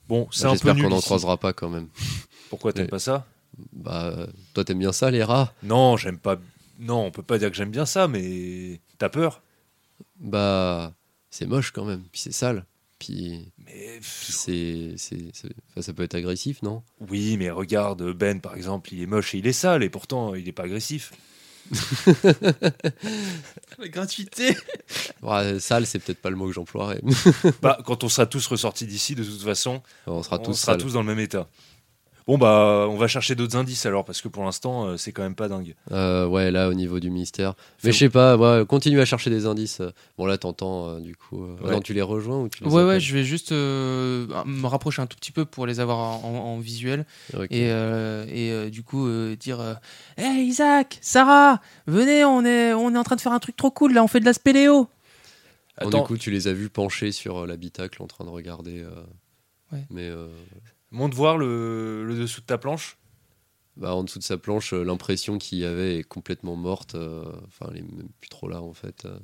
Bon, 0.08 0.28
c'est 0.32 0.44
Bah, 0.44 0.50
un 0.50 0.52
peu 0.52 0.56
J'espère 0.58 0.76
qu'on 0.76 0.90
n'en 0.90 1.02
croisera 1.02 1.38
pas 1.38 1.54
quand 1.54 1.70
même. 1.70 1.88
Pourquoi 2.50 2.74
t'aimes 2.74 2.84
Ouais. 2.86 2.90
pas 2.90 3.00
ça? 3.00 3.26
Bah, 3.72 4.28
toi, 4.54 4.66
t'aimes 4.66 4.80
bien 4.80 4.92
ça, 4.92 5.12
les 5.12 5.24
rats? 5.24 5.54
Non, 5.64 5.96
j'aime 5.98 6.18
pas. 6.20 6.38
Non, 6.80 7.06
on 7.06 7.12
peut 7.12 7.24
pas 7.24 7.38
dire 7.38 7.50
que 7.52 7.56
j'aime 7.58 7.72
bien 7.72 7.86
ça, 7.86 8.08
mais 8.08 8.80
t'as 8.98 9.10
peur 9.10 9.42
Bah, 10.20 10.94
c'est 11.30 11.46
moche 11.46 11.72
quand 11.72 11.86
même, 11.86 12.04
puis 12.12 12.22
c'est 12.22 12.32
sale. 12.32 12.66
Puis, 13.00 13.52
Mais 13.58 14.00
puis 14.02 14.32
c'est, 14.32 14.94
c'est, 14.98 15.26
c'est- 15.34 15.54
enfin, 15.72 15.82
ça 15.82 15.94
peut 15.94 16.04
être 16.04 16.16
agressif, 16.16 16.62
non? 16.62 16.84
Oui, 17.10 17.36
mais 17.38 17.50
regarde 17.50 18.14
Ben 18.14 18.40
par 18.40 18.56
exemple, 18.56 18.94
il 18.94 19.02
est 19.02 19.06
moche 19.08 19.36
et 19.36 19.40
il 19.40 19.48
est 19.48 19.52
sale 19.54 19.84
et 19.84 19.90
pourtant 19.90 20.36
il 20.36 20.48
est 20.48 20.52
pas 20.54 20.64
agressif. 20.64 21.12
La 23.80 23.88
gratuité. 23.88 24.56
Ouais, 25.22 25.58
Sale, 25.60 25.86
c'est 25.88 26.00
peut-être 26.00 26.22
pas 26.22 26.30
le 26.30 26.36
mot 26.36 26.48
que 26.48 26.54
j'emploierais. 26.54 27.02
bah, 27.62 27.78
quand 27.86 28.04
on 28.04 28.10
sera 28.10 28.26
tous 28.26 28.46
ressortis 28.48 28.86
d'ici, 28.86 29.16
de 29.16 29.24
toute 29.24 29.42
façon, 29.42 29.82
on 30.06 30.22
sera 30.22 30.38
on 30.38 30.44
tous 30.44 30.54
sera 30.54 30.74
sales. 30.74 30.82
tous 30.82 30.94
dans 30.94 31.00
le 31.02 31.08
même 31.08 31.20
état. 31.20 31.48
Bon 32.26 32.38
bah, 32.38 32.88
on 32.90 32.96
va 32.96 33.08
chercher 33.08 33.36
d'autres 33.36 33.58
indices 33.58 33.86
alors 33.86 34.06
parce 34.06 34.22
que 34.22 34.28
pour 34.30 34.44
l'instant, 34.46 34.86
euh, 34.86 34.98
c'est 34.98 35.12
quand 35.12 35.24
même 35.24 35.36
pas 35.36 35.50
dingue. 35.50 35.76
Euh, 35.92 36.26
ouais, 36.26 36.52
là, 36.52 36.70
au 36.70 36.74
niveau 36.74 37.00
du 37.02 37.10
mystère. 37.10 37.54
Mais 37.84 37.92
je 37.92 37.98
sais 37.98 38.10
pas, 38.10 38.38
ouais, 38.38 38.66
continue 38.66 39.02
à 39.02 39.06
chercher 39.06 39.30
des 39.30 39.46
indices. 39.46 39.82
Bon, 40.18 40.26
là, 40.26 40.38
t'entends, 40.38 40.88
euh, 40.90 41.00
du 41.02 41.16
coup. 41.16 41.44
euh, 41.44 41.56
Ouais. 41.64 41.72
Non, 41.72 41.82
tu 41.82 41.94
les 41.94 42.02
rejoins 42.02 42.40
ou 42.42 42.48
tu 42.50 42.64
les 42.64 42.70
Ouais, 42.70 42.84
ouais, 42.84 43.00
je 43.02 43.14
vais 43.14 43.24
juste 43.26 43.52
euh, 43.52 44.26
me 44.46 44.68
rapprocher 44.68 45.02
un 45.02 45.06
tout 45.08 45.18
petit 45.18 45.32
peu 45.34 45.44
pour 45.44 45.66
les 45.68 45.80
avoir 45.82 46.24
en, 46.26 46.60
visuel. 46.60 47.06
Et, 47.50 47.70
euh, 47.72 48.26
et 48.30 48.52
euh, 48.52 48.70
du 48.70 48.84
coup, 48.84 49.06
euh, 49.08 49.36
dire 49.36 49.60
euh, 49.60 49.74
Hey 50.18 50.46
Isaac, 50.48 51.00
Sarah, 51.02 51.60
venez, 51.88 52.24
on 52.24 52.46
est, 52.46 52.74
on 52.74 52.94
est 52.96 52.98
en 52.98 53.04
train 53.04 53.16
de 53.18 53.22
faire 53.22 53.34
un 53.34 53.40
truc 53.40 53.58
trop 53.58 53.72
cool 53.72 53.94
là, 53.94 54.04
on 54.04 54.08
fait 54.08 54.20
de 54.22 54.26
la 54.26 54.34
spéléo. 54.34 54.84
Bon, 55.82 55.88
Attends, 55.88 56.02
du 56.02 56.08
coup, 56.08 56.18
tu 56.18 56.30
les 56.32 56.48
as 56.48 56.54
vus 56.54 56.70
penchés 56.70 57.12
sur 57.12 57.46
l'habitacle 57.48 58.02
en 58.02 58.08
train 58.08 58.24
de 58.24 58.30
regarder. 58.30 58.82
euh, 58.84 58.90
Ouais. 59.72 59.84
Mais 59.90 60.08
euh, 60.08 60.28
monte 60.94 61.14
voir 61.14 61.38
le, 61.38 62.06
le 62.06 62.16
dessous 62.16 62.40
de 62.42 62.46
ta 62.46 62.58
planche. 62.58 62.98
bah, 63.76 63.94
en 63.96 64.04
dessous 64.04 64.20
de 64.20 64.24
sa 64.24 64.38
planche, 64.38 64.74
euh, 64.74 64.84
l'impression 64.84 65.38
qu'il 65.38 65.58
y 65.60 65.66
avait 65.66 65.98
est 66.00 66.04
complètement 66.04 66.56
morte. 66.56 66.96
euh, 66.96 67.24
Enfin, 67.48 67.70
elle 67.72 67.80
est 67.80 67.82
même 67.82 68.08
plus 68.22 68.30
trop 68.30 68.48
là, 68.48 68.62
en 68.62 68.74
fait. 68.74 69.04
euh. 69.06 69.18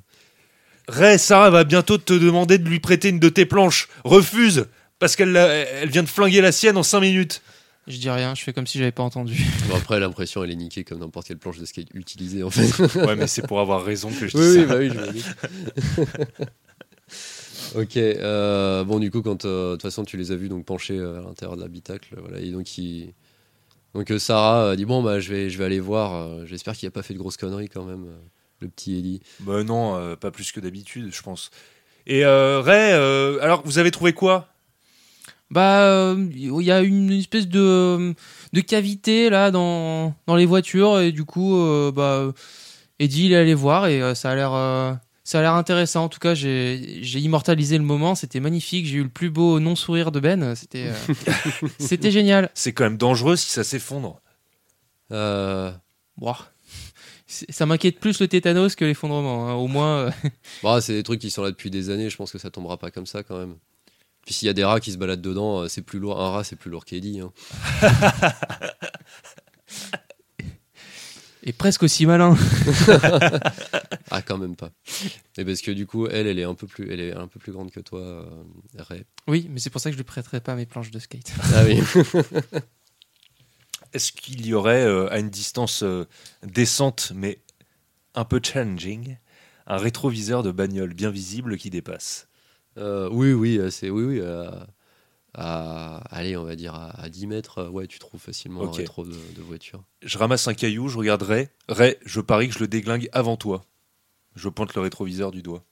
Ray, 0.87 1.19
Sarah 1.19 1.51
va 1.51 1.63
bientôt 1.63 1.97
te 1.99 2.13
demander 2.13 2.57
de 2.57 2.67
lui 2.67 2.79
prêter 2.79 3.09
une 3.09 3.19
de 3.19 3.29
tes 3.29 3.45
planches. 3.45 3.87
Refuse 4.03 4.65
parce 4.97 5.15
qu'elle 5.15 5.35
elle 5.37 5.89
vient 5.89 6.03
de 6.03 6.09
flinguer 6.09 6.41
la 6.41 6.51
sienne 6.51 6.75
en 6.77 6.83
5 6.83 6.99
minutes. 7.01 7.41
Je 7.87 7.97
dis 7.97 8.09
rien, 8.09 8.35
je 8.35 8.43
fais 8.43 8.53
comme 8.53 8.67
si 8.67 8.77
j'avais 8.79 8.91
pas 8.91 9.03
entendu. 9.03 9.39
Bon, 9.69 9.75
après, 9.75 9.99
l'impression, 9.99 10.43
elle 10.43 10.51
est 10.51 10.55
niquée 10.55 10.83
comme 10.83 10.99
n'importe 10.99 11.27
quelle 11.27 11.37
planche 11.37 11.57
de 11.59 11.65
skate 11.65 11.87
utilisée, 11.93 12.41
en 12.43 12.49
fait. 12.49 12.95
Ouais, 13.05 13.15
mais 13.15 13.27
c'est 13.27 13.45
pour 13.47 13.59
avoir 13.59 13.83
raison 13.83 14.09
que 14.09 14.27
je 14.27 14.35
dis 14.35 14.37
oui, 14.37 14.53
ça. 14.53 14.59
oui, 14.59 14.65
bah 14.65 14.75
oui, 14.79 14.89
je 14.93 14.99
me 14.99 15.11
doute. 15.13 16.45
Ok, 17.75 17.97
euh, 17.97 18.83
bon, 18.83 18.99
du 18.99 19.11
coup, 19.11 19.21
quand 19.21 19.45
euh, 19.45 19.71
de 19.71 19.75
toute 19.75 19.81
façon 19.83 20.03
tu 20.03 20.17
les 20.17 20.31
as 20.31 20.35
vus 20.35 20.49
donc 20.49 20.65
penchés 20.65 20.97
euh, 20.97 21.19
à 21.19 21.21
l'intérieur 21.21 21.57
de 21.57 21.61
l'habitacle, 21.61 22.15
voilà, 22.17 22.39
et 22.39 22.51
donc 22.51 22.77
il... 22.77 23.13
donc 23.93 24.11
euh, 24.11 24.19
Sarah 24.19 24.75
dit 24.75 24.85
bon 24.85 25.03
bah 25.03 25.19
je 25.19 25.29
vais 25.31 25.49
je 25.49 25.57
vais 25.57 25.65
aller 25.65 25.79
voir. 25.79 26.45
J'espère 26.45 26.75
qu'il 26.75 26.87
a 26.87 26.91
pas 26.91 27.03
fait 27.03 27.13
de 27.13 27.19
grosses 27.19 27.37
conneries 27.37 27.69
quand 27.69 27.85
même, 27.85 28.05
euh, 28.05 28.17
le 28.59 28.67
petit 28.67 28.97
Eddie. 28.97 29.21
Bah 29.41 29.63
non, 29.63 29.95
euh, 29.95 30.15
pas 30.15 30.31
plus 30.31 30.51
que 30.51 30.59
d'habitude, 30.59 31.13
je 31.13 31.21
pense. 31.21 31.51
Et 32.07 32.25
euh, 32.25 32.61
Ray, 32.61 32.93
euh, 32.93 33.39
alors 33.41 33.61
vous 33.65 33.77
avez 33.77 33.91
trouvé 33.91 34.13
quoi? 34.13 34.47
Bah, 35.51 35.81
euh, 35.81 36.27
il 36.31 36.61
y 36.61 36.71
a 36.71 36.81
une 36.81 37.11
espèce 37.11 37.47
de, 37.47 38.13
de 38.53 38.61
cavité 38.61 39.31
là 39.31 39.49
dans, 39.49 40.13
dans 40.27 40.35
les 40.35 40.45
voitures 40.45 40.99
et 40.99 41.11
du 41.11 41.23
coup, 41.25 41.57
euh, 41.57 41.91
bah, 41.91 42.31
Eddie 42.99 43.25
il 43.25 43.31
est 43.33 43.35
allé 43.35 43.55
voir 43.55 43.87
et 43.87 43.99
euh, 43.99 44.13
ça 44.13 44.29
a 44.29 44.35
l'air, 44.35 44.53
euh, 44.53 44.93
ça 45.29 45.37
a 45.37 45.41
l'air 45.43 45.53
intéressant. 45.53 46.05
En 46.05 46.09
tout 46.09 46.17
cas, 46.17 46.33
j'ai, 46.33 47.03
immortalisé 47.03 47.77
le 47.77 47.83
moment. 47.83 48.15
C'était 48.15 48.39
magnifique. 48.39 48.87
J'ai 48.87 48.95
eu 48.95 49.03
le 49.03 49.09
plus 49.09 49.29
beau 49.29 49.59
non 49.59 49.75
sourire 49.75 50.11
de 50.11 50.19
Ben. 50.19 50.55
C'était, 50.55 50.87
euh, 50.87 51.13
c'était 51.79 52.09
génial. 52.09 52.49
C'est 52.55 52.73
quand 52.73 52.85
même 52.85 52.97
dangereux 52.97 53.35
si 53.35 53.47
ça 53.51 53.63
s'effondre. 53.63 54.21
Euh, 55.11 55.71
Ça 57.27 57.67
m'inquiète 57.67 57.99
plus 57.99 58.19
le 58.19 58.27
tétanos 58.27 58.75
que 58.75 58.85
l'effondrement. 58.85 59.47
hein. 59.49 59.53
Au 59.53 59.67
moins, 59.67 59.97
euh, 59.99 60.11
bah, 60.63 60.81
c'est 60.81 60.93
des 60.93 61.03
trucs 61.03 61.21
qui 61.21 61.29
sont 61.29 61.43
là 61.43 61.51
depuis 61.51 61.69
des 61.69 61.91
années. 61.91 62.09
Je 62.09 62.17
pense 62.17 62.31
que 62.31 62.39
ça 62.39 62.49
tombera 62.49 62.77
pas 62.77 62.89
comme 62.89 63.05
ça 63.05 63.21
quand 63.21 63.37
même. 63.37 63.55
Puis 64.25 64.33
s'il 64.33 64.47
y 64.47 64.49
a 64.49 64.53
des 64.53 64.63
rats 64.63 64.79
qui 64.79 64.91
se 64.91 64.97
baladent 64.97 65.21
dedans, 65.21 65.59
euh, 65.59 65.67
c'est 65.67 65.83
plus 65.83 65.99
lourd. 65.99 66.19
Un 66.19 66.31
rat, 66.31 66.43
c'est 66.43 66.55
plus 66.55 66.71
lourd 66.71 66.85
qu'Eddie. 66.85 67.19
Hein. 67.19 67.31
presque 71.53 71.83
aussi 71.83 72.05
malin. 72.05 72.35
Ah, 74.11 74.23
quand 74.23 74.39
même 74.39 74.55
pas. 74.55 74.71
Et 75.37 75.45
parce 75.45 75.61
que 75.61 75.69
du 75.69 75.85
coup, 75.85 76.07
elle, 76.07 76.25
elle 76.25 76.39
est 76.39 76.43
un 76.43 76.55
peu 76.55 76.65
plus, 76.65 76.91
elle 76.91 76.99
est 76.99 77.13
un 77.13 77.27
peu 77.27 77.39
plus 77.39 77.51
grande 77.51 77.69
que 77.69 77.79
toi, 77.79 77.99
euh, 77.99 78.25
Ray. 78.77 79.03
Oui, 79.27 79.47
mais 79.51 79.59
c'est 79.59 79.69
pour 79.69 79.79
ça 79.79 79.89
que 79.89 79.93
je 79.93 79.97
lui 79.97 80.03
prêterai 80.03 80.41
pas 80.41 80.55
mes 80.55 80.65
planches 80.65 80.89
de 80.89 80.97
skate. 80.97 81.31
Ah 81.53 81.63
oui. 81.63 81.79
Est-ce 83.93 84.11
qu'il 84.11 84.45
y 84.45 84.53
aurait, 84.53 84.83
euh, 84.83 85.11
à 85.11 85.19
une 85.19 85.29
distance 85.29 85.83
euh, 85.83 86.05
décente 86.43 87.11
mais 87.15 87.39
un 88.15 88.25
peu 88.25 88.39
challenging, 88.41 89.17
un 89.67 89.77
rétroviseur 89.77 90.43
de 90.43 90.51
bagnole 90.51 90.93
bien 90.93 91.11
visible 91.11 91.57
qui 91.57 91.69
dépasse? 91.69 92.27
Euh, 92.77 93.09
oui, 93.11 93.33
oui, 93.33 93.59
c'est 93.71 93.89
oui, 93.89 94.03
oui. 94.03 94.21
À, 95.33 95.97
allez, 96.09 96.35
on 96.37 96.43
va 96.43 96.55
dire 96.55 96.73
à, 96.75 96.89
à 97.01 97.09
10 97.09 97.27
mètres, 97.27 97.59
euh, 97.59 97.69
ouais, 97.69 97.87
tu 97.87 97.99
trouves 97.99 98.19
facilement 98.19 98.63
un 98.63 98.71
rétro 98.71 99.03
de, 99.05 99.11
de 99.11 99.41
voiture. 99.41 99.83
Je 100.03 100.17
ramasse 100.17 100.47
un 100.47 100.53
caillou, 100.53 100.87
je 100.87 100.97
regarde 100.97 101.21
Ray. 101.21 101.49
Ray, 101.67 101.97
je 102.05 102.19
parie 102.21 102.47
que 102.47 102.53
je 102.55 102.59
le 102.59 102.67
déglingue 102.67 103.09
avant 103.11 103.37
toi. 103.37 103.63
Je 104.35 104.49
pointe 104.49 104.73
le 104.75 104.81
rétroviseur 104.81 105.31
du 105.31 105.41
doigt. 105.41 105.63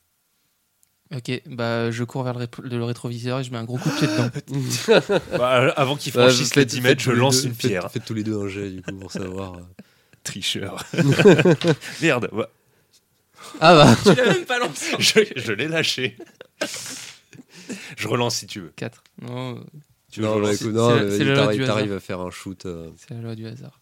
Ok, 1.16 1.42
bah 1.46 1.90
je 1.90 2.04
cours 2.04 2.24
vers 2.24 2.34
le, 2.34 2.40
ré- 2.40 2.50
le 2.64 2.84
rétroviseur 2.84 3.40
et 3.40 3.44
je 3.46 3.52
mets 3.52 3.58
un 3.58 3.64
gros 3.64 3.78
coup 3.78 3.90
de 3.90 3.96
pied 3.96 4.08
dedans. 4.08 5.20
Bah, 5.38 5.72
avant 5.78 5.96
qu'il 5.96 6.12
franchisse 6.12 6.54
les 6.56 6.64
faites- 6.64 6.70
10 6.70 6.76
faites 6.76 6.84
mètres, 6.84 7.02
je 7.02 7.12
lance 7.12 7.42
deux- 7.44 7.48
une 7.48 7.54
faites- 7.56 7.68
pierre. 7.70 7.92
Faites 7.92 8.04
tous 8.04 8.14
les 8.14 8.24
deux 8.24 8.38
un 8.38 8.48
jet, 8.50 8.70
du 8.72 8.82
coup, 8.82 8.94
pour 8.98 9.12
savoir. 9.12 9.54
euh. 9.56 9.62
Tricheur. 10.24 10.84
Merde. 12.02 12.30
Ah 13.62 13.76
bah 13.76 13.96
tu 14.04 14.14
l'as 14.14 14.34
même 14.34 14.46
pas 14.46 14.60
lancé 14.60 14.96
je, 15.00 15.20
je 15.38 15.52
l'ai 15.54 15.70
lâché. 15.70 16.18
Je 17.98 18.08
relance 18.08 18.36
si 18.38 18.48
tu 18.48 18.60
veux. 18.62 18.74
4. 18.76 19.04
Non, 19.22 19.56
euh, 19.58 19.60
Tu 20.12 20.22
veux 20.22 20.28
Non, 20.28 20.40
bah, 20.42 20.54
écoute, 20.54 20.74
non, 20.74 20.90
t'arrives 20.90 21.18
du 21.18 21.36
t'arrives 21.36 21.64
hasard. 21.64 21.98
à 21.98 22.00
faire 22.00 22.20
un 22.22 22.30
shoot. 22.32 22.66
euh, 22.66 22.90
c'est 22.98 23.14
la 23.14 23.22
loi 23.22 23.36
du 23.36 23.46
hasard. 23.48 23.82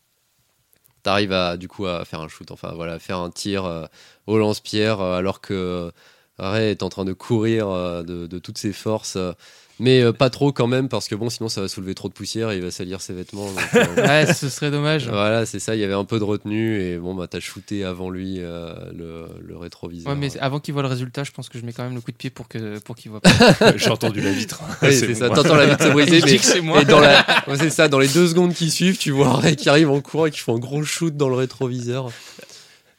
T'arrives 1.04 1.34
à 1.34 1.56
du 1.58 1.68
coup 1.68 1.86
à 1.86 2.04
faire 2.04 2.20
un 2.22 2.28
shoot, 2.28 2.50
enfin 2.50 2.72
voilà, 2.74 2.98
faire 2.98 3.20
un 3.20 3.30
tir 3.30 3.66
euh, 3.66 3.86
au 4.26 4.38
lance-pierre 4.40 5.02
alors 5.02 5.40
que 5.40 5.92
Ray 6.40 6.72
est 6.72 6.82
en 6.84 6.90
train 6.90 7.06
de 7.06 7.14
courir 7.14 7.70
euh, 7.70 8.02
de, 8.04 8.26
de 8.26 8.40
toutes 8.40 8.58
ses 8.58 8.74
forces, 8.74 9.16
euh, 9.16 9.32
mais 9.80 10.02
euh, 10.02 10.12
pas 10.14 10.30
trop 10.30 10.52
quand 10.52 10.68
même 10.68 10.88
parce 10.90 11.08
que 11.08 11.16
bon, 11.16 11.30
sinon 11.30 11.50
ça 11.50 11.62
va 11.62 11.68
soulever 11.68 11.96
trop 11.96 12.08
de 12.08 12.14
poussière 12.14 12.52
et 12.52 12.58
il 12.58 12.62
va 12.64 12.72
salir 12.72 13.02
ses 13.02 13.14
vêtements. 13.14 13.48
donc, 13.52 13.60
euh, 13.76 13.96
Ouais, 14.26 14.34
ce 14.34 14.50
serait 14.50 14.72
dommage. 14.72 15.08
voilà, 15.10 15.46
c'est 15.46 15.60
ça. 15.60 15.76
Il 15.76 15.82
y 15.82 15.84
avait 15.84 15.94
un 15.94 16.06
peu 16.06 16.18
de 16.20 16.24
retenue 16.24 16.80
et 16.82 16.98
bon, 16.98 17.14
bah 17.16 17.28
t'as 17.30 17.40
shooté 17.40 17.84
avant 17.84 18.10
lui 18.10 18.38
euh, 18.40 18.74
le, 18.96 19.26
le 19.46 19.58
rétroviseur. 19.58 20.12
Ouais, 20.14 20.18
mais 20.20 20.30
avant 20.40 20.60
qu'il 20.60 20.74
voit 20.74 20.84
le 20.84 20.90
résultat, 20.90 21.24
je 21.24 21.32
pense 21.32 21.50
que 21.50 21.60
je 21.60 21.66
mets 21.66 21.74
quand 21.74 21.84
même 21.84 21.96
le 21.96 22.02
coup 22.02 22.12
de 22.12 22.18
pied 22.18 22.30
pour 22.30 22.48
que 22.48 22.80
pour 22.80 22.96
qu'il 22.96 23.12
voit 23.12 23.22
pas. 23.22 23.32
J'ai 23.78 23.90
entendu 23.90 24.22
la 24.22 24.32
vitre. 24.32 24.62
Oui, 24.82 24.94
c'est 24.96 25.08
bon. 25.08 25.16
ça. 25.16 25.30
T'entends 25.30 25.56
la 25.56 25.66
vitre 25.68 25.84
se 25.84 25.90
briser, 25.90 26.22
mais 26.24 26.38
que 26.38 26.44
c'est 26.46 26.62
moi. 26.62 26.82
et 26.82 26.86
dans 26.86 27.00
la, 27.00 27.26
ouais, 27.48 27.58
c'est 27.58 27.70
ça. 27.70 27.88
Dans 27.88 28.00
les 28.00 28.08
deux 28.08 28.28
secondes 28.28 28.54
qui 28.54 28.72
suivent, 28.72 28.98
tu 28.98 29.12
vois 29.12 29.34
Ray 29.34 29.56
qui 29.56 29.70
arrive 29.70 29.90
en 29.90 30.00
courant 30.02 30.26
et 30.28 30.32
qui 30.32 30.40
fait 30.40 30.52
un 30.52 30.60
gros 30.60 30.84
shoot 30.84 31.16
dans 31.16 31.30
le 31.30 31.36
rétroviseur. 31.36 32.10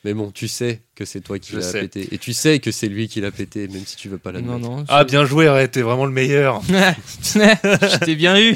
Mais 0.06 0.14
bon, 0.14 0.30
tu 0.30 0.46
sais 0.46 0.82
que 0.94 1.04
c'est 1.04 1.20
toi 1.20 1.40
qui 1.40 1.56
l'as 1.56 1.72
pété. 1.72 2.06
Et 2.12 2.18
tu 2.18 2.32
sais 2.32 2.60
que 2.60 2.70
c'est 2.70 2.86
lui 2.86 3.08
qui 3.08 3.20
l'a 3.20 3.32
pété, 3.32 3.66
même 3.66 3.84
si 3.84 3.96
tu 3.96 4.08
veux 4.08 4.18
pas 4.18 4.30
l'admettre. 4.30 4.56
non, 4.60 4.76
non. 4.76 4.84
Ah, 4.86 5.02
bien 5.02 5.24
joué, 5.24 5.48
Ray, 5.48 5.68
t'es 5.68 5.82
vraiment 5.82 6.06
le 6.06 6.12
meilleur. 6.12 6.62
je 6.68 7.98
t'ai 8.04 8.14
bien 8.14 8.38
eu. 8.40 8.52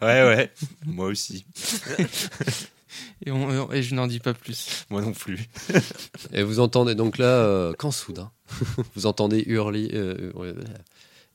Ouais, 0.00 0.22
ouais. 0.24 0.50
Moi 0.86 1.08
aussi. 1.08 1.44
Et, 3.26 3.30
on- 3.32 3.70
et 3.72 3.82
je 3.82 3.94
n'en 3.94 4.06
dis 4.06 4.20
pas 4.20 4.32
plus. 4.32 4.86
Moi 4.90 5.02
non 5.02 5.12
plus. 5.12 5.40
Et 6.32 6.42
vous 6.44 6.58
entendez 6.60 6.94
donc 6.94 7.18
là, 7.18 7.26
euh, 7.26 7.74
quand 7.76 7.90
soudain, 7.90 8.30
vous 8.94 9.04
entendez 9.06 9.42
hurler, 9.46 9.90
euh, 9.92 10.30
ouais, 10.36 10.54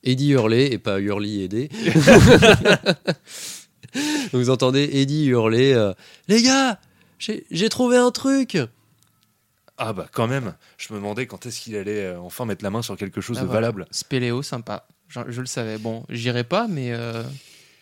Eddie 0.02 0.30
hurler 0.30 0.64
et 0.72 0.78
pas 0.78 0.98
hurler 0.98 1.44
Eddie. 1.44 1.68
vous 4.32 4.50
entendez 4.50 4.88
Eddie 4.94 5.26
hurler, 5.26 5.72
euh, 5.74 5.92
les 6.26 6.42
gars, 6.42 6.80
j'ai 7.18 7.68
trouvé 7.68 7.98
un 7.98 8.10
truc. 8.10 8.56
Ah 9.78 9.92
bah 9.92 10.06
quand 10.12 10.28
même. 10.28 10.54
Je 10.78 10.92
me 10.92 10.98
demandais 10.98 11.26
quand 11.26 11.46
est-ce 11.46 11.60
qu'il 11.60 11.74
allait 11.76 12.04
euh, 12.04 12.20
enfin 12.20 12.44
mettre 12.44 12.62
la 12.62 12.70
main 12.70 12.82
sur 12.82 12.96
quelque 12.96 13.20
chose 13.20 13.38
Ah, 13.38 13.42
de 13.42 13.46
voilà. 13.46 13.60
valable. 13.62 13.86
Spéléo, 13.90 14.42
sympa. 14.42 14.86
Je, 15.08 15.20
je 15.28 15.40
le 15.40 15.46
savais. 15.46 15.78
Bon, 15.78 16.04
j'irai 16.08 16.44
pas, 16.44 16.68
mais 16.68 16.92
euh, 16.92 17.22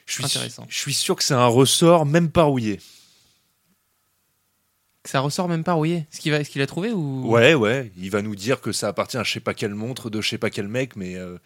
Je 0.07 0.15
suis, 0.15 0.25
Intéressant. 0.25 0.67
je 0.69 0.79
suis 0.79 0.95
sûr 0.95 1.17
que 1.17 1.23
c'est 1.23 1.35
un 1.35 1.47
ressort 1.47 2.07
même 2.07 2.31
pas 2.31 2.45
rouillé. 2.45 2.81
que 5.03 5.11
ça 5.11 5.21
ressort 5.21 5.49
même 5.49 5.65
pas 5.65 5.73
rouillé. 5.75 6.07
Est-ce 6.13 6.21
qu'il 6.21 6.33
va, 6.33 6.43
qu'il 6.45 6.63
a 6.63 6.67
trouvé 6.67 6.93
ou? 6.93 7.29
Ouais, 7.31 7.55
ouais. 7.55 7.91
Il 7.97 8.11
va 8.11 8.23
nous 8.23 8.37
dire 8.37 8.61
que 8.61 8.73
ça 8.73 8.89
appartient 8.89 9.17
à 9.19 9.25
je 9.25 9.33
sais 9.33 9.41
pas 9.41 9.53
quelle 9.55 9.75
montre 9.75 10.11
de 10.11 10.21
je 10.21 10.29
sais 10.29 10.39
pas 10.39 10.51
quel 10.51 10.69
mec, 10.69 10.97
mais 10.97 11.17
euh, 11.17 11.37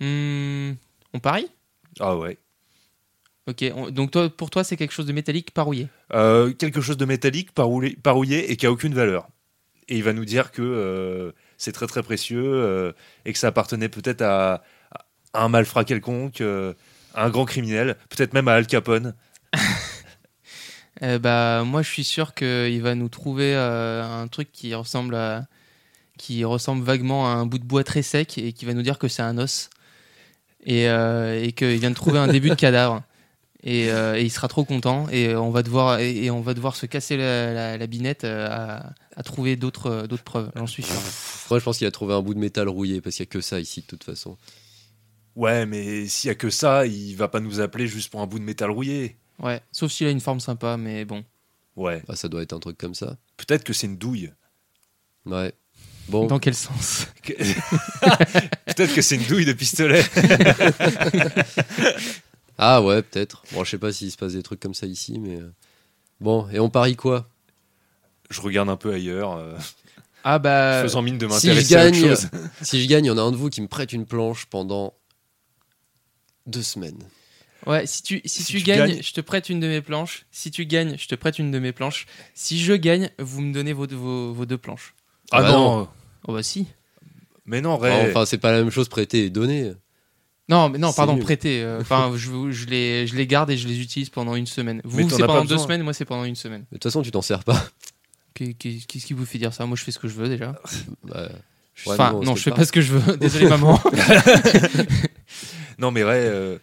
Hmm, 0.00 0.74
on 1.12 1.18
parie? 1.20 1.48
Ah 2.00 2.16
ouais. 2.16 2.38
Ok. 3.46 3.64
on- 3.74 3.90
donc 3.90 4.10
toi, 4.10 4.28
pour 4.30 4.50
toi, 4.50 4.62
c'est 4.64 4.76
quelque 4.76 4.92
chose 4.92 5.06
de 5.06 5.12
métallique, 5.12 5.52
pas 5.52 5.62
rouillé. 5.62 5.88
Euh, 6.14 6.52
quelque 6.52 6.80
chose 6.80 6.96
de 6.96 7.04
métallique, 7.04 7.52
pas 7.52 7.64
rouillé 7.64 8.50
et 8.50 8.56
qui 8.56 8.66
a 8.66 8.70
aucune 8.72 8.94
valeur. 8.94 9.28
Et 9.88 9.96
il 9.96 10.04
va 10.04 10.12
nous 10.12 10.24
dire 10.24 10.50
que 10.50 10.62
euh, 10.62 11.32
c'est 11.56 11.72
très 11.72 11.86
très 11.86 12.02
précieux 12.02 12.44
euh, 12.44 12.92
et 13.24 13.32
que 13.32 13.38
ça 13.38 13.48
appartenait 13.48 13.88
peut-être 13.88 14.22
à, 14.22 14.62
un 15.34 15.48
malfrat 15.48 15.84
quelconque, 15.84 16.40
euh, 16.40 16.74
à 17.14 17.24
un 17.24 17.30
grand 17.30 17.44
criminel, 17.44 17.96
peut-être 18.08 18.34
même 18.34 18.48
à 18.48 18.54
Al 18.54 18.66
Capone. 18.66 19.14
Euh, 21.04 21.20
bah, 21.20 21.62
moi, 21.64 21.82
je 21.82 21.88
suis 21.88 22.02
sûr 22.02 22.34
qu'il 22.34 22.82
va 22.82 22.96
nous 22.96 23.08
trouver 23.08 23.54
euh, 23.54 24.02
un 24.02 24.26
truc 24.26 24.50
qui 24.50 24.74
ressemble 24.74 25.14
à, 25.14 25.46
qui 26.18 26.44
ressemble 26.44 26.84
vaguement 26.84 27.26
à 27.26 27.30
un 27.30 27.46
bout 27.46 27.58
de 27.58 27.64
bois 27.64 27.84
très 27.84 28.02
sec 28.02 28.36
et 28.36 28.52
qui 28.52 28.64
va 28.64 28.74
nous 28.74 28.82
dire 28.82 28.98
que 28.98 29.08
c'est 29.08 29.22
un 29.22 29.38
os 29.38 29.70
et, 30.66 30.88
euh, 30.88 31.42
et 31.42 31.52
qu'il 31.52 31.78
vient 31.78 31.90
de 31.90 31.94
trouver 31.94 32.18
un 32.18 32.28
début 32.28 32.50
de 32.50 32.54
cadavre. 32.54 33.02
Et, 33.62 33.90
euh, 33.90 34.18
il 34.18 34.30
sera 34.30 34.48
trop 34.48 34.64
content 34.64 35.08
et 35.10 35.34
on 35.34 35.50
va 35.50 35.62
devoir 35.62 35.98
et, 36.00 36.30
on 36.30 36.40
va 36.40 36.54
devoir 36.54 36.76
se 36.76 36.86
casser 36.86 37.16
la, 37.16 37.86
binette 37.86 38.24
euh, 38.24 38.78
à 39.18 39.22
trouver 39.24 39.56
d'autres 39.56 39.90
euh, 39.90 40.06
d'autres 40.06 40.22
preuves. 40.24 40.50
J'en 40.54 40.66
suis 40.66 40.82
sûr. 40.84 40.94
Moi, 41.50 41.58
je 41.58 41.64
pense 41.64 41.78
qu'il 41.78 41.86
a 41.86 41.90
trouvé 41.90 42.14
un 42.14 42.22
bout 42.22 42.34
de 42.34 42.38
métal 42.38 42.68
rouillé 42.68 43.00
parce 43.00 43.16
qu'il 43.16 43.24
y 43.24 43.28
a 43.28 43.30
que 43.30 43.40
ça 43.40 43.58
ici 43.60 43.80
de 43.82 43.86
toute 43.86 44.04
façon. 44.04 44.36
Ouais, 45.36 45.66
mais 45.66 46.06
s'il 46.06 46.28
y 46.28 46.30
a 46.30 46.34
que 46.34 46.50
ça, 46.50 46.86
il 46.86 47.14
va 47.14 47.28
pas 47.28 47.40
nous 47.40 47.60
appeler 47.60 47.86
juste 47.86 48.10
pour 48.10 48.20
un 48.20 48.26
bout 48.26 48.38
de 48.38 48.44
métal 48.44 48.70
rouillé. 48.70 49.16
Ouais, 49.40 49.60
sauf 49.72 49.92
s'il 49.92 50.06
a 50.06 50.10
une 50.10 50.20
forme 50.20 50.40
sympa, 50.40 50.76
mais 50.76 51.04
bon. 51.04 51.24
Ouais, 51.76 52.02
Ah, 52.08 52.16
ça 52.16 52.28
doit 52.28 52.42
être 52.42 52.52
un 52.54 52.58
truc 52.58 52.76
comme 52.78 52.94
ça. 52.94 53.16
peut-être 53.36 53.64
que 53.64 53.72
c'est 53.72 53.86
une 53.86 53.98
douille. 53.98 54.32
Ouais. 55.26 55.52
Bon, 56.08 56.26
Dans 56.26 56.38
quel 56.38 56.54
sens? 56.54 57.06
Que- 57.22 57.34
peut-être 58.74 58.94
que 58.94 59.02
c'est 59.02 59.16
une 59.16 59.26
douille 59.26 59.44
de 59.44 59.52
pistolet. 59.52 60.02
ah 62.58 62.82
ouais, 62.82 63.02
peut-être. 63.02 63.42
Bon, 63.52 63.64
je 63.64 63.70
sais 63.70 63.78
pas 63.78 63.92
s'il 63.92 64.10
se 64.10 64.16
passe 64.16 64.32
des 64.32 64.42
trucs 64.42 64.60
comme 64.60 64.74
ça 64.74 64.86
ici, 64.86 65.18
mais 65.18 65.36
euh, 65.40 65.50
bon. 66.20 66.48
Et 66.50 66.58
on 66.60 66.70
parie 66.70 66.96
quoi? 66.96 67.28
Je 68.30 68.40
regarde 68.40 68.68
un 68.68 68.76
peu 68.76 68.92
ailleurs, 68.92 69.36
euh, 69.36 69.54
Ah 70.24 70.38
bah. 70.38 70.82
faisant 70.84 71.02
mine 71.02 71.18
de 71.18 71.26
si 71.30 71.48
je 71.48 71.52
m'intéresser 71.54 71.76
à 71.76 71.86
autre 71.86 71.90
gagne, 71.92 72.08
chose. 72.08 72.28
si 72.62 72.82
je 72.82 72.88
gagne, 72.88 73.04
il 73.04 73.08
y 73.08 73.10
en 73.10 73.18
a 73.18 73.22
un 73.22 73.30
de 73.32 73.36
vous 73.36 73.48
qui 73.50 73.60
me 73.62 73.68
prête 73.68 73.92
une 73.92 74.06
planche 74.06 74.46
pendant 74.46 74.94
deux 76.46 76.62
semaines. 76.62 76.98
Ouais, 77.66 77.86
si 77.86 78.02
tu, 78.02 78.20
si, 78.24 78.42
Si 78.42 78.52
tu, 78.52 78.58
tu 78.58 78.64
gagnes, 78.64 78.88
gagnes- 78.92 79.02
je 79.02 79.12
te 79.12 79.20
prête 79.20 79.48
une 79.50 79.60
de 79.60 79.66
mes 79.66 79.82
planches. 79.82 80.26
Si 80.30 80.50
tu 80.50 80.64
gagnes, 80.64 80.96
je 80.98 81.06
te 81.08 81.14
prête 81.14 81.38
une 81.38 81.50
de 81.50 81.58
mes 81.58 81.72
planches. 81.72 82.06
Si 82.34 82.58
je 82.60 82.72
gagne, 82.74 83.10
vous 83.18 83.40
me 83.40 83.52
donnez 83.52 83.72
vos, 83.72 83.86
vos, 83.86 84.32
vos 84.32 84.46
deux 84.46 84.56
planches. 84.58 84.94
Ah 85.32 85.42
Bah 85.42 85.52
non. 85.52 85.88
Oh 86.26 86.32
bah 86.32 86.42
si. 86.42 86.66
mais 87.44 87.60
non, 87.60 87.76
Ray. 87.76 88.10
Enfin, 88.10 88.24
c'est 88.26 88.38
pas 88.38 88.52
la 88.52 88.58
même 88.58 88.70
chose 88.70 88.88
prêter 88.88 89.24
et 89.24 89.30
donner. 89.30 89.72
Non, 90.48 90.70
mais 90.70 90.78
non, 90.78 90.92
pardon, 90.94 91.18
prêter. 91.18 91.62
euh, 91.62 91.78
Enfin, 91.82 92.12
je, 92.16 92.50
je, 92.50 92.66
les, 92.66 93.06
je 93.06 93.14
les 93.16 93.26
garde 93.26 93.50
et 93.50 93.56
je 93.58 93.68
les 93.68 93.80
utilise 93.82 94.08
pendant 94.08 94.34
une 94.34 94.46
semaine. 94.46 94.80
Vous, 94.84 95.08
c'est 95.10 95.18
pendant 95.26 95.44
deux 95.44 95.58
semaines, 95.58 95.82
moi, 95.82 95.92
c'est 95.92 96.06
pendant 96.06 96.24
une 96.24 96.36
semaine. 96.36 96.62
De 96.70 96.76
toute 96.76 96.84
façon, 96.84 97.02
tu 97.02 97.10
t'en 97.10 97.20
sers 97.22 97.44
pas. 97.44 97.62
Qu'est- 98.58 98.86
Qu'est-ce 98.86 99.06
qui 99.06 99.12
vous 99.14 99.26
fait 99.26 99.38
dire 99.38 99.52
ça? 99.52 99.66
Moi, 99.66 99.76
je 99.76 99.82
fais 99.84 99.90
ce 99.92 99.98
que 99.98 100.08
je 100.08 100.14
veux 100.14 100.28
déjà. 100.28 100.54
Bah, 101.04 101.28
ouais, 101.86 101.92
enfin, 101.92 102.12
non, 102.12 102.34
c'est 102.34 102.38
je 102.38 102.42
fais 102.44 102.50
pas- 102.50 102.56
pas 102.56 102.64
ce 102.66 102.72
que 102.72 102.80
je 102.80 102.92
veux. 102.94 103.16
Désolé, 103.18 103.48
maman. 103.48 103.80
Non, 105.78 105.90
mais 105.90 106.02
Ray, 106.02 106.20
euh, 106.26 106.58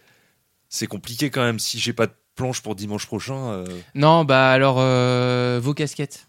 c'est 0.68 0.86
compliqué 0.86 1.30
quand 1.30 1.42
même. 1.42 1.58
Si 1.58 1.78
j'ai 1.78 1.92
pas 1.92 2.06
de 2.06 2.12
planche 2.34 2.60
pour 2.60 2.74
dimanche 2.74 3.06
prochain, 3.06 3.50
euh, 3.50 3.64
non, 3.94 4.24
bah 4.24 4.50
alors, 4.50 4.76
euh, 4.78 5.58
vos 5.62 5.72
casquettes. 5.72 6.26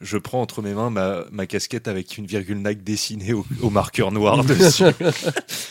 je 0.00 0.18
prends 0.18 0.42
entre 0.42 0.60
mes 0.60 0.74
mains 0.74 0.90
ma, 0.90 1.24
ma 1.30 1.46
casquette 1.46 1.88
avec 1.88 2.18
une 2.18 2.26
virgule 2.26 2.58
Nike 2.62 2.84
dessinée 2.84 3.32
au, 3.32 3.46
au 3.62 3.70
marqueur 3.70 4.12
noir 4.12 4.44
dessus. 4.44 4.84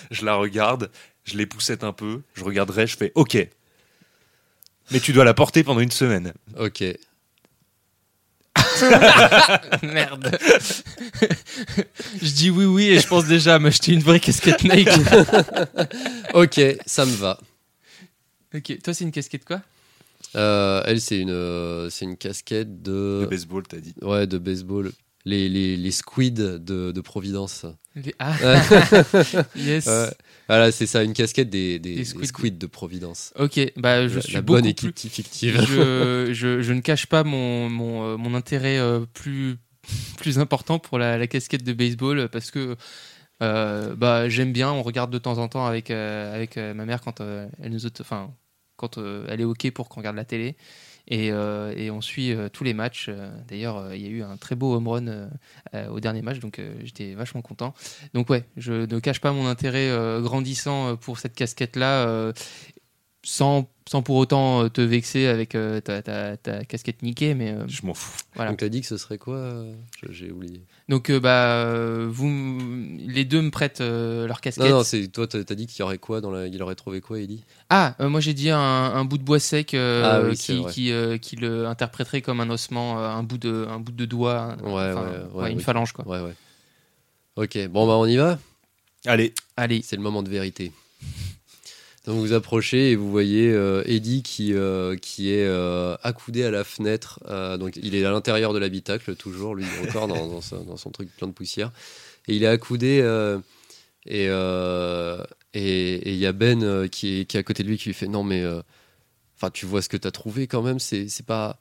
je 0.09 0.25
la 0.25 0.33
regarde, 0.35 0.89
je 1.25 1.37
les 1.37 1.45
poussette 1.45 1.83
un 1.83 1.93
peu, 1.93 2.21
je 2.33 2.43
regarderai, 2.43 2.87
je 2.87 2.97
fais 2.97 3.11
OK. 3.13 3.37
Mais 4.91 4.99
tu 4.99 5.13
dois 5.13 5.23
la 5.25 5.33
porter 5.35 5.63
pendant 5.63 5.79
une 5.81 5.91
semaine. 5.91 6.33
Ok. 6.57 6.83
Merde. 9.83 10.37
je 12.21 12.31
dis 12.31 12.49
oui, 12.49 12.65
oui, 12.65 12.83
et 12.89 12.99
je 12.99 13.07
pense 13.07 13.25
déjà 13.25 13.55
à 13.55 13.59
m'acheter 13.59 13.93
une 13.93 14.01
vraie 14.01 14.19
casquette 14.19 14.63
Nike. 14.63 14.89
Ok, 16.33 16.59
ça 16.85 17.05
me 17.05 17.11
va. 17.15 17.39
ok, 18.55 18.81
toi, 18.83 18.93
c'est 18.93 19.03
une 19.03 19.11
casquette 19.11 19.45
quoi? 19.45 19.61
Euh, 20.35 20.81
elle, 20.85 20.99
c'est 20.99 21.19
une, 21.19 21.29
euh, 21.29 21.89
c'est 21.91 22.05
une 22.05 22.17
casquette 22.17 22.81
de, 22.81 23.19
De 23.21 23.27
baseball, 23.29 23.63
t'as 23.67 23.77
dit. 23.77 23.93
ouais, 24.01 24.25
de 24.25 24.37
baseball. 24.39 24.91
Les, 25.25 25.47
les, 25.47 25.77
les 25.77 25.91
squids 25.91 26.31
de, 26.31 26.57
de 26.91 27.01
Providence. 27.01 27.65
Les- 27.95 28.13
Ah, 28.19 28.35
yes. 29.55 29.87
Voilà, 30.49 30.71
c'est 30.71 30.85
ça, 30.85 31.03
une 31.03 31.13
casquette 31.13 31.49
des, 31.49 31.79
des, 31.79 31.95
Des 31.95 32.03
des 32.03 32.25
squids. 32.25 32.51
de 32.51 32.67
Providence. 32.67 33.31
Ok, 33.39 33.59
bah 33.77 34.07
je 34.07 34.15
la, 34.15 34.21
suis 34.21 34.33
la 34.33 34.41
bonne 34.41 34.61
plus- 34.63 34.69
équipe 34.71 34.99
fictive. 34.99 35.61
je, 35.65 36.29
je, 36.33 36.61
je 36.61 36.73
ne 36.73 36.81
cache 36.81 37.05
pas 37.05 37.23
mon, 37.23 37.69
mon, 37.69 38.03
euh, 38.03 38.17
mon 38.17 38.33
intérêt 38.33 38.77
euh, 38.79 39.05
plus, 39.13 39.55
plus 40.17 40.39
important 40.39 40.77
pour 40.79 40.97
la, 40.99 41.17
la 41.17 41.27
casquette 41.27 41.63
de 41.63 41.71
baseball 41.73 42.27
parce 42.29 42.51
que 42.51 42.75
euh, 43.41 43.95
bah, 43.95 44.27
j'aime 44.27 44.51
bien, 44.51 44.71
on 44.71 44.83
regarde 44.83 45.11
de 45.11 45.17
temps 45.19 45.37
en 45.37 45.47
temps 45.47 45.65
avec, 45.65 45.89
euh, 45.89 46.35
avec 46.35 46.57
ma 46.57 46.85
mère 46.85 46.99
quand 47.01 47.21
elle 47.21 47.71
nous 47.71 47.85
enfin 48.01 48.33
quand 48.75 48.97
elle 48.97 49.39
est 49.39 49.45
OK 49.45 49.69
pour 49.71 49.87
qu'on 49.87 50.01
regarde 50.01 50.17
la 50.17 50.25
télé. 50.25 50.57
Et, 51.07 51.31
euh, 51.31 51.73
et 51.75 51.91
on 51.91 52.01
suit 52.01 52.31
euh, 52.31 52.49
tous 52.49 52.63
les 52.63 52.73
matchs. 52.73 53.07
Euh, 53.09 53.29
D'ailleurs, 53.47 53.93
il 53.93 54.01
y 54.01 54.05
a 54.05 54.09
eu 54.09 54.23
un 54.23 54.37
très 54.37 54.55
beau 54.55 54.73
home 54.73 54.87
run 54.87 55.29
au 55.89 55.99
dernier 55.99 56.21
match, 56.21 56.39
donc 56.39 56.61
j'étais 56.83 57.13
vachement 57.13 57.41
content. 57.41 57.73
Donc 58.13 58.29
ouais, 58.29 58.45
je 58.57 58.85
ne 58.85 58.99
cache 58.99 59.19
pas 59.19 59.31
mon 59.31 59.47
intérêt 59.47 59.89
grandissant 60.21 60.95
pour 60.97 61.19
cette 61.19 61.35
casquette-là, 61.35 62.33
sans, 63.23 63.69
sans 63.89 64.01
pour 64.01 64.17
autant 64.17 64.63
euh, 64.65 64.69
te 64.69 64.81
vexer 64.81 65.27
avec 65.27 65.55
euh, 65.55 65.79
ta, 65.81 66.01
ta- 66.01 66.37
ta 66.37 66.63
casquette 66.65 67.01
niquée, 67.01 67.33
mais 67.33 67.51
euh, 67.51 67.67
Je 67.67 67.85
m'en 67.85 67.93
fous. 67.93 68.17
voilà. 68.35 68.51
Donc, 68.51 68.59
t'as 68.59 68.69
dit 68.69 68.81
que 68.81 68.87
ce 68.87 68.97
serait 68.97 69.17
quoi 69.17 69.63
J'ai 70.09 70.29
oublié. 70.31 70.61
Donc 70.89 71.09
euh, 71.09 71.19
bah 71.21 72.05
vous, 72.09 72.27
les 73.07 73.23
deux 73.23 73.41
me 73.41 73.49
prêtent 73.49 73.79
euh, 73.81 74.27
leur 74.27 74.41
casquette. 74.41 74.65
Non, 74.65 74.77
non, 74.79 74.83
c'est 74.83 75.07
toi, 75.07 75.25
t'as 75.27 75.43
dit 75.55 75.65
qu'il 75.67 75.79
y 75.79 75.83
aurait 75.83 75.97
quoi 75.97 76.19
dans 76.19 76.29
la... 76.29 76.47
Il 76.47 76.61
aurait 76.61 76.75
trouvé 76.75 76.99
quoi, 76.99 77.19
Ellie 77.19 77.43
Ah, 77.69 77.95
euh, 78.01 78.09
moi 78.09 78.19
j'ai 78.19 78.33
dit 78.33 78.49
un, 78.49 78.59
un 78.59 79.05
bout 79.05 79.17
de 79.17 79.23
bois 79.23 79.39
sec 79.39 79.73
euh, 79.73 80.03
Ah 80.03 80.27
oui, 80.27 80.35
qui, 80.35 80.65
qui, 80.65 80.91
euh, 80.91 81.17
qui 81.17 81.37
le 81.37 81.65
interpréterait 81.67 82.21
comme 82.21 82.41
un 82.41 82.49
ossement, 82.49 82.99
un 82.99 83.23
bout 83.23 83.37
de, 83.37 83.65
un 83.69 83.79
bout 83.79 83.93
de 83.93 84.05
doigt, 84.05 84.57
Ouais, 84.61 84.69
enfin, 84.69 85.09
ouais, 85.33 85.41
ouais, 85.43 85.51
une 85.53 85.61
phalange 85.61 85.93
quoi. 85.93 86.05
Ouais, 86.05 86.19
ouais. 86.21 86.33
Ok, 87.35 87.57
bon, 87.69 87.87
bah, 87.87 87.93
on 87.93 88.05
y 88.05 88.17
va? 88.17 88.37
Allez, 89.05 89.33
Allez, 89.57 89.81
C'est 89.83 89.95
le 89.95 90.01
moment 90.01 90.21
de 90.21 90.29
vérité. 90.29 90.71
Donc 92.05 92.17
vous 92.17 92.33
approchez 92.33 92.91
et 92.91 92.95
vous 92.97 93.09
voyez 93.09 93.49
euh, 93.49 93.81
Eddie 93.85 94.23
qui, 94.23 94.53
euh, 94.53 94.97
qui 94.97 95.31
est 95.31 95.45
euh, 95.45 95.95
accoudé 96.03 96.43
à 96.43 96.51
la 96.51 96.65
fenêtre. 96.65 97.19
euh, 97.29 97.57
donc 97.57 97.77
il 97.81 97.95
est 97.95 98.03
à 98.03 98.11
l'intérieur 98.11 98.51
de 98.53 98.59
l'habitacle 98.59 99.15
toujours, 99.15 99.55
lui 99.55 99.65
encore 99.87 100.09
dans, 100.09 100.41
son 100.41 100.89
truc 100.91 101.09
plein 101.15 101.27
de 101.27 101.33
poussière. 101.33 101.71
Et 102.27 102.35
il 102.35 102.43
est 102.43 102.47
accoudé 102.47 102.97
et 104.05 104.27
euh, 104.27 105.23
et 105.53 105.93
et 105.93 106.11
il 106.11 106.17
y 106.17 106.25
a 106.25 106.33
Ben 106.33 106.89
qui, 106.89 107.21
est, 107.21 107.25
qui 107.25 107.37
est 107.37 107.39
à 107.39 107.43
côté 107.43 107.63
de 107.63 107.69
lui 107.69 107.77
qui 107.77 107.87
lui 107.87 107.93
fait 107.93 108.07
non 108.07 108.23
mais 108.23 108.43
enfin 109.37 109.49
tu 109.49 109.65
vois 109.65 109.81
ce 109.81 109.87
que 109.87 109.97
t'as 109.97 110.11
trouvé 110.11 110.47
quand 110.47 110.61
même 110.61 110.79
c'est 110.79 111.07
pas 111.25 111.57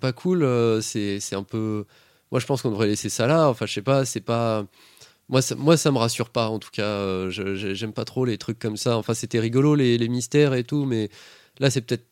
pas 0.00 0.12
cool 0.12 0.46
c'est 0.82 1.34
un 1.34 1.42
peu 1.42 1.84
moi 2.30 2.38
je 2.38 2.46
pense 2.46 2.62
qu'on 2.62 2.70
devrait 2.70 2.86
laisser 2.86 3.08
ça 3.08 3.26
là 3.26 3.48
enfin 3.48 3.66
je 3.66 3.72
sais 3.72 3.82
pas 3.82 4.04
c'est 4.04 4.20
pas 4.20 4.66
moi 5.28 5.42
ça, 5.42 5.54
moi, 5.56 5.76
ça 5.76 5.90
me 5.90 5.98
rassure 5.98 6.30
pas, 6.30 6.48
en 6.48 6.58
tout 6.58 6.70
cas. 6.70 6.84
euh, 6.84 7.30
J'aime 7.30 7.92
pas 7.92 8.04
trop 8.04 8.24
les 8.24 8.38
trucs 8.38 8.58
comme 8.58 8.76
ça. 8.76 8.96
Enfin, 8.98 9.14
c'était 9.14 9.40
rigolo, 9.40 9.74
les, 9.74 9.98
les 9.98 10.08
mystères 10.08 10.54
et 10.54 10.64
tout, 10.64 10.84
mais 10.84 11.10
là, 11.58 11.70
c'est 11.70 11.80
peut-être. 11.82 12.06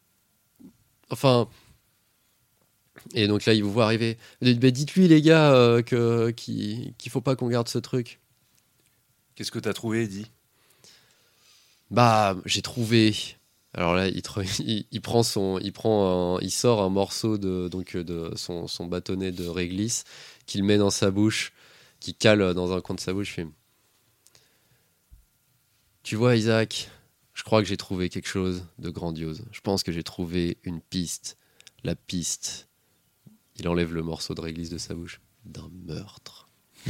Enfin. 1.11 1.49
Et 3.15 3.27
donc 3.27 3.45
là, 3.47 3.55
il 3.55 3.65
vous 3.65 3.73
voit 3.73 3.85
arriver. 3.85 4.19
Bah, 4.43 4.71
Dites-lui, 4.71 5.09
les 5.09 5.23
gars, 5.23 5.53
euh, 5.55 5.83
que 5.83 6.31
qu'il 6.31 6.95
qu'il 6.99 7.11
faut 7.11 7.21
pas 7.21 7.37
qu'on 7.37 7.49
garde 7.49 7.69
ce 7.69 7.79
truc. 7.79 8.21
qu'est-ce 9.35 9.51
que 9.51 9.59
t'as 9.59 9.73
trouvé, 9.75 10.05
Eddie? 10.05 10.27
Bah, 11.91 12.37
j'ai 12.45 12.63
trouvé. 12.63 13.15
Alors 13.75 13.95
là, 13.95 14.09
il, 14.09 14.21
tre- 14.21 14.45
il, 14.65 14.87
il 14.91 15.01
prend 15.01 15.23
son, 15.23 15.59
il 15.61 15.73
prend, 15.73 16.37
un- 16.37 16.41
il 16.41 16.51
sort 16.51 16.83
un 16.83 16.89
morceau 16.89 17.39
de 17.39 17.69
donc 17.69 17.97
de 17.97 18.33
son, 18.37 18.67
son 18.67 18.87
bâtonnet 18.87 19.33
de 19.33 19.47
réglisse 19.47 20.05
qu'il 20.47 20.65
met 20.65 20.79
dans 20.79 20.91
sa 20.91 21.11
bouche, 21.11 21.53
qu'il 22.03 22.15
cale 22.17 22.53
dans 22.55 22.73
un 22.73 22.81
coin 22.81 22.97
de 22.97 23.01
sa 23.01 23.13
bouche. 23.13 23.39
tu 26.03 26.17
vois, 26.17 26.35
Isaac, 26.35 26.91
je 27.33 27.45
crois 27.45 27.63
que 27.63 27.69
j'ai 27.69 27.77
trouvé 27.77 28.09
quelque 28.09 28.29
chose 28.29 28.67
de 28.79 28.91
grandiose. 28.91 29.45
Je 29.53 29.61
pense 29.61 29.85
que 29.85 29.93
j'ai 29.93 30.03
trouvé 30.03 30.59
une 30.65 30.81
piste, 30.81 31.37
la 31.85 31.95
piste. 31.95 32.69
Il 33.57 33.69
enlève 33.69 33.95
le 33.95 34.03
morceau 34.03 34.35
de 34.35 34.41
réglisse 34.41 34.71
de 34.71 34.79
sa 34.79 34.95
bouche 34.95 35.21
d'un 35.45 35.71
meurtre. 35.87 36.49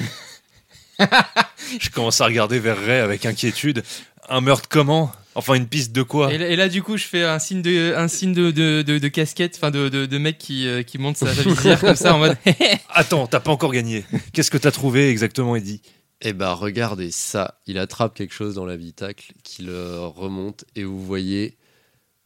Je 1.79 1.91
commence 1.91 2.21
à 2.21 2.27
regarder 2.27 2.59
vers 2.59 2.79
Ray 2.79 3.01
avec 3.01 3.27
inquiétude. 3.27 3.83
Un 4.29 4.41
meurtre 4.41 4.69
comment? 4.69 5.13
Enfin, 5.35 5.55
une 5.55 5.67
piste 5.67 5.93
de 5.93 6.03
quoi 6.03 6.33
et, 6.33 6.37
là, 6.39 6.49
et 6.49 6.57
là, 6.57 6.69
du 6.69 6.83
coup 6.83 6.97
je 6.99 7.05
fais 7.07 7.25
un 7.25 7.39
signe 7.39 7.63
de, 7.63 7.95
un 7.97 8.07
signe 8.09 8.35
de, 8.35 8.51
de, 8.51 8.83
de- 8.83 8.99
de 8.99 9.09
casquette, 9.09 9.55
enfin 9.57 9.71
de, 9.71 9.89
de, 9.89 10.05
de 10.07 10.19
mec 10.19 10.37
qui, 10.39 10.67
euh, 10.69 10.83
qui 10.83 10.99
monte 10.99 11.17
sa 11.17 11.33
visière 11.33 11.81
comme 11.81 11.97
ça 11.97 12.15
en 12.15 12.19
mode. 12.19 12.37
Attends, 12.91 13.27
t'as 13.27 13.41
pas 13.41 13.51
encore 13.51 13.73
gagné. 13.73 14.05
Qu'est-ce 14.35 14.51
que 14.51 14.59
t'as 14.59 14.71
trouvé 14.71 15.09
exactement, 15.09 15.57
Eddie? 15.57 15.81
Eh 16.21 16.35
ben, 16.35 16.53
regardez 16.53 17.11
ça. 17.11 17.61
Il 17.67 17.79
attrape 17.79 18.15
quelque 18.15 18.35
chose 18.35 18.55
dans 18.55 18.65
l'habitacle 18.67 19.33
qui 19.43 19.63
le 19.63 20.05
remonte 20.07 20.65
et 20.77 20.85
vous 20.85 21.03
voyez 21.05 21.57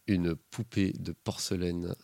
une 0.09 0.35
poupée 0.35 0.93
de 0.99 1.13
porcelaine 1.13 1.95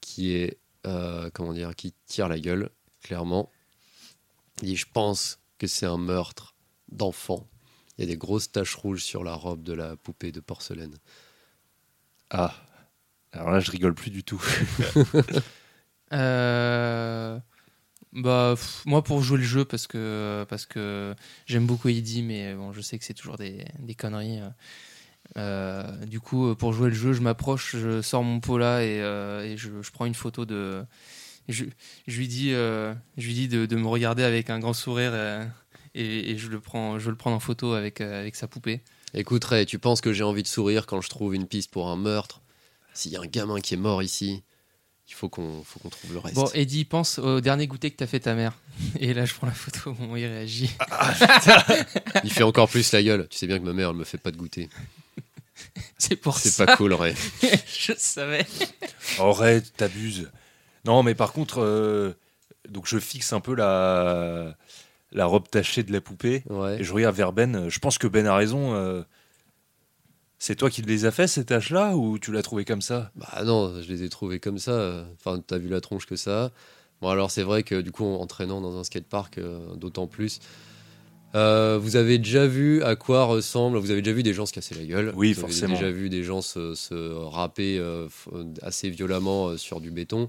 qui 0.00 0.32
est, 0.34 0.58
euh, 0.86 1.30
comment 1.32 1.52
dire, 1.52 1.74
qui 1.76 1.94
tire 2.06 2.28
la 2.28 2.38
gueule, 2.38 2.70
clairement. 3.02 3.50
Et 4.62 4.74
je 4.74 4.86
pense 4.92 5.38
que 5.58 5.66
c'est 5.66 5.86
un 5.86 5.98
meurtre 5.98 6.54
d'enfant. 6.90 7.46
Il 8.02 8.08
y 8.08 8.12
a 8.12 8.14
des 8.14 8.18
grosses 8.18 8.52
taches 8.52 8.74
rouges 8.74 9.04
sur 9.04 9.24
la 9.24 9.34
robe 9.34 9.62
de 9.62 9.72
la 9.72 9.96
poupée 9.96 10.32
de 10.32 10.40
porcelaine. 10.40 10.96
Ah, 12.30 12.54
alors 13.32 13.50
là, 13.52 13.60
je 13.60 13.70
rigole 13.70 13.94
plus 13.94 14.10
du 14.10 14.24
tout. 14.24 14.42
Euh, 16.12 17.38
bah, 18.12 18.54
pff, 18.56 18.82
moi, 18.86 19.04
pour 19.04 19.22
jouer 19.22 19.38
le 19.38 19.44
jeu, 19.44 19.64
parce 19.64 19.86
que, 19.86 20.46
parce 20.48 20.66
que 20.66 21.14
j'aime 21.46 21.66
beaucoup 21.66 21.88
Eddie, 21.88 22.22
mais 22.22 22.54
bon, 22.54 22.72
je 22.72 22.80
sais 22.82 22.98
que 22.98 23.04
c'est 23.04 23.14
toujours 23.14 23.38
des, 23.38 23.64
des 23.80 23.94
conneries. 23.94 24.40
euh. 24.40 24.50
Euh, 25.38 26.06
du 26.06 26.20
coup, 26.20 26.54
pour 26.56 26.72
jouer 26.74 26.88
le 26.90 26.94
jeu, 26.94 27.12
je 27.14 27.20
m'approche, 27.22 27.76
je 27.76 28.02
sors 28.02 28.24
mon 28.24 28.40
pot 28.40 28.58
là 28.58 28.82
et, 28.84 29.00
euh, 29.02 29.44
et 29.44 29.56
je, 29.58 29.82
je 29.82 29.90
prends 29.92 30.06
une 30.06 30.14
photo 30.14 30.44
de. 30.46 30.84
Je, 31.48 31.64
je 32.08 32.18
lui 32.18 32.28
dis, 32.28 32.52
euh, 32.54 32.94
je 33.18 33.26
lui 33.28 33.34
dis 33.34 33.48
de, 33.48 33.66
de 33.66 33.76
me 33.76 33.86
regarder 33.88 34.24
avec 34.24 34.50
un 34.50 34.58
grand 34.60 34.74
sourire 34.74 35.12
euh, 35.14 35.44
et, 35.94 36.30
et 36.30 36.38
je, 36.38 36.48
le 36.48 36.60
prends, 36.60 36.98
je 36.98 37.04
veux 37.04 37.10
le 37.10 37.16
prendre 37.16 37.36
en 37.36 37.40
photo 37.40 37.74
avec, 37.74 38.00
euh, 38.00 38.20
avec 38.20 38.36
sa 38.36 38.48
poupée. 38.48 38.80
Écoute, 39.14 39.44
Ray, 39.44 39.66
tu 39.66 39.78
penses 39.78 40.00
que 40.00 40.12
j'ai 40.12 40.24
envie 40.24 40.42
de 40.42 40.48
sourire 40.48 40.86
quand 40.86 41.00
je 41.00 41.08
trouve 41.10 41.34
une 41.34 41.46
piste 41.46 41.70
pour 41.70 41.88
un 41.88 41.96
meurtre? 41.96 42.40
S'il 42.94 43.12
y 43.12 43.16
a 43.16 43.20
un 43.20 43.26
gamin 43.26 43.60
qui 43.60 43.74
est 43.74 43.78
mort 43.78 44.02
ici, 44.02 44.42
il 45.08 45.14
faut 45.14 45.28
qu'on 45.28 45.62
faut 45.64 45.78
qu'on 45.80 45.90
trouve 45.90 46.12
le 46.14 46.18
reste. 46.18 46.34
Bon, 46.34 46.48
Eddie, 46.54 46.84
pense 46.84 47.18
au 47.18 47.40
dernier 47.40 47.66
goûter 47.66 47.90
que 47.90 47.96
t'as 47.96 48.06
fait 48.06 48.20
ta 48.20 48.34
mère. 48.34 48.54
Et 48.98 49.12
là, 49.12 49.24
je 49.26 49.34
prends 49.34 49.46
la 49.46 49.52
photo 49.52 49.90
au 49.90 49.94
moment 49.94 50.14
où 50.14 50.16
il 50.16 50.26
réagit. 50.26 50.70
Il 52.24 52.32
fait 52.32 52.42
encore 52.42 52.68
plus 52.68 52.92
la 52.92 53.02
gueule. 53.02 53.26
Tu 53.28 53.36
sais 53.36 53.46
bien 53.46 53.58
que 53.58 53.64
ma 53.64 53.72
mère, 53.74 53.90
elle 53.90 53.96
me 53.96 54.04
fait 54.04 54.18
pas 54.18 54.30
de 54.30 54.36
goûter. 54.36 54.68
C'est 55.98 56.16
pour 56.16 56.38
C'est 56.38 56.50
ça. 56.50 56.66
pas 56.66 56.76
cool, 56.76 56.94
Ray. 56.94 57.14
je 57.78 57.92
savais. 57.96 58.46
Oh, 59.18 59.32
Ray, 59.32 59.62
t'abuses. 59.62 60.30
Non, 60.84 61.02
mais 61.02 61.14
par 61.14 61.32
contre, 61.32 61.62
euh, 61.62 62.12
donc 62.68 62.86
je 62.86 62.98
fixe 62.98 63.32
un 63.32 63.40
peu 63.40 63.54
la, 63.54 64.56
la 65.12 65.26
robe 65.26 65.48
tachée 65.48 65.82
de 65.82 65.92
la 65.92 66.00
poupée. 66.00 66.42
Ouais. 66.50 66.80
Et 66.80 66.84
je 66.84 66.92
regarde 66.92 67.14
vers 67.16 67.32
Ben. 67.32 67.68
Je 67.68 67.78
pense 67.78 67.98
que 67.98 68.06
Ben 68.06 68.26
a 68.26 68.34
raison. 68.34 68.74
euh, 68.74 69.02
c'est 70.38 70.56
toi 70.56 70.70
qui 70.70 70.82
les 70.82 71.04
as 71.04 71.12
fait, 71.12 71.28
ces 71.28 71.44
tâches-là, 71.44 71.96
ou 71.96 72.18
tu 72.18 72.32
l'as 72.32 72.42
trouvé 72.42 72.64
comme 72.64 72.82
ça? 72.82 73.12
Bah 73.14 73.42
non, 73.44 73.80
je 73.80 73.88
les 73.88 74.02
ai 74.02 74.08
trouvés 74.08 74.40
comme 74.40 74.58
ça. 74.58 75.04
Enfin, 75.14 75.40
t'as 75.46 75.58
vu 75.58 75.68
la 75.68 75.80
tronche 75.80 76.06
que 76.06 76.16
ça. 76.16 76.50
Bon, 77.00 77.08
alors 77.10 77.30
c'est 77.30 77.42
vrai 77.44 77.62
que 77.62 77.80
du 77.80 77.92
coup, 77.92 78.04
en 78.04 78.16
entraînant 78.20 78.60
dans 78.60 78.76
un 78.76 78.84
skatepark, 78.84 79.38
euh, 79.38 79.74
d'autant 79.76 80.06
plus. 80.08 80.40
Euh, 81.34 81.78
vous 81.80 81.96
avez 81.96 82.18
déjà 82.18 82.46
vu 82.46 82.82
à 82.82 82.94
quoi 82.96 83.24
ressemble. 83.24 83.78
Vous 83.78 83.90
avez 83.90 84.02
déjà 84.02 84.14
vu 84.14 84.22
des 84.22 84.34
gens 84.34 84.44
se 84.44 84.52
casser 84.52 84.74
la 84.74 84.84
gueule. 84.84 85.12
Oui, 85.16 85.32
vous 85.32 85.40
forcément. 85.42 85.74
avez 85.74 85.84
déjà 85.84 85.90
vu 85.90 86.10
des 86.10 86.24
gens 86.24 86.42
se, 86.42 86.74
se 86.74 86.94
râper 87.14 87.78
euh, 87.78 88.06
f- 88.08 88.54
assez 88.62 88.90
violemment 88.90 89.48
euh, 89.48 89.56
sur 89.56 89.80
du 89.80 89.90
béton. 89.90 90.28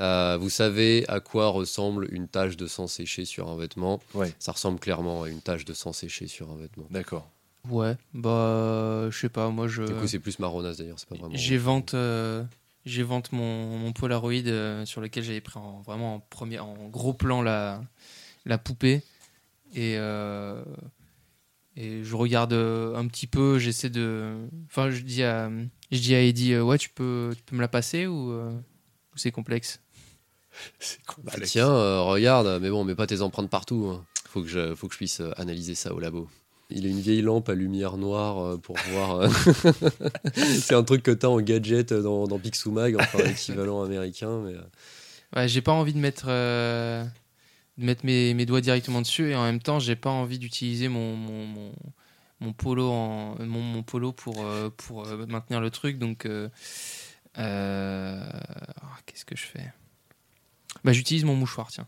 Euh, 0.00 0.36
vous 0.40 0.50
savez 0.50 1.04
à 1.08 1.20
quoi 1.20 1.48
ressemble 1.48 2.08
une 2.12 2.28
tache 2.28 2.56
de 2.56 2.66
sang 2.66 2.86
séché 2.86 3.24
sur 3.24 3.48
un 3.48 3.56
vêtement. 3.56 4.00
Ouais. 4.14 4.32
Ça 4.38 4.52
ressemble 4.52 4.78
clairement 4.78 5.24
à 5.24 5.28
une 5.28 5.40
tache 5.40 5.64
de 5.64 5.72
sang 5.74 5.92
séché 5.92 6.26
sur 6.26 6.50
un 6.50 6.56
vêtement. 6.56 6.86
D'accord. 6.90 7.28
Ouais, 7.68 7.96
bah, 8.14 9.08
je 9.10 9.18
sais 9.18 9.28
pas, 9.28 9.50
moi 9.50 9.68
je. 9.68 9.82
Du 9.82 9.94
coup, 9.94 10.06
c'est 10.06 10.20
plus 10.20 10.38
marronasse 10.38 10.78
d'ailleurs. 10.78 10.98
C'est 10.98 11.08
pas 11.08 11.16
vraiment. 11.16 11.34
J'évente, 11.34 11.94
euh, 11.94 12.44
j'évente 12.86 13.32
mon, 13.32 13.76
mon 13.78 13.92
Polaroid 13.92 14.32
euh, 14.46 14.86
sur 14.86 15.00
lequel 15.00 15.24
j'avais 15.24 15.40
pris 15.40 15.58
en, 15.58 15.80
vraiment 15.80 16.14
en, 16.14 16.20
premier, 16.20 16.60
en 16.60 16.88
gros 16.88 17.12
plan 17.12 17.42
la, 17.42 17.82
la 18.46 18.56
poupée. 18.58 19.02
Et, 19.74 19.96
euh, 19.98 20.64
et 21.76 22.02
je 22.04 22.16
regarde 22.16 22.52
euh, 22.54 22.94
un 22.96 23.06
petit 23.06 23.26
peu, 23.26 23.58
j'essaie 23.58 23.90
de. 23.90 24.34
Enfin, 24.66 24.90
je 24.90 25.02
dis 25.02 25.22
à, 25.22 25.50
je 25.90 25.98
dis 25.98 26.14
à 26.14 26.22
Eddie, 26.22 26.54
euh, 26.54 26.62
ouais, 26.62 26.78
tu 26.78 26.88
peux, 26.88 27.32
tu 27.36 27.42
peux 27.42 27.56
me 27.56 27.60
la 27.60 27.68
passer 27.68 28.06
ou, 28.06 28.30
euh, 28.32 28.50
ou 28.50 29.16
c'est 29.16 29.30
complexe? 29.30 29.80
C'est 30.80 30.98
Bah, 31.24 31.32
tiens, 31.42 31.70
euh, 31.70 32.02
regarde, 32.02 32.60
mais 32.60 32.70
bon, 32.70 32.84
mets 32.84 32.94
pas 32.94 33.06
tes 33.06 33.22
empreintes 33.22 33.50
partout. 33.50 33.90
hein. 33.92 34.04
Faut 34.28 34.42
que 34.42 34.48
je, 34.48 34.74
faut 34.74 34.88
que 34.88 34.92
je 34.94 34.98
puisse 34.98 35.20
euh, 35.20 35.32
analyser 35.36 35.74
ça 35.74 35.94
au 35.94 35.98
labo. 36.00 36.28
Il 36.70 36.84
a 36.84 36.90
une 36.90 37.00
vieille 37.00 37.22
lampe 37.22 37.48
à 37.48 37.54
lumière 37.54 37.96
noire 37.96 38.38
euh, 38.44 38.56
pour 38.58 38.76
voir. 38.90 39.20
euh, 39.20 39.28
c'est 40.34 40.74
un 40.74 40.82
truc 40.84 41.02
que 41.02 41.10
t'as 41.10 41.28
en 41.28 41.40
gadget 41.40 41.92
dans, 41.94 42.26
dans 42.26 42.38
Pixumag, 42.38 42.96
enfin 42.96 43.18
équivalent 43.24 43.82
américain. 43.82 44.42
Mais... 44.44 44.54
Ouais, 45.34 45.48
j'ai 45.48 45.62
pas 45.62 45.72
envie 45.72 45.94
de 45.94 45.98
mettre, 45.98 46.26
euh, 46.28 47.04
de 47.78 47.84
mettre 47.84 48.04
mes, 48.04 48.34
mes 48.34 48.44
doigts 48.44 48.60
directement 48.60 49.00
dessus 49.00 49.30
et 49.30 49.34
en 49.36 49.44
même 49.44 49.60
temps, 49.60 49.78
j'ai 49.78 49.96
pas 49.96 50.10
envie 50.10 50.38
d'utiliser 50.38 50.88
mon, 50.88 51.16
mon, 51.16 51.46
mon, 51.46 51.72
mon 52.40 52.52
polo, 52.52 52.90
en, 52.90 53.36
mon, 53.40 53.60
mon 53.62 53.82
polo 53.82 54.12
pour, 54.12 54.44
euh, 54.44 54.68
pour 54.76 55.06
euh, 55.06 55.24
maintenir 55.26 55.60
le 55.62 55.70
truc. 55.70 55.98
Donc, 55.98 56.26
euh, 56.26 56.50
euh, 57.38 58.22
ah, 58.82 58.96
qu'est-ce 59.06 59.24
que 59.24 59.36
je 59.36 59.44
fais? 59.44 59.72
Bah, 60.84 60.92
J'utilise 60.92 61.24
mon 61.24 61.34
mouchoir, 61.34 61.68
tiens. 61.70 61.86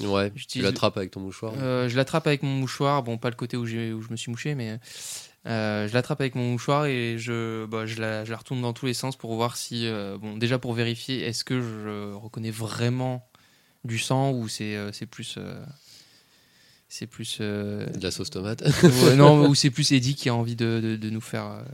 Ouais, 0.00 0.32
tu 0.48 0.60
l'attrapes 0.62 0.96
avec 0.96 1.10
ton 1.10 1.20
mouchoir. 1.20 1.52
Euh, 1.58 1.88
je 1.88 1.96
l'attrape 1.96 2.26
avec 2.26 2.42
mon 2.42 2.54
mouchoir. 2.54 3.02
Bon, 3.02 3.18
pas 3.18 3.30
le 3.30 3.36
côté 3.36 3.56
où, 3.56 3.62
où 3.62 3.66
je 3.66 4.10
me 4.10 4.16
suis 4.16 4.30
mouché, 4.30 4.54
mais 4.54 4.78
Euh, 5.44 5.88
je 5.88 5.92
l'attrape 5.94 6.20
avec 6.20 6.36
mon 6.36 6.52
mouchoir 6.52 6.86
et 6.86 7.16
je, 7.18 7.66
bah, 7.66 7.84
je, 7.84 8.00
la, 8.00 8.24
je 8.24 8.30
la 8.30 8.36
retourne 8.36 8.62
dans 8.62 8.72
tous 8.72 8.86
les 8.86 8.94
sens 8.94 9.16
pour 9.16 9.34
voir 9.34 9.56
si, 9.56 9.86
euh, 9.88 10.16
bon, 10.16 10.36
déjà 10.36 10.58
pour 10.60 10.72
vérifier, 10.72 11.22
est-ce 11.26 11.42
que 11.44 11.60
je 11.60 12.12
reconnais 12.14 12.52
vraiment 12.52 13.28
du 13.84 13.98
sang 13.98 14.30
ou 14.30 14.46
c'est 14.46 14.78
plus, 15.10 15.36
c'est 16.88 17.06
plus, 17.06 17.38
De 17.40 17.88
la 18.02 18.10
sauce 18.10 18.30
tomate. 18.30 18.62
non, 19.16 19.46
ou 19.48 19.54
c'est 19.56 19.70
plus 19.70 19.90
Eddie 19.92 20.14
qui 20.14 20.28
a 20.28 20.34
envie 20.34 20.56
de, 20.56 20.80
de, 20.82 20.96
de 20.96 21.10
nous 21.10 21.20
faire, 21.20 21.64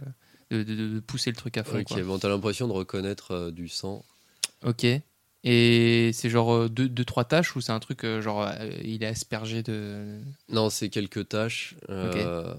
de, 0.51 0.63
de- 0.63 1.01
pousser 1.01 1.31
le 1.31 1.37
truc 1.37 1.57
à 1.59 1.65
fond. 1.65 1.79
ok, 1.81 1.85
quoi. 1.89 2.03
bon, 2.03 2.19
t'as 2.19 2.29
l'impression 2.31 2.69
de 2.69 2.73
reconnaître 2.73 3.51
du 3.51 3.69
sang. 3.69 4.05
Ok. 4.65 4.87
Et 5.45 6.11
c'est 6.15 6.31
genre 6.31 6.53
euh, 6.53 6.69
deux, 6.69 6.89
deux, 6.89 7.05
trois 7.05 7.25
tâches 7.25 7.55
ou 7.55 7.61
c'est 7.61 7.71
un 7.73 7.79
truc 7.79 8.03
euh, 8.05 8.21
genre 8.21 8.43
euh, 8.43 8.71
il 8.85 9.03
est 9.05 9.07
aspergé 9.07 9.63
de. 9.63 10.19
Non, 10.49 10.69
c'est 10.69 10.89
quelques 10.89 11.29
tâches. 11.29 11.77
euh, 11.89 12.55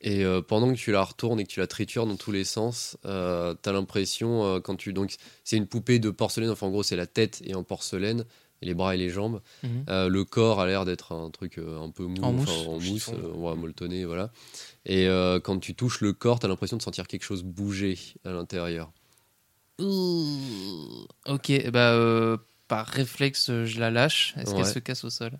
Et 0.00 0.24
euh, 0.24 0.40
pendant 0.40 0.72
que 0.72 0.78
tu 0.78 0.92
la 0.92 1.02
retournes 1.04 1.38
et 1.40 1.44
que 1.44 1.50
tu 1.50 1.60
la 1.60 1.66
tritures 1.66 2.06
dans 2.06 2.16
tous 2.16 2.32
les 2.32 2.44
sens, 2.44 2.96
euh, 3.04 3.54
t'as 3.60 3.72
l'impression 3.72 4.60
quand 4.64 4.76
tu 4.76 4.94
donc 4.94 5.14
c'est 5.44 5.58
une 5.58 5.66
poupée 5.66 5.98
de 5.98 6.08
porcelaine. 6.10 6.48
Enfin, 6.50 6.66
en 6.66 6.70
gros, 6.70 6.82
c'est 6.82 6.96
la 6.96 7.06
tête 7.06 7.42
et 7.44 7.54
en 7.54 7.62
porcelaine 7.62 8.24
et 8.62 8.66
les 8.66 8.74
bras 8.74 8.94
et 8.94 8.98
les 8.98 9.10
jambes. 9.10 9.42
Mhm. 9.62 9.84
Le 9.88 10.22
corps 10.24 10.60
a 10.60 10.66
l'air 10.66 10.86
d'être 10.86 11.12
un 11.12 11.30
truc 11.30 11.58
un 11.58 11.90
peu 11.90 12.04
mou, 12.04 12.22
En 12.22 12.32
mousse. 12.32 12.48
en 12.68 12.80
mousse, 12.80 13.08
ouais, 13.08 13.54
molletonné, 13.56 14.06
voilà. 14.06 14.32
Et 14.86 15.06
quand 15.44 15.58
tu 15.60 15.74
touches 15.74 16.00
le 16.00 16.14
corps, 16.14 16.38
t'as 16.38 16.48
l'impression 16.48 16.78
de 16.78 16.82
sentir 16.82 17.06
quelque 17.06 17.24
chose 17.24 17.42
bouger 17.42 17.98
à 18.24 18.30
l'intérieur. 18.32 18.90
Ok, 21.26 21.70
bah 21.70 21.92
euh, 21.94 22.36
par 22.68 22.86
réflexe 22.86 23.50
euh, 23.50 23.64
je 23.66 23.80
la 23.80 23.90
lâche. 23.90 24.34
Est-ce 24.36 24.50
Ouais. 24.50 24.56
qu'elle 24.56 24.66
se 24.72 24.78
casse 24.78 25.04
au 25.04 25.10
sol? 25.10 25.32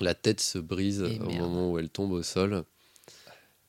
La 0.00 0.14
tête 0.14 0.40
se 0.40 0.58
brise 0.58 1.00
Et 1.02 1.18
au 1.20 1.26
merde. 1.26 1.40
moment 1.50 1.70
où 1.70 1.78
elle 1.78 1.88
tombe 1.90 2.12
au 2.12 2.22
sol. 2.22 2.64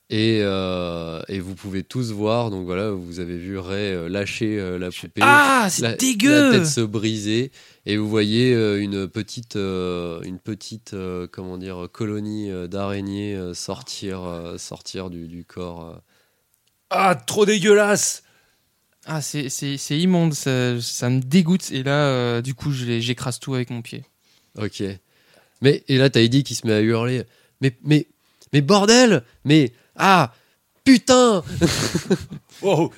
Et, 0.09 0.39
euh, 0.43 1.21
et 1.27 1.39
vous 1.39 1.55
pouvez 1.55 1.81
tous 1.83 2.11
voir, 2.11 2.51
donc 2.51 2.65
voilà, 2.65 2.91
vous 2.91 3.19
avez 3.19 3.37
vu 3.37 3.57
Ray 3.57 4.09
lâcher 4.09 4.59
euh, 4.59 4.77
la 4.77 4.91
poupée. 4.91 5.21
Ah, 5.23 5.67
c'est 5.71 5.97
dégueu 5.97 6.51
la 6.51 6.59
tête 6.59 6.67
se 6.67 6.81
briser 6.81 7.51
et 7.85 7.97
vous 7.97 8.07
voyez 8.07 8.53
euh, 8.53 8.79
une 8.81 9.07
petite, 9.07 9.55
une 9.55 10.39
petite 10.43 10.95
comment 11.31 11.57
dire, 11.57 11.87
colonie 11.91 12.51
d'araignées 12.67 13.53
sortir, 13.55 14.53
sortir 14.57 15.09
du, 15.09 15.27
du 15.27 15.45
corps. 15.45 15.99
Ah, 16.91 17.15
trop 17.15 17.45
dégueulasse 17.45 18.23
Ah, 19.05 19.21
c'est- 19.21 19.49
c'est 19.49 19.77
c'est 19.77 19.97
immonde, 19.99 20.33
ça, 20.33 20.79
ça 20.81 21.09
me 21.09 21.19
dégoûte. 21.21 21.71
Et 21.71 21.83
là, 21.83 22.07
euh, 22.07 22.41
du 22.41 22.53
coup, 22.53 22.71
j'écrase 22.71 23.39
tout 23.39 23.53
avec 23.53 23.69
mon 23.69 23.81
pied. 23.81 24.03
Ok. 24.57 24.81
Mais 25.61 25.83
et 25.87 25.97
là 25.97 26.09
t'as 26.09 26.21
Eddie 26.21 26.43
qui 26.43 26.55
se 26.55 26.65
met 26.67 26.73
à 26.73 26.81
hurler. 26.81 27.23
Mais 27.61 27.75
mais 27.83 28.07
mais 28.53 28.61
bordel 28.61 29.23
Mais 29.45 29.71
ah 29.95 30.33
putain 30.83 31.43
Oh, 32.61 32.91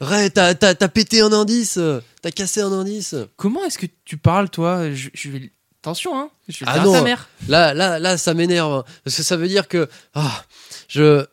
Ray, 0.00 0.30
t'as 0.30 0.54
t'as- 0.54 0.74
t'as 0.74 0.88
pété 0.88 1.20
un 1.20 1.32
indice 1.32 1.78
T'as 2.20 2.30
cassé 2.30 2.60
un 2.60 2.72
indice 2.72 3.14
Comment 3.36 3.64
est-ce 3.64 3.78
que 3.78 3.86
tu 4.04 4.16
parles, 4.16 4.48
toi? 4.50 4.92
Je, 4.92 5.08
je 5.14 5.30
vais... 5.30 5.52
Attention, 5.80 6.16
hein 6.18 6.30
Je 6.48 6.60
vais 6.60 6.66
Ah 6.68 6.74
dire 6.74 6.82
à 6.82 6.84
non. 6.86 6.92
ta 6.92 7.02
mère. 7.02 7.28
Là, 7.48 7.74
là, 7.74 7.98
là, 7.98 8.16
ça 8.16 8.34
m'énerve. 8.34 8.72
hein, 8.72 8.84
Parce 9.04 9.16
que 9.16 9.22
ça 9.24 9.36
veut 9.36 9.48
dire 9.48 9.66
que. 9.66 9.88
Ah, 10.14 10.44
je. 10.88 11.26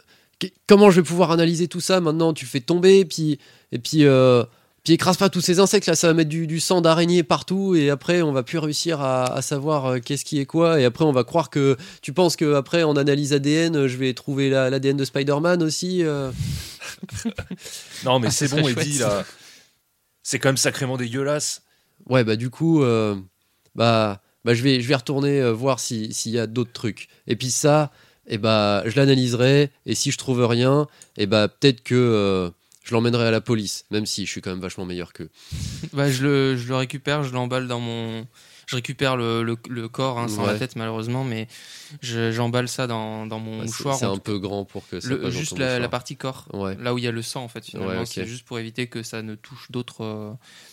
Comment 0.68 0.90
je 0.92 1.02
vais 1.02 1.06
pouvoir 1.08 1.32
analyser 1.32 1.68
tout 1.68 1.82
ça 1.82 2.00
maintenant? 2.00 2.34
Tu 2.34 2.46
le 2.46 2.50
fais 2.50 2.62
tomber, 2.62 3.06
puis. 3.06 3.40
Et 3.72 3.80
puis. 3.80 4.06
Euh, 4.06 4.44
puis 4.86 4.94
écrase 4.94 5.18
pas 5.18 5.28
tous 5.30 5.42
ces 5.42 5.60
insectes 5.60 5.88
là, 5.88 5.96
ça 5.96 6.08
va 6.08 6.14
mettre 6.14 6.30
du, 6.30 6.48
du 6.48 6.62
sang 6.62 6.80
d'araignée 6.80 7.22
partout 7.22 7.76
et 7.76 7.90
après 7.90 8.22
on 8.22 8.32
va 8.32 8.44
plus 8.44 8.60
réussir 8.60 9.02
à, 9.02 9.26
à 9.26 9.42
savoir 9.42 9.86
euh, 9.88 10.00
qu'est-ce 10.00 10.24
qui 10.24 10.40
est 10.40 10.46
quoi 10.46 10.80
et 10.80 10.86
après 10.86 11.04
on 11.04 11.12
va 11.12 11.26
croire 11.26 11.50
que 11.50 11.76
tu 12.02 12.14
penses 12.14 12.38
que 12.38 12.54
après 12.56 12.84
en 12.84 12.96
analyse 12.96 13.34
ADN 13.34 13.88
je 13.88 13.98
vais 13.98 14.14
trouver 14.14 14.50
la- 14.50 14.70
l'ADN 14.70 14.96
de 14.96 15.04
Spider-Man 15.04 15.64
aussi. 15.64 16.02
euh. 16.06 16.32
non, 18.06 18.20
mais 18.20 18.28
Ah, 18.28 18.32
c'est 18.32 18.50
bon, 18.50 18.66
Eddie, 18.68 19.00
là. 19.00 19.26
C'est 20.24 20.40
quand 20.40 20.50
même 20.50 20.58
sacrément 20.58 20.96
dégueulasse. 20.98 21.64
Ouais 22.08 22.24
bah 22.24 22.38
du 22.38 22.50
coup 22.50 22.82
euh, 22.82 23.16
bah 23.76 24.22
bah 24.46 24.54
je 24.54 24.64
vais 24.64 24.80
je 24.80 24.88
vais 24.88 24.96
retourner 24.96 25.52
voir 25.52 25.82
si- 25.82 26.14
s'il 26.14 26.32
y 26.32 26.40
a 26.40 26.48
d'autres 26.48 26.72
trucs 26.72 27.10
et 27.28 27.36
puis 27.36 27.52
ça 27.52 27.92
et 28.30 28.38
bah 28.38 28.84
je 28.86 28.96
l'analyserai 28.96 29.70
et 29.86 29.96
si 29.96 30.12
je 30.12 30.18
trouve 30.18 30.46
rien 30.46 30.88
et 31.18 31.26
bah 31.26 31.48
peut-être 31.48 31.82
que 31.84 31.96
euh, 31.96 32.50
je 32.84 32.94
l'emmènerai 32.94 33.28
à 33.28 33.32
la 33.32 33.42
police 33.42 33.86
même 33.92 34.06
si 34.06 34.26
je 34.26 34.32
suis 34.32 34.42
quand 34.42 34.52
même 34.52 34.62
vachement 34.62 34.86
meilleur 34.86 35.12
qu'eux. 35.14 35.30
Bah, 35.94 36.10
je, 36.12 36.24
le, 36.24 36.58
je 36.58 36.68
le 36.68 36.76
récupère, 36.76 37.24
je 37.24 37.34
l'emballe 37.34 37.68
dans 37.68 37.80
mon. 37.80 38.26
Je 38.68 38.76
récupère 38.76 39.18
le, 39.18 39.42
le, 39.42 39.56
le 39.68 39.88
corps, 39.90 40.20
hein, 40.20 40.28
sans 40.28 40.46
Ouais. 40.46 40.54
la 40.54 40.60
tête, 40.60 40.76
malheureusement, 40.76 41.24
mais 41.24 41.48
je- 42.02 42.32
j'emballe 42.32 42.68
ça 42.68 42.86
dans, 42.86 43.26
dans 43.26 43.40
mon 43.40 43.58
Bah, 43.58 43.64
mouchoir. 43.66 43.96
c'est 43.98 44.06
un 44.06 44.18
peu 44.20 44.38
grand 44.38 44.64
pour 44.64 44.88
que 44.88 45.00
ça 45.00 45.10
dans 45.16 45.32
juste 45.32 45.56
ton 45.58 45.80
la, 45.80 45.90
partie 45.90 46.16
corps, 46.16 46.46
Ouais. 46.54 46.78
là 46.80 46.94
où 46.94 47.00
il 47.00 47.04
y 47.04 47.08
a 47.08 47.12
le 47.12 47.24
sang 47.24 47.44
en 47.44 47.48
fait 47.48 47.66
finalement, 47.66 48.02
Ouais, 48.02 48.06
c'est 48.06 48.28
juste 48.28 48.46
pour 48.46 48.60
éviter 48.60 48.86
que 48.86 49.02
ça 49.02 49.24
ne 49.24 49.34
touche 49.34 49.72
d'autres 49.72 50.04
euh, 50.04 50.32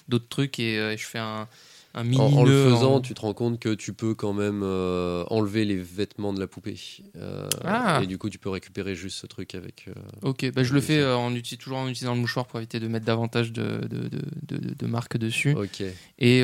d'autres 0.08 0.28
trucs 0.28 0.58
et 0.58 0.78
euh, 0.78 0.94
je 0.94 1.06
fais 1.06 1.18
un, 1.18 1.48
un 1.96 2.04
mini 2.04 2.20
En, 2.22 2.26
en 2.40 2.44
le 2.44 2.64
faisant, 2.70 2.94
en- 2.96 3.00
tu 3.00 3.14
te 3.14 3.20
rends 3.22 3.32
compte 3.34 3.58
que 3.58 3.74
tu 3.74 3.92
peux 3.92 4.14
quand 4.14 4.32
même 4.32 4.60
euh, 4.62 5.24
enlever 5.30 5.64
les 5.64 5.76
vêtements 5.76 6.32
de 6.32 6.38
la 6.38 6.46
poupée. 6.46 6.78
Euh, 7.16 7.48
Ah. 7.64 8.00
Et 8.02 8.06
du 8.06 8.18
coup, 8.18 8.30
tu 8.30 8.38
peux 8.38 8.50
récupérer 8.50 8.94
juste 8.94 9.18
ce 9.18 9.26
truc 9.26 9.54
avec. 9.54 9.86
euh, 9.88 9.92
Ok, 10.22 10.50
bah 10.52 10.62
je 10.62 10.72
le 10.74 10.80
fais 10.80 11.04
en 11.04 11.32
uti- 11.32 11.56
toujours 11.56 11.78
en 11.78 11.88
utilisant 11.88 12.14
le 12.14 12.20
mouchoir 12.20 12.46
pour 12.46 12.58
éviter 12.60 12.78
de 12.80 12.86
mettre 12.86 13.06
davantage 13.06 13.50
de, 13.52 13.80
de, 13.88 14.08
de, 14.08 14.74
de- 14.78 14.86
marques 14.86 15.16
dessus. 15.16 15.54
Ok. 15.54 15.82
Et, 16.18 16.42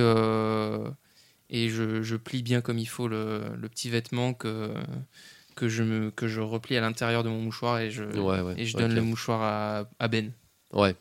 et 1.55 1.69
je, 1.69 2.03
je 2.03 2.17
plie 2.17 2.43
bien 2.43 2.61
comme 2.63 2.79
il 2.79 2.89
faut 2.89 3.09
le, 3.09 3.43
le 3.61 3.69
petit 3.69 3.91
vêtement 3.91 4.33
que, 4.33 4.73
que, 5.55 5.69
je 5.69 5.83
me, 5.83 6.11
que 6.11 6.29
je 6.29 6.41
replie 6.41 6.77
à 6.77 6.81
l'intérieur 6.81 7.23
de 7.25 7.29
mon 7.29 7.41
mouchoir 7.43 7.79
et 7.79 7.91
je, 7.91 8.05
Ouais, 8.05 8.41
ouais. 8.41 8.55
et 8.57 8.65
je 8.65 8.77
donne 8.77 8.95
le 8.95 9.03
mouchoir 9.03 9.43
à, 9.43 9.89
à 9.99 10.09
Ben. 10.09 10.33
Ouais. 10.73 10.97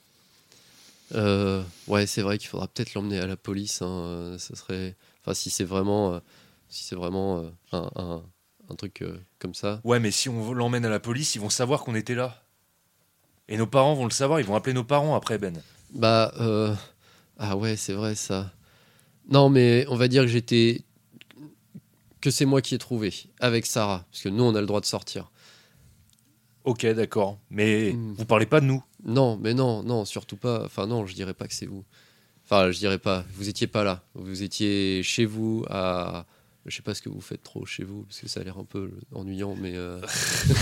Euh, 1.14 1.64
ouais, 1.88 2.07
c'est 2.07 2.22
vrai 2.22 2.38
qu'il 2.38 2.47
faudra 2.47 2.68
peut-être 2.68 2.93
l'emmener 2.93 3.20
à 3.20 3.28
la 3.28 3.38
police. 3.38 3.82
hein, 3.82 3.88
euh, 3.89 4.38
Ce 4.38 4.55
serait, 4.55 4.95
enfin, 5.22 5.34
si 5.34 5.49
c'est 5.49 5.64
vraiment, 5.66 6.14
euh, 6.14 6.20
si 6.70 6.84
c'est 6.84 6.95
vraiment 6.95 7.39
euh, 7.39 7.49
un, 7.74 7.89
un- 7.95 8.24
un 8.70 8.76
truc 8.76 9.03
comme 9.39 9.53
ça. 9.53 9.82
Ouais, 9.84 9.99
mais 9.99 10.12
si 10.12 10.30
on 10.30 10.53
l'emmène 10.53 10.86
à 10.86 10.89
la 10.89 10.99
police, 11.01 11.36
ils 11.36 11.41
vont 11.41 11.49
savoir 11.49 11.84
qu'on 11.84 11.95
était 11.95 12.16
là. 12.16 12.41
Et 13.49 13.57
nos 13.57 13.68
parents 13.68 13.93
vont 13.95 14.05
le 14.05 14.12
savoir, 14.12 14.39
ils 14.39 14.45
vont 14.45 14.55
appeler 14.55 14.74
nos 14.74 14.86
parents 14.86 15.16
après, 15.16 15.38
Ben. 15.38 15.62
Bah, 15.93 16.32
euh, 16.39 16.74
ah 17.38 17.57
ouais, 17.57 17.76
c'est 17.76 17.91
vrai 17.91 18.16
ça. 18.16 18.53
Non, 19.30 19.49
mais 19.49 19.86
on 19.89 19.97
va 19.97 20.07
dire 20.07 20.22
que 20.24 20.30
j'étais, 20.30 20.84
que 22.22 22.32
c'est 22.32 22.45
moi 22.45 22.62
qui 22.62 22.76
ai 22.76 22.78
trouvé 22.78 23.14
avec 23.41 23.66
Sarah, 23.66 24.05
parce 24.09 24.24
que 24.24 24.30
nous, 24.30 24.43
on 24.43 24.55
a 24.55 24.62
le 24.62 24.68
droit 24.68 24.80
de 24.80 24.86
sortir. 24.86 25.30
Ok, 26.64 26.86
d'accord. 26.86 27.39
Mais 27.49 27.91
Hmm. 27.93 28.14
vous 28.14 28.26
parlez 28.26 28.45
pas 28.45 28.62
de 28.62 28.68
nous. 28.68 28.82
Non, 29.04 29.38
mais 29.41 29.54
non, 29.54 29.84
non, 29.84 30.06
surtout 30.06 30.38
pas. 30.38 30.64
Enfin, 30.66 30.88
non, 30.88 31.06
je 31.06 31.14
dirais 31.16 31.34
pas 31.34 31.47
que 31.47 31.54
c'est 31.54 31.66
vous. 31.66 31.84
Enfin, 32.45 32.72
je 32.72 32.78
dirais 32.80 32.99
pas. 32.99 33.26
Vous 33.36 33.49
étiez 33.49 33.68
pas 33.68 33.84
là. 33.84 34.04
Vous 34.14 34.43
étiez 34.43 35.02
chez 35.04 35.26
vous 35.26 35.66
à. 35.70 36.26
Je 36.68 36.76
sais 36.76 36.84
pas 36.84 36.93
ce 36.93 37.02
que 37.02 37.10
vous 37.10 37.22
faites 37.22 37.41
trop 37.41 37.66
chez 37.66 37.84
vous, 37.84 38.04
parce 38.04 38.20
que 38.20 38.28
ça 38.28 38.41
a 38.41 38.43
l'air 38.43 38.60
un 38.60 38.66
peu 38.66 38.91
ennuyant, 39.14 39.56
mais. 39.56 39.74
euh, 39.76 39.99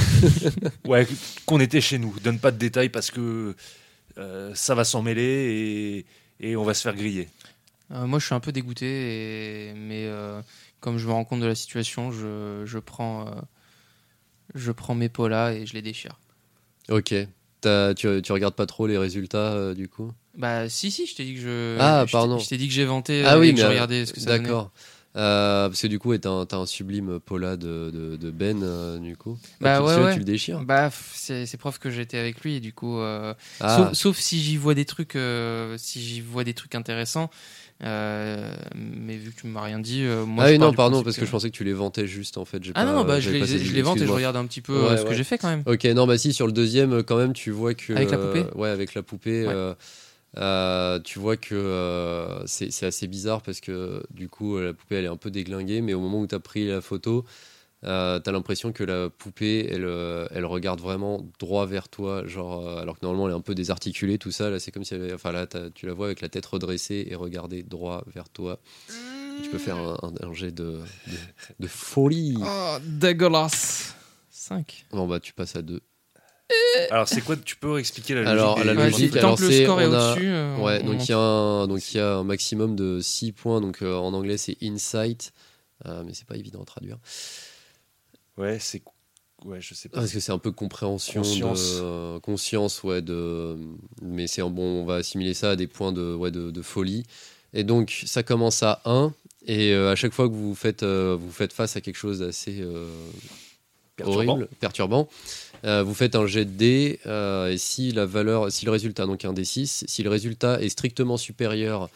Ouais, 0.87 1.05
qu'on 1.45 1.59
était 1.59 1.81
chez 1.81 1.97
nous. 1.97 2.15
Donne 2.23 2.39
pas 2.39 2.51
de 2.51 2.57
détails 2.57 2.87
parce 2.89 3.11
que 3.11 3.53
euh, 4.17 4.55
ça 4.55 4.75
va 4.75 4.85
s'en 4.85 5.01
mêler 5.01 6.05
et, 6.39 6.49
et 6.51 6.55
on 6.55 6.63
va 6.63 6.73
se 6.73 6.83
faire 6.83 6.95
griller. 6.95 7.27
Euh, 7.91 8.05
moi, 8.07 8.19
je 8.19 8.25
suis 8.25 8.35
un 8.35 8.39
peu 8.39 8.51
dégoûté, 8.53 8.85
et, 9.69 9.73
mais 9.73 10.05
euh, 10.07 10.41
comme 10.79 10.97
je 10.99 11.07
me 11.07 11.11
rends 11.11 11.25
compte 11.25 11.41
de 11.41 11.47
la 11.47 11.55
situation, 11.55 12.11
je, 12.11 12.61
je, 12.65 12.79
prends, 12.79 13.27
euh, 13.27 13.31
je 14.55 14.71
prends 14.71 14.95
mes 14.95 15.09
polas 15.09 15.53
et 15.53 15.65
je 15.65 15.73
les 15.73 15.81
déchire. 15.81 16.19
Ok. 16.89 17.13
Tu, 17.61 18.21
tu 18.21 18.31
regardes 18.31 18.55
pas 18.55 18.65
trop 18.65 18.87
les 18.87 18.97
résultats, 18.97 19.53
euh, 19.53 19.73
du 19.73 19.87
coup? 19.87 20.11
Bah, 20.37 20.69
si, 20.69 20.89
si, 20.89 21.05
je 21.05 21.15
t'ai 21.15 21.25
dit 21.25 21.35
que 21.35 21.41
je. 21.41 21.77
Ah, 21.79 22.05
je 22.05 22.11
pardon. 22.11 22.39
Je 22.39 22.47
t'ai 22.47 22.57
dit 22.57 22.67
que 22.67 22.73
j'ai 22.73 22.85
vanté 22.85 23.23
Ah 23.25 23.37
oui, 23.37 23.51
mais. 23.51 23.59
je 23.59 23.65
euh, 23.65 23.69
regardais 23.69 24.05
ce 24.05 24.13
que 24.13 24.21
ça. 24.21 24.37
D'accord. 24.37 24.71
Euh, 25.17 25.67
parce 25.67 25.81
que 25.81 25.87
du 25.87 25.99
coup, 25.99 26.15
t'as 26.17 26.45
un, 26.51 26.65
sublime 26.65 27.19
Paula 27.19 27.57
de, 27.57 27.91
de, 27.91 28.15
de 28.15 28.31
Ben, 28.31 28.61
euh, 28.63 28.99
du 28.99 29.17
coup. 29.17 29.37
Bah 29.59 29.77
tu, 29.77 29.83
ouais, 29.83 29.95
ouais. 29.95 30.13
tu 30.13 30.19
le 30.19 30.25
déchires? 30.25 30.63
Bah, 30.63 30.89
c'est 31.13 31.45
c'est 31.45 31.57
preuve 31.57 31.79
que 31.79 31.89
j'étais 31.89 32.17
avec 32.17 32.41
lui, 32.41 32.55
et 32.55 32.59
du 32.59 32.71
coup. 32.71 32.99
Ah, 32.99 33.35
Sauf, 33.59 33.93
sauf 33.93 34.17
si 34.17 34.39
j'y 34.39 34.55
vois 34.55 34.75
des 34.75 34.85
trucs, 34.85 35.17
si 35.77 36.01
j'y 36.01 36.21
vois 36.21 36.43
des 36.43 36.53
trucs 36.53 36.75
intéressants. 36.75 37.29
Euh, 37.83 38.53
mais 38.75 39.15
vu 39.15 39.31
que 39.31 39.39
tu 39.41 39.47
m'as 39.47 39.61
rien 39.61 39.79
dit, 39.79 40.03
euh, 40.03 40.25
moi. 40.25 40.45
ah 40.45 40.51
je 40.51 40.57
non, 40.57 40.73
pardon, 40.73 41.01
parce 41.01 41.17
que 41.17 41.25
je 41.25 41.31
pensais 41.31 41.49
que 41.49 41.55
tu 41.55 41.63
les 41.63 41.73
vantais 41.73 42.07
juste, 42.07 42.37
en 42.37 42.45
fait. 42.45 42.61
Ah 42.75 42.85
pas- 42.85 42.93
non, 42.93 43.05
bah 43.05 43.19
je 43.19 43.29
les, 43.29 43.45
je 43.45 43.73
les 43.73 43.81
vante 43.81 44.01
et 44.01 44.05
je 44.05 44.11
regarde 44.11 44.35
un 44.35 44.45
petit 44.45 44.61
peu 44.61 44.73
euh, 44.73 44.89
Ouais, 44.89 44.97
ce 44.97 45.05
que 45.05 45.13
j'ai 45.13 45.23
fait 45.23 45.37
quand 45.37 45.49
même. 45.49 45.63
Ok, 45.65 45.85
non, 45.85 46.05
bah 46.05 46.17
si, 46.17 46.33
sur 46.33 46.45
le 46.47 46.53
deuxième, 46.53 47.03
quand 47.03 47.17
même, 47.17 47.33
tu 47.33 47.51
vois 47.51 47.73
que. 47.73 47.93
Avec 47.93 48.11
la 48.11 48.17
poupée 48.17 48.45
Ouais, 48.55 48.69
avec 48.69 48.93
la 48.93 49.03
poupée. 49.03 49.47
Ouais. 49.47 50.99
tu 51.05 51.19
vois 51.19 51.37
que 51.37 52.41
c'est 52.45 52.85
assez 52.85 53.07
bizarre 53.07 53.41
parce 53.41 53.61
que 53.61 54.03
du 54.11 54.27
coup, 54.27 54.59
la 54.59 54.73
poupée, 54.73 54.95
elle 54.95 55.05
est 55.05 55.09
un 55.09 55.17
peu 55.17 55.31
déglinguée, 55.31 55.81
mais 55.81 55.93
au 55.93 55.99
moment 56.01 56.19
où 56.19 56.27
tu 56.27 56.35
as 56.35 56.39
pris 56.39 56.67
la 56.67 56.81
photo, 56.81 57.25
euh, 57.85 58.19
tu 58.19 58.29
as 58.29 58.33
l'impression 58.33 58.71
que 58.71 58.83
la 58.83 59.09
poupée, 59.09 59.67
elle, 59.71 59.85
euh, 59.85 60.27
elle 60.31 60.45
regarde 60.45 60.81
vraiment 60.81 61.25
droit 61.39 61.65
vers 61.65 61.87
toi, 61.89 62.25
genre, 62.27 62.65
euh, 62.67 62.81
alors 62.81 62.99
que 62.99 63.05
normalement, 63.05 63.27
elle 63.27 63.33
est 63.33 63.37
un 63.37 63.41
peu 63.41 63.55
désarticulée, 63.55 64.17
tout 64.17 64.31
ça. 64.31 64.49
Là, 64.49 64.59
c'est 64.59 64.71
comme 64.71 64.83
si 64.83 64.93
elle 64.93 65.03
avait. 65.03 65.13
Enfin, 65.13 65.31
là, 65.31 65.47
t'as- 65.47 65.69
tu 65.69 65.85
la 65.85 65.93
vois 65.93 66.07
avec 66.07 66.21
la 66.21 66.29
tête 66.29 66.45
redressée 66.45 67.07
et 67.09 67.15
regarder 67.15 67.63
droit 67.63 68.03
vers 68.13 68.29
toi. 68.29 68.59
Tu 69.43 69.49
peux 69.49 69.57
faire 69.57 69.77
un, 69.77 69.97
un- 70.03 70.27
un 70.27 70.33
jet 70.33 70.51
de, 70.51 70.79
de, 71.07 71.17
de 71.61 71.67
folie. 71.67 72.35
Oh, 72.41 72.77
dégueulasse 72.83 73.95
5. 74.29 74.85
Bon, 74.91 75.07
bah, 75.07 75.19
tu 75.21 75.31
passes 75.33 75.55
à 75.55 75.61
deux. 75.61 75.79
Alors, 76.89 77.07
c'est 77.07 77.21
quoi 77.21 77.35
Tu 77.37 77.55
peux 77.55 77.77
expliquer 77.79 78.15
la 78.15 78.21
logique 78.21 78.33
Alors, 78.33 78.63
la 78.63 78.73
Ouais, 78.73 78.89
logique, 78.89 79.11
si 79.13 79.17
alors, 79.19 79.31
tant 79.31 79.35
que 79.37 79.43
le 79.43 79.51
c'est- 79.51 79.63
score 79.63 79.81
est 79.81 79.87
on 79.87 79.93
a- 79.93 80.17
euh, 80.19 80.57
Ouais, 80.57 80.79
on 80.83 80.87
donc 80.91 81.07
il 81.07 81.11
y, 81.11 81.13
a 81.13 81.19
un- 81.19 81.67
donc 81.67 81.93
il 81.93 81.97
y 81.97 81.99
a 81.99 82.15
un 82.15 82.23
maximum 82.23 82.75
de 82.75 82.99
6 83.01 83.31
points. 83.31 83.61
Donc 83.61 83.81
euh, 83.81 83.95
en 83.95 84.13
anglais, 84.13 84.37
c'est 84.37 84.57
insight. 84.61 85.31
euh, 85.85 86.03
mais 86.05 86.13
c'est 86.13 86.27
pas 86.27 86.35
évident 86.35 86.61
à 86.61 86.65
traduire. 86.65 86.97
Ouais, 88.39 88.57
c'est. 88.59 88.81
Ouais, 89.45 89.61
je 89.61 89.73
sais 89.73 89.87
pas. 89.89 89.99
Parce 89.99 90.11
que 90.11 90.19
c'est 90.19 90.31
un 90.31 90.37
peu 90.37 90.51
compréhension, 90.51 91.21
Conscience. 91.21 91.59
de 91.81 92.17
conscience, 92.19 92.83
ouais, 92.83 93.01
de. 93.01 93.55
Mais 94.01 94.27
c'est 94.27 94.41
un 94.41 94.49
bon, 94.49 94.81
on 94.81 94.85
va 94.85 94.95
assimiler 94.95 95.33
ça 95.33 95.51
à 95.51 95.55
des 95.55 95.67
points 95.67 95.91
de, 95.91 96.13
ouais, 96.13 96.31
de, 96.31 96.51
de 96.51 96.61
folie. 96.61 97.03
Et 97.53 97.63
donc 97.63 98.03
ça 98.05 98.21
commence 98.23 98.63
à 98.63 98.81
1 98.85 99.13
et 99.47 99.71
euh, 99.73 99.91
à 99.91 99.95
chaque 99.95 100.13
fois 100.13 100.27
que 100.29 100.33
vous 100.33 100.53
faites, 100.55 100.83
euh, 100.83 101.17
vous 101.19 101.31
faites 101.31 101.51
face 101.53 101.75
à 101.77 101.81
quelque 101.81 101.95
chose 101.95 102.19
d'assez 102.19 102.59
euh, 102.61 102.87
Perturbant. 103.95 104.33
horrible, 104.33 104.49
perturbant, 104.59 105.09
vous 105.63 105.93
faites 105.93 106.15
un 106.15 106.25
jet 106.27 106.45
de 106.45 106.51
dés 106.51 106.99
et 107.05 107.57
si 107.57 107.91
la 107.91 108.05
valeur, 108.05 108.51
si 108.51 108.65
le 108.65 108.71
résultat 108.71 109.05
donc 109.05 109.25
un 109.25 109.33
D6, 109.33 109.83
si 109.87 110.03
le 110.03 110.09
résultat 110.09 110.61
est 110.61 110.69
strictement 110.69 111.17
supérieur 111.17 111.89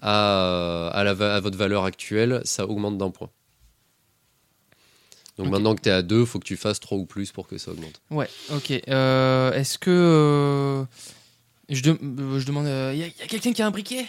à, 0.00 0.88
à, 0.88 1.04
la, 1.04 1.14
va- 1.14 1.34
à 1.34 1.40
votre 1.40 1.58
valeur 1.58 1.84
actuelle, 1.84 2.40
ça 2.44 2.66
augmente 2.66 2.96
d'un 2.96 3.10
point. 3.10 3.28
Donc 5.38 5.46
Ok. 5.46 5.52
maintenant 5.52 5.74
que 5.74 5.80
tu 5.80 5.88
es 5.88 5.92
à 5.92 6.02
2, 6.02 6.20
il 6.20 6.26
faut 6.26 6.38
que 6.38 6.44
tu 6.44 6.56
fasses 6.56 6.78
3 6.80 6.98
ou 6.98 7.06
plus 7.06 7.32
pour 7.32 7.46
que 7.48 7.56
ça 7.58 7.70
augmente. 7.70 8.00
Ouais, 8.10 8.28
ok. 8.50 8.70
Euh, 8.88 9.52
Est-ce 9.52 9.78
que. 9.78 9.90
euh, 9.90 10.84
je, 11.70 11.82
de- 11.82 11.90
euh, 12.02 12.38
je 12.38 12.46
demande. 12.46 12.66
Il 12.66 12.98
y 12.98 13.02
a, 13.04 13.06
y 13.06 13.22
a 13.22 13.26
quelqu'un 13.28 13.52
qui 13.52 13.62
a 13.62 13.66
un 13.66 13.70
briquet? 13.70 14.06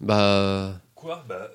Bah, 0.00 0.80
Quoi? 0.94 1.24
Bah. 1.28 1.50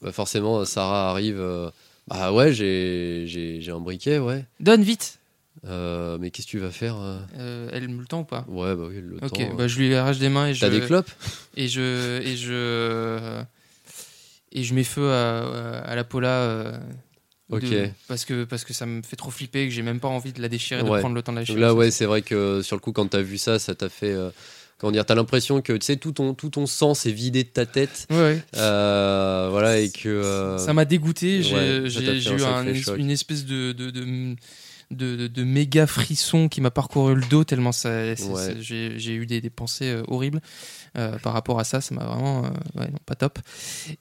bah 0.00 0.12
forcément, 0.12 0.64
Sarah 0.64 1.10
arrive. 1.10 1.38
euh, 1.40 1.70
bah 2.08 2.32
ouais, 2.32 2.52
j'ai 2.52 3.24
j'ai- 3.26 3.60
j'ai 3.60 3.70
un 3.72 3.80
briquet, 3.80 4.18
ouais. 4.18 4.44
Donne 4.60 4.82
vite 4.82 5.18
Euh, 5.64 6.16
mais 6.20 6.30
qu'est-ce 6.30 6.46
que 6.46 6.50
tu 6.52 6.58
vas 6.58 6.70
faire 6.70 6.96
euh? 6.96 7.18
Euh, 7.38 7.68
Elle 7.72 7.88
me 7.88 8.00
le 8.00 8.06
tend 8.06 8.20
ou 8.20 8.24
pas? 8.24 8.44
Ouais, 8.46 8.74
bah 8.76 8.84
oui, 8.88 9.00
le 9.00 9.16
Ok, 9.16 9.28
temps. 9.30 9.40
euh. 9.40 9.54
bah, 9.54 9.66
je 9.68 9.78
lui 9.78 9.94
arrache 9.94 10.18
des 10.18 10.28
mains 10.28 10.46
et 10.48 10.54
je. 10.54 10.60
T'as 10.60 10.70
des 10.70 10.80
clopes? 10.82 11.10
et 11.56 11.68
je 11.68 12.20
et 12.22 12.36
je 12.36 13.42
et 14.52 14.62
je 14.62 14.74
mets 14.74 14.84
feu 14.84 15.10
à, 15.10 15.80
à 15.80 15.94
la 15.96 16.04
pola 16.04 16.28
euh, 16.28 16.78
Ok. 17.50 17.62
de- 17.62 17.88
parce 18.08 18.24
que 18.24 18.44
parce 18.44 18.64
que 18.64 18.72
ça 18.74 18.86
me 18.86 19.02
fait 19.02 19.16
trop 19.16 19.30
flipper 19.30 19.62
et 19.62 19.68
que 19.68 19.74
j'ai 19.74 19.82
même 19.82 20.00
pas 20.00 20.08
envie 20.08 20.32
de 20.32 20.42
la 20.42 20.48
déchirer 20.48 20.82
de 20.82 20.88
Ouais. 20.88 20.98
prendre 21.00 21.14
le 21.14 21.22
temps 21.22 21.32
de 21.32 21.36
la 21.38 21.42
déchirer 21.42 21.60
là, 21.60 21.74
ouais, 21.74 21.90
c'est 21.90 22.04
vrai 22.06 22.22
que 22.22 22.60
sur 22.62 22.74
le 22.76 22.80
coup, 22.80 22.92
quand 22.92 23.06
t'as 23.06 23.22
vu 23.22 23.38
ça, 23.38 23.58
ça 23.58 23.74
t'a 23.74 23.88
fait. 23.88 24.12
euh, 24.12 24.30
comment 24.78 24.90
dire 24.90 25.06
T'as 25.06 25.14
l'impression 25.14 25.62
que 25.62 25.72
tu 25.72 25.84
sais, 25.86 25.96
tout 25.96 26.12
ton, 26.12 26.34
tout 26.34 26.50
ton 26.50 26.66
sang 26.66 26.94
s'est 26.94 27.12
vidé 27.12 27.44
de 27.44 27.48
ta 27.48 27.64
tête. 27.64 28.06
Ouais, 28.10 28.16
ouais. 28.16 28.42
Euh, 28.56 29.48
voilà, 29.50 29.78
et 29.78 29.90
que. 29.90 30.08
euh, 30.08 30.58
ça 30.58 30.74
m'a 30.74 30.84
dégoûté 30.84 31.42
j'ai 31.42 31.54
eu 31.54 32.42
un- 32.42 32.64
une 32.96 33.10
espèce 33.10 33.44
de 33.46 33.72
de, 33.72 33.90
de, 33.90 34.34
de- 34.90 35.16
de- 35.16 35.26
de 35.26 35.44
méga 35.44 35.86
frisson 35.86 36.48
qui 36.48 36.60
m'a 36.60 36.70
parcouru 36.70 37.14
le 37.14 37.22
dos 37.26 37.44
tellement 37.44 37.72
ça 37.72 37.90
Ouais. 37.90 38.56
j'ai 38.60 39.14
eu 39.14 39.26
des, 39.26 39.40
des 39.40 39.50
pensées 39.50 39.90
euh, 39.90 40.02
horribles 40.08 40.40
euh, 40.96 41.18
par 41.18 41.32
rapport 41.32 41.58
à 41.58 41.64
ça. 41.64 41.80
Ça 41.80 41.94
m'a 41.94 42.04
vraiment 42.04 42.44
euh, 42.44 42.48
ouais, 42.80 42.88
non, 42.90 42.98
pas 43.04 43.14
top. 43.16 43.38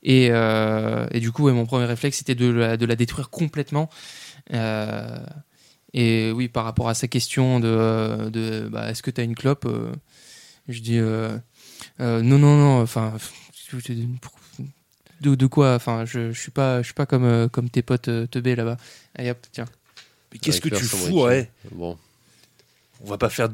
Et, 0.04 0.26
et 0.28 1.20
du 1.20 1.32
coup 1.32 1.44
ouais, 1.44 1.54
mon 1.54 1.66
premier 1.66 1.86
réflexe 1.86 2.18
c'était 2.20 2.36
de 2.36 2.48
la, 2.48 2.78
de 2.78 2.86
la 2.86 2.96
détruire 2.96 3.30
complètement. 3.30 3.90
Et 5.94 6.32
oui 6.32 6.48
par 6.50 6.66
rapport 6.66 6.90
à 6.90 6.94
sa 6.94 7.08
question 7.08 7.60
de, 7.60 8.30
de 8.30 8.68
bah, 8.70 8.90
est-ce 8.92 9.02
que 9.02 9.12
tu 9.12 9.22
as 9.22 9.24
une 9.24 9.36
clope 9.36 9.68
je 10.68 10.80
dis 10.82 11.00
non 11.00 11.42
non 12.38 12.38
non 12.58 12.82
enfin 12.82 13.14
de, 15.22 15.34
de 15.36 15.46
quoi 15.48 15.76
enfin 15.76 16.04
je, 16.06 16.32
je 16.34 16.40
suis 16.40 16.52
pas 16.52 16.82
je 16.82 16.88
suis 16.88 16.94
pas 16.94 17.06
comme 17.06 17.24
euh, 17.24 17.48
comme 17.48 17.70
tes 17.70 17.82
potes 17.82 18.10
euh, 18.10 18.28
teubés 18.28 18.56
là-bas. 18.56 18.76
Allez 19.16 19.32
hop 19.32 19.38
tiens 19.52 19.66
qu'est-ce 20.40 20.62
que 20.62 20.70
tu 20.70 20.84
fous, 20.84 21.24
ouais 21.24 21.50
Bon. 21.72 21.98
On 23.04 23.10
va 23.10 23.18
pas 23.18 23.30
faire. 23.30 23.50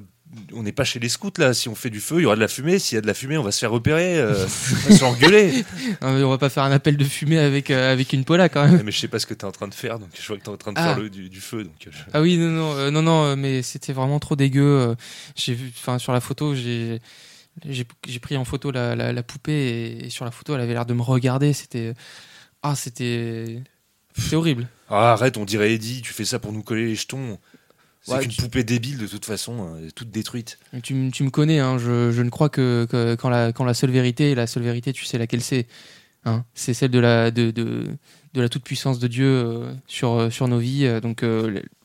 On 0.53 0.63
n'est 0.63 0.71
pas 0.71 0.85
chez 0.85 0.99
les 0.99 1.09
scouts 1.09 1.31
là. 1.39 1.53
Si 1.53 1.67
on 1.67 1.75
fait 1.75 1.89
du 1.89 1.99
feu, 1.99 2.19
il 2.19 2.23
y 2.23 2.25
aura 2.25 2.35
de 2.35 2.39
la 2.39 2.47
fumée. 2.47 2.79
S'il 2.79 2.95
y 2.95 2.97
a 2.97 3.01
de 3.01 3.07
la 3.07 3.13
fumée, 3.13 3.37
on 3.37 3.43
va 3.43 3.51
se 3.51 3.59
faire 3.59 3.71
repérer. 3.71 4.17
euh, 4.17 4.31
on 4.35 4.43
va 4.43 4.47
se 4.47 4.97
faire 4.99 5.07
engueuler. 5.09 5.65
Non, 6.01 6.13
mais 6.13 6.23
on 6.23 6.29
va 6.29 6.37
pas 6.37 6.49
faire 6.49 6.63
un 6.63 6.71
appel 6.71 6.95
de 6.95 7.03
fumée 7.03 7.37
avec 7.37 7.69
euh, 7.69 7.91
avec 7.91 8.13
une 8.13 8.23
pola 8.23 8.47
quand 8.47 8.63
même 8.63 8.75
Ouais, 8.77 8.83
mais 8.83 8.91
je 8.93 8.99
sais 8.99 9.09
pas 9.09 9.19
ce 9.19 9.25
que 9.25 9.33
t'es 9.33 9.43
en 9.43 9.51
train 9.51 9.67
de 9.67 9.73
faire, 9.73 9.99
donc 9.99 10.09
je 10.19 10.25
vois 10.25 10.37
que 10.37 10.43
t'es 10.43 10.49
en 10.49 10.55
train 10.57 10.71
de 10.71 10.79
Ah. 10.79 10.93
faire 10.93 10.99
le, 10.99 11.09
du, 11.09 11.27
du 11.29 11.41
feu. 11.41 11.65
Donc 11.65 11.73
euh, 11.85 11.89
je- 11.91 12.03
ah 12.13 12.21
oui 12.21 12.37
non 12.37 12.47
non 12.49 12.73
euh, 12.77 12.91
non 12.91 13.01
non 13.01 13.35
mais 13.35 13.61
c'était 13.61 13.91
vraiment 13.91 14.19
trop 14.19 14.37
dégueu 14.37 14.95
j'ai 15.35 15.53
vu 15.53 15.69
enfin 15.77 15.99
sur 15.99 16.13
la 16.13 16.21
photo 16.21 16.55
j'ai 16.55 17.01
j'ai 17.67 17.85
j'ai 18.07 18.19
pris 18.19 18.37
en 18.37 18.45
photo 18.45 18.71
la, 18.71 18.95
la, 18.95 19.11
la 19.11 19.23
poupée 19.23 19.51
et, 19.99 20.05
et 20.05 20.09
sur 20.09 20.23
la 20.23 20.31
photo 20.31 20.55
elle 20.55 20.61
avait 20.61 20.73
l'air 20.73 20.85
de 20.85 20.93
me 20.93 21.01
regarder 21.01 21.51
c'était 21.51 21.93
ah 22.63 22.75
c'était 22.75 23.61
c'était 24.17 24.35
horrible 24.35 24.67
Ah, 24.89 25.13
arrête, 25.13 25.37
on 25.37 25.45
dirait 25.45 25.73
Eddie. 25.73 26.01
Tu 26.01 26.13
fais 26.13 26.25
ça 26.25 26.39
pour 26.39 26.51
nous 26.53 26.63
coller 26.63 26.85
les 26.85 26.95
jetons. 26.95 27.37
C'est 28.03 28.13
Ouais, 28.13 28.19
qu'une 28.21 28.31
tu- 28.31 28.41
poupée 28.41 28.63
débile 28.63 28.97
de 28.97 29.05
toute 29.05 29.25
façon, 29.25 29.75
euh, 29.75 29.89
toute 29.93 30.09
détruite. 30.09 30.57
Tu, 30.81 31.11
tu 31.13 31.23
me 31.23 31.29
connais, 31.29 31.59
hein, 31.59 31.77
je, 31.77 32.11
je 32.11 32.21
ne 32.23 32.29
crois 32.31 32.49
que, 32.49 32.87
que 32.89 33.13
quand, 33.15 33.29
la, 33.29 33.51
quand 33.53 33.63
la 33.63 33.75
seule 33.75 33.91
vérité, 33.91 34.33
la 34.33 34.47
seule 34.47 34.63
vérité, 34.63 34.91
tu 34.91 35.05
sais 35.05 35.17
laquelle 35.19 35.41
c'est. 35.41 35.67
Hein, 36.25 36.45
c'est 36.53 36.73
celle 36.75 36.91
de 36.91 36.99
la, 36.99 37.31
de, 37.31 37.49
de, 37.51 37.87
de 38.33 38.41
la 38.41 38.47
toute-puissance 38.49 38.99
de 38.99 39.07
Dieu 39.07 39.25
euh, 39.27 39.73
sur, 39.87 40.13
euh, 40.13 40.29
sur 40.29 40.47
nos 40.47 40.57
vies. 40.59 40.85
euh, 40.85 40.99
donc, 40.99 41.23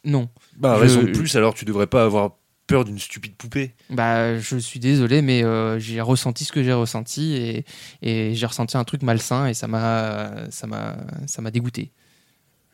non. 0.05 0.29
Bah, 0.59 0.75
Je- 0.77 0.81
raison 0.83 1.03
de 1.03 1.11
plus, 1.11 1.37
alors 1.37 1.53
tu 1.55 1.65
devrais 1.67 1.87
pas 1.87 2.05
avoir 2.05 2.33
peur 2.67 2.85
d'une 2.87 2.99
stupide 2.99 3.35
poupée. 3.37 3.75
Bah, 3.91 4.39
je 4.39 4.57
suis 4.57 4.81
désolé, 4.81 5.21
mais 5.23 5.43
j'ai 5.79 6.01
ressenti 6.01 6.45
ce 6.45 6.53
que 6.53 6.63
j'ai 6.63 6.73
ressenti 6.73 7.35
et, 7.35 7.65
et 8.03 8.35
j'ai 8.35 8.47
ressenti 8.47 8.77
un 8.77 8.85
truc 8.85 9.03
malsain 9.03 9.47
et 9.49 9.55
ça 9.55 9.69
m'a, 9.69 10.51
ça 10.51 10.67
m'a, 10.67 10.97
ça 11.27 11.41
m'a 11.43 11.51
dégoûté. 11.51 11.93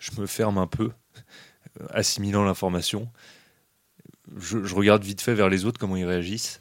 Je 0.02 0.20
me 0.20 0.26
ferme 0.26 0.58
un 0.58 0.66
peu, 0.66 0.90
euh, 1.80 1.86
assimilant 1.90 2.42
l'information. 2.44 3.08
Je, 4.36 4.64
je 4.64 4.74
regarde 4.74 5.04
vite 5.04 5.20
fait 5.20 5.34
vers 5.34 5.48
les 5.48 5.64
autres, 5.64 5.78
comment 5.78 5.96
ils 5.96 6.04
réagissent. 6.04 6.60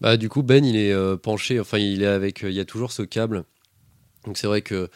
Bah, 0.00 0.16
du 0.18 0.28
coup, 0.28 0.42
Ben, 0.42 0.64
il 0.64 0.76
est 0.76 0.92
euh, 0.92 1.16
penché, 1.16 1.58
enfin, 1.60 1.78
il 1.78 2.02
est 2.02 2.06
avec. 2.06 2.44
euh, 2.44 2.50
Il 2.50 2.56
y 2.56 2.60
a 2.60 2.64
toujours 2.64 2.92
ce 2.92 3.02
câble. 3.02 3.44
Donc, 4.26 4.36
c'est 4.36 4.46
vrai 4.46 4.60
que 4.62 4.90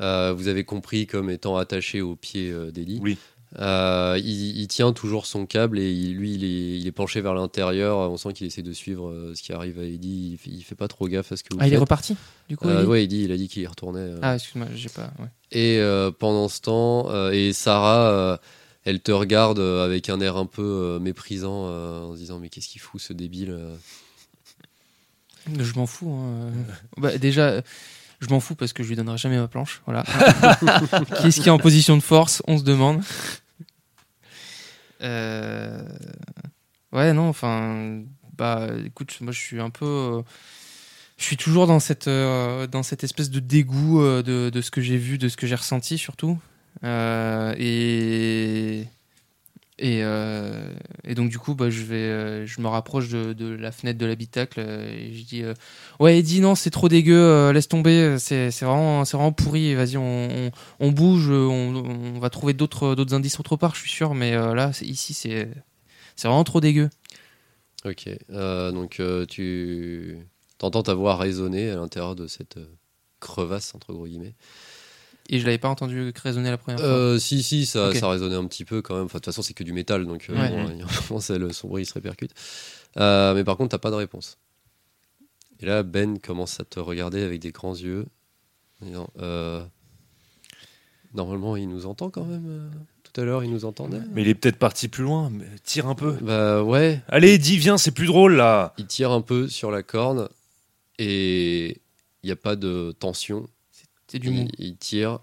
euh, 0.00 0.32
vous 0.32 0.48
avez 0.48 0.64
compris 0.64 1.06
comme 1.06 1.28
étant 1.30 1.56
attaché 1.56 2.02
au 2.02 2.14
pied 2.14 2.50
euh. 2.50 2.70
Oui. 3.00 3.18
Euh, 3.60 4.18
il, 4.22 4.58
il 4.58 4.66
tient 4.68 4.92
toujours 4.92 5.26
son 5.26 5.46
câble 5.46 5.78
et 5.78 5.92
il- 5.92 6.14
lui, 6.16 6.34
il 6.34 6.44
est, 6.44 6.78
il 6.80 6.86
est 6.86 6.92
penché 6.92 7.20
vers 7.20 7.34
l'intérieur. 7.34 7.98
On 8.10 8.16
sent 8.16 8.32
qu'il 8.32 8.46
essaie 8.46 8.62
de 8.62 8.72
suivre 8.72 9.08
euh, 9.10 9.32
ce 9.36 9.42
qui 9.42 9.52
arrive 9.52 9.78
à 9.78 9.84
Eddie. 9.84 10.38
Il, 10.46 10.62
fait- 10.64 10.74
pas 10.74 10.88
trop 10.88 11.06
gaffe 11.08 11.30
à 11.32 11.36
ce 11.36 11.44
que 11.44 11.54
vous 11.54 11.58
Ah, 11.60 11.66
il 11.68 11.72
est 11.72 11.76
reparti 11.78 12.16
Du 12.48 12.56
coup, 12.56 12.66
Euh, 12.68 12.94
Eddie, 12.94 13.22
il 13.24 13.32
a 13.32 13.36
dit 13.36 13.48
qu'il 13.48 13.62
y 13.62 13.66
retournait. 13.66 14.00
euh. 14.00 14.18
Ah, 14.22 14.34
excuse-moi, 14.34 14.66
j'ai 14.74 14.88
pas. 14.88 15.12
ouais. 15.20 15.28
Et 15.52 15.78
euh, 15.78 16.10
pendant 16.10 16.48
ce 16.48 16.60
temps, 16.60 17.30
et 17.30 17.52
Sarah, 17.52 18.40
elle 18.84 19.00
te 19.00 19.12
regarde 19.12 19.60
avec 19.60 20.08
un 20.08 20.20
air 20.20 20.36
un 20.36 20.46
peu 20.46 20.98
méprisant 21.00 21.68
en 21.68 22.12
se 22.14 22.18
disant 22.18 22.38
Mais 22.40 22.48
qu'est-ce 22.48 22.68
qu'il 22.68 22.80
fout 22.80 23.00
ce 23.00 23.12
débile 23.12 23.56
Je 25.60 25.74
m'en 25.74 25.86
fous. 25.86 26.10
hein. 26.12 26.50
Bah, 26.96 27.16
déjà, 27.18 27.60
je 28.20 28.26
m'en 28.30 28.40
fous 28.40 28.54
parce 28.54 28.72
que 28.72 28.82
je 28.82 28.88
lui 28.88 28.96
donnerai 28.96 29.18
jamais 29.18 29.36
ma 29.38 29.48
planche. 29.48 29.82
Voilà. 29.86 30.02
qui 31.20 31.26
est-ce 31.28 31.40
qui 31.40 31.48
est 31.48 31.52
en 31.52 31.58
position 31.58 31.96
de 31.96 32.02
force? 32.02 32.42
On 32.46 32.58
se 32.58 32.64
demande. 32.64 33.02
Euh, 35.02 35.82
Ouais, 36.92 37.12
non, 37.12 37.28
enfin, 37.28 38.02
bah, 38.36 38.68
écoute, 38.86 39.18
moi, 39.20 39.32
je 39.32 39.40
suis 39.40 39.60
un 39.60 39.70
peu, 39.70 39.84
euh, 39.84 40.22
je 41.16 41.24
suis 41.24 41.36
toujours 41.36 41.66
dans 41.66 41.80
cette, 41.80 42.06
euh, 42.06 42.68
espèce 43.02 43.30
de 43.30 43.40
dégoût 43.40 44.00
de, 44.00 44.60
ce 44.60 44.70
que 44.70 44.80
j'ai 44.80 44.96
vu, 44.96 45.18
de 45.18 45.28
ce 45.28 45.36
que 45.36 45.48
j'ai 45.48 45.56
ressenti 45.56 45.98
surtout, 45.98 46.38
et 46.84 48.86
et, 49.76 50.04
euh, 50.04 50.72
et 51.02 51.16
donc 51.16 51.30
du 51.30 51.38
coup, 51.38 51.54
bah, 51.54 51.68
je 51.68 51.82
vais, 51.82 51.96
euh, 51.96 52.46
je 52.46 52.60
me 52.60 52.68
rapproche 52.68 53.08
de, 53.08 53.48
la 53.48 53.72
fenêtre 53.72 53.98
de 53.98 54.06
l'habitacle 54.06 54.60
euh, 54.60 54.88
et 54.88 55.12
je 55.12 55.24
dis, 55.24 55.42
ouais, 55.98 56.18
Eddie, 56.18 56.40
non, 56.40 56.54
c'est 56.54 56.70
trop 56.70 56.88
dégueu, 56.88 57.50
laisse 57.50 57.66
tomber, 57.66 58.16
c'est 58.18 58.50
vraiment, 58.60 59.32
pourri. 59.32 59.74
Vas-y, 59.74 59.96
on, 59.96 60.52
on, 60.78 60.92
bouge, 60.92 61.28
on, 61.28 62.18
va 62.20 62.30
trouver 62.30 62.52
d'autres, 62.52 62.94
indices 63.12 63.40
autre 63.40 63.56
part, 63.56 63.74
je 63.74 63.80
suis 63.80 63.90
sûr, 63.90 64.14
mais 64.14 64.32
là, 64.32 64.70
ici, 64.82 65.12
c'est, 65.12 65.48
vraiment 66.22 66.44
trop 66.44 66.60
dégueu. 66.60 66.88
Ok. 67.84 68.08
Donc, 68.28 69.02
tu 69.28 70.18
entends 70.62 70.84
ta 70.84 70.94
voix 70.94 71.16
résonner 71.16 71.70
à 71.70 71.76
l'intérieur 71.76 72.14
de 72.14 72.28
cette 72.28 72.58
crevasse, 73.18 73.74
entre 73.74 73.92
gros 73.92 74.06
guillemets. 74.06 74.34
Et 75.30 75.38
je 75.40 75.46
l'avais 75.46 75.58
pas 75.58 75.68
entendu 75.68 76.12
résonner 76.22 76.50
la 76.50 76.58
première 76.58 76.78
fois. 76.80 76.88
Euh, 76.88 77.18
si, 77.18 77.42
si, 77.42 77.64
ça, 77.64 77.88
Ok. 77.88 77.96
ça 77.96 78.08
résonnait 78.10 78.34
un 78.36 78.44
petit 78.46 78.64
peu 78.66 78.82
quand 78.82 78.94
même. 78.94 79.04
Enfin, 79.06 79.18
de 79.18 79.20
toute 79.20 79.32
façon, 79.32 79.40
c'est 79.42 79.54
que 79.54 79.64
du 79.64 79.72
métal, 79.72 80.04
donc 80.06 80.26
euh, 80.28 80.34
Ouais. 80.34 80.50
bon, 80.50 80.68
il 80.72 80.78
y 80.78 80.82
a 80.82 80.84
un 80.84 80.88
moment, 81.08 81.20
ça, 81.20 81.38
le 81.38 81.50
son 81.52 81.68
bruit 81.68 81.82
il 81.84 81.86
se 81.86 81.94
répercute. 81.94 82.32
Euh, 82.98 83.34
mais 83.34 83.42
par 83.44 83.56
contre, 83.56 83.70
t'as 83.70 83.78
pas 83.78 83.90
de 83.90 83.96
réponse. 83.96 84.36
Et 85.60 85.66
là, 85.66 85.82
Ben 85.82 86.18
commence 86.18 86.60
à 86.60 86.64
te 86.64 86.78
regarder 86.78 87.22
avec 87.22 87.40
des 87.40 87.52
grands 87.52 87.74
yeux. 87.74 88.06
en 88.82 88.86
disant, 88.86 89.08
euh, 89.20 89.64
Normalement, 91.14 91.56
il 91.56 91.68
nous 91.68 91.86
entend 91.86 92.10
quand 92.10 92.24
même. 92.24 92.70
Tout 93.04 93.20
à 93.20 93.24
l'heure, 93.24 93.44
il 93.44 93.50
nous 93.50 93.64
entendait. 93.64 94.00
Mais 94.12 94.22
il 94.22 94.28
est 94.28 94.34
peut-être 94.34 94.58
parti 94.58 94.88
plus 94.88 95.04
loin. 95.04 95.30
mais 95.30 95.46
tire 95.62 95.86
un 95.86 95.94
peu. 95.94 96.12
Bah 96.20 96.62
ouais, 96.64 97.00
Allez, 97.08 97.34
Eddie, 97.34 97.56
viens, 97.56 97.78
c'est 97.78 97.92
plus 97.92 98.06
drôle 98.06 98.34
là. 98.34 98.74
il 98.78 98.86
tire 98.86 99.12
un 99.12 99.20
peu 99.20 99.48
sur 99.48 99.70
la 99.70 99.82
corne 99.84 100.28
et 100.98 101.80
il 102.22 102.26
n'y 102.26 102.32
a 102.32 102.36
pas 102.36 102.56
de 102.56 102.92
tension. 102.98 103.48
C'est 104.14 104.18
du 104.20 104.30
mou. 104.30 104.48
il, 104.58 104.66
il 104.66 104.76
tire 104.76 105.18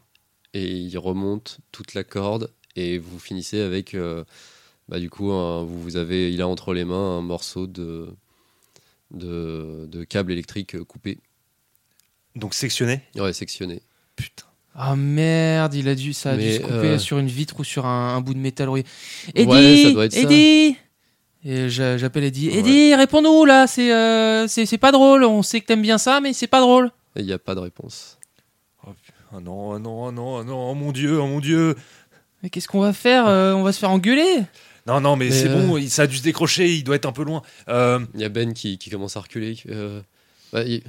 et 0.53 0.67
il 0.67 0.97
remonte 0.97 1.59
toute 1.71 1.93
la 1.93 2.03
corde 2.03 2.51
et 2.75 2.97
vous 2.97 3.19
finissez 3.19 3.59
avec, 3.61 3.93
euh, 3.95 4.23
bah, 4.89 4.99
du 4.99 5.09
coup, 5.09 5.31
un- 5.31 5.63
vous, 5.63 5.81
vous 5.81 5.95
avez, 5.97 6.31
il 6.33 6.41
a 6.41 6.47
entre 6.47 6.73
les 6.73 6.85
mains 6.85 7.17
un 7.17 7.21
morceau 7.21 7.67
de, 7.67 8.09
de, 9.11 9.87
de 9.89 10.03
câble 10.03 10.31
électrique 10.31 10.75
euh, 10.75 10.83
coupé, 10.83 11.19
Donc 12.35 12.53
sectionné? 12.53 13.01
Ouais, 13.15 13.33
sectionné. 13.33 13.81
Putain. 14.15 14.45
Ah 14.73 14.95
merde, 14.95 15.73
il 15.73 15.89
a 15.89 15.95
dû, 15.95 16.13
ça 16.13 16.31
a 16.31 16.37
dû 16.37 16.53
se 16.53 16.59
couper 16.61 16.73
euh, 16.73 16.97
sur 16.97 17.17
une 17.19 17.27
vitre 17.27 17.59
ou 17.59 17.63
sur 17.65 17.85
un, 17.85 18.15
un 18.15 18.21
bout 18.21 18.33
de 18.33 18.39
métal. 18.39 18.69
rouillé. 18.69 18.85
Ouais, 19.35 19.41
Eddie, 19.43 19.83
ça 19.83 19.91
doit 19.91 20.05
être 20.05 20.13
ça. 20.13 20.19
Eddie 20.21 20.77
Et 21.43 21.67
j'a- 21.69 21.97
j'appelle 21.97 22.23
Eddie. 22.23 22.47
Ouais. 22.49 22.59
Eddie, 22.59 22.95
réponds-nous 22.95 23.43
là, 23.43 23.67
c'est 23.67 23.93
euh, 23.93 24.47
pas 24.79 24.93
drôle. 24.93 25.25
On 25.25 25.43
sait 25.43 25.59
que 25.59 25.65
t'aimes 25.65 25.81
bien 25.81 25.97
ça, 25.97 26.21
mais 26.21 26.31
c'est 26.31 26.47
pas 26.47 26.61
drôle. 26.61 26.91
Et 27.17 27.19
il 27.19 27.25
n'y 27.25 27.33
a 27.33 27.39
pas 27.39 27.53
de 27.55 27.59
réponse. 27.59 28.17
Ah 29.33 29.39
non, 29.39 29.73
ah 29.73 29.79
non, 29.79 30.07
ah 30.07 30.11
non, 30.11 30.37
ah 30.39 30.43
non, 30.43 30.71
oh 30.71 30.73
mon 30.73 30.91
dieu, 30.91 31.19
oh 31.19 31.27
mon 31.27 31.39
dieu. 31.39 31.75
Mais 32.43 32.49
qu'est-ce 32.49 32.67
qu'on 32.67 32.81
va 32.81 32.93
faire 32.93 33.27
Euh, 33.27 33.53
On 33.53 33.63
va 33.63 33.71
se 33.71 33.79
faire 33.79 33.91
engueuler. 33.91 34.43
Non, 34.87 34.99
non, 34.99 35.15
mais, 35.15 35.25
Mais, 35.25 35.31
c'est 35.31 35.47
euh, 35.49 35.55
bon, 35.67 35.77
il- 35.77 35.89
ça 35.91 36.03
a 36.03 36.07
dû 36.07 36.17
se 36.17 36.23
décrocher, 36.23 36.73
il 36.73 36.83
doit 36.83 36.95
être 36.95 37.05
un 37.05 37.11
peu 37.11 37.23
loin. 37.23 37.41
Euh, 37.69 37.99
Il 38.15 38.21
y 38.21 38.23
a 38.25 38.29
Ben 38.29 38.53
qui, 38.53 38.77
qui 38.77 38.89
commence 38.89 39.15
à 39.15 39.19
reculer. 39.21 39.57
euh, 39.69 40.01
bah, 40.51 40.63
il 40.63 40.81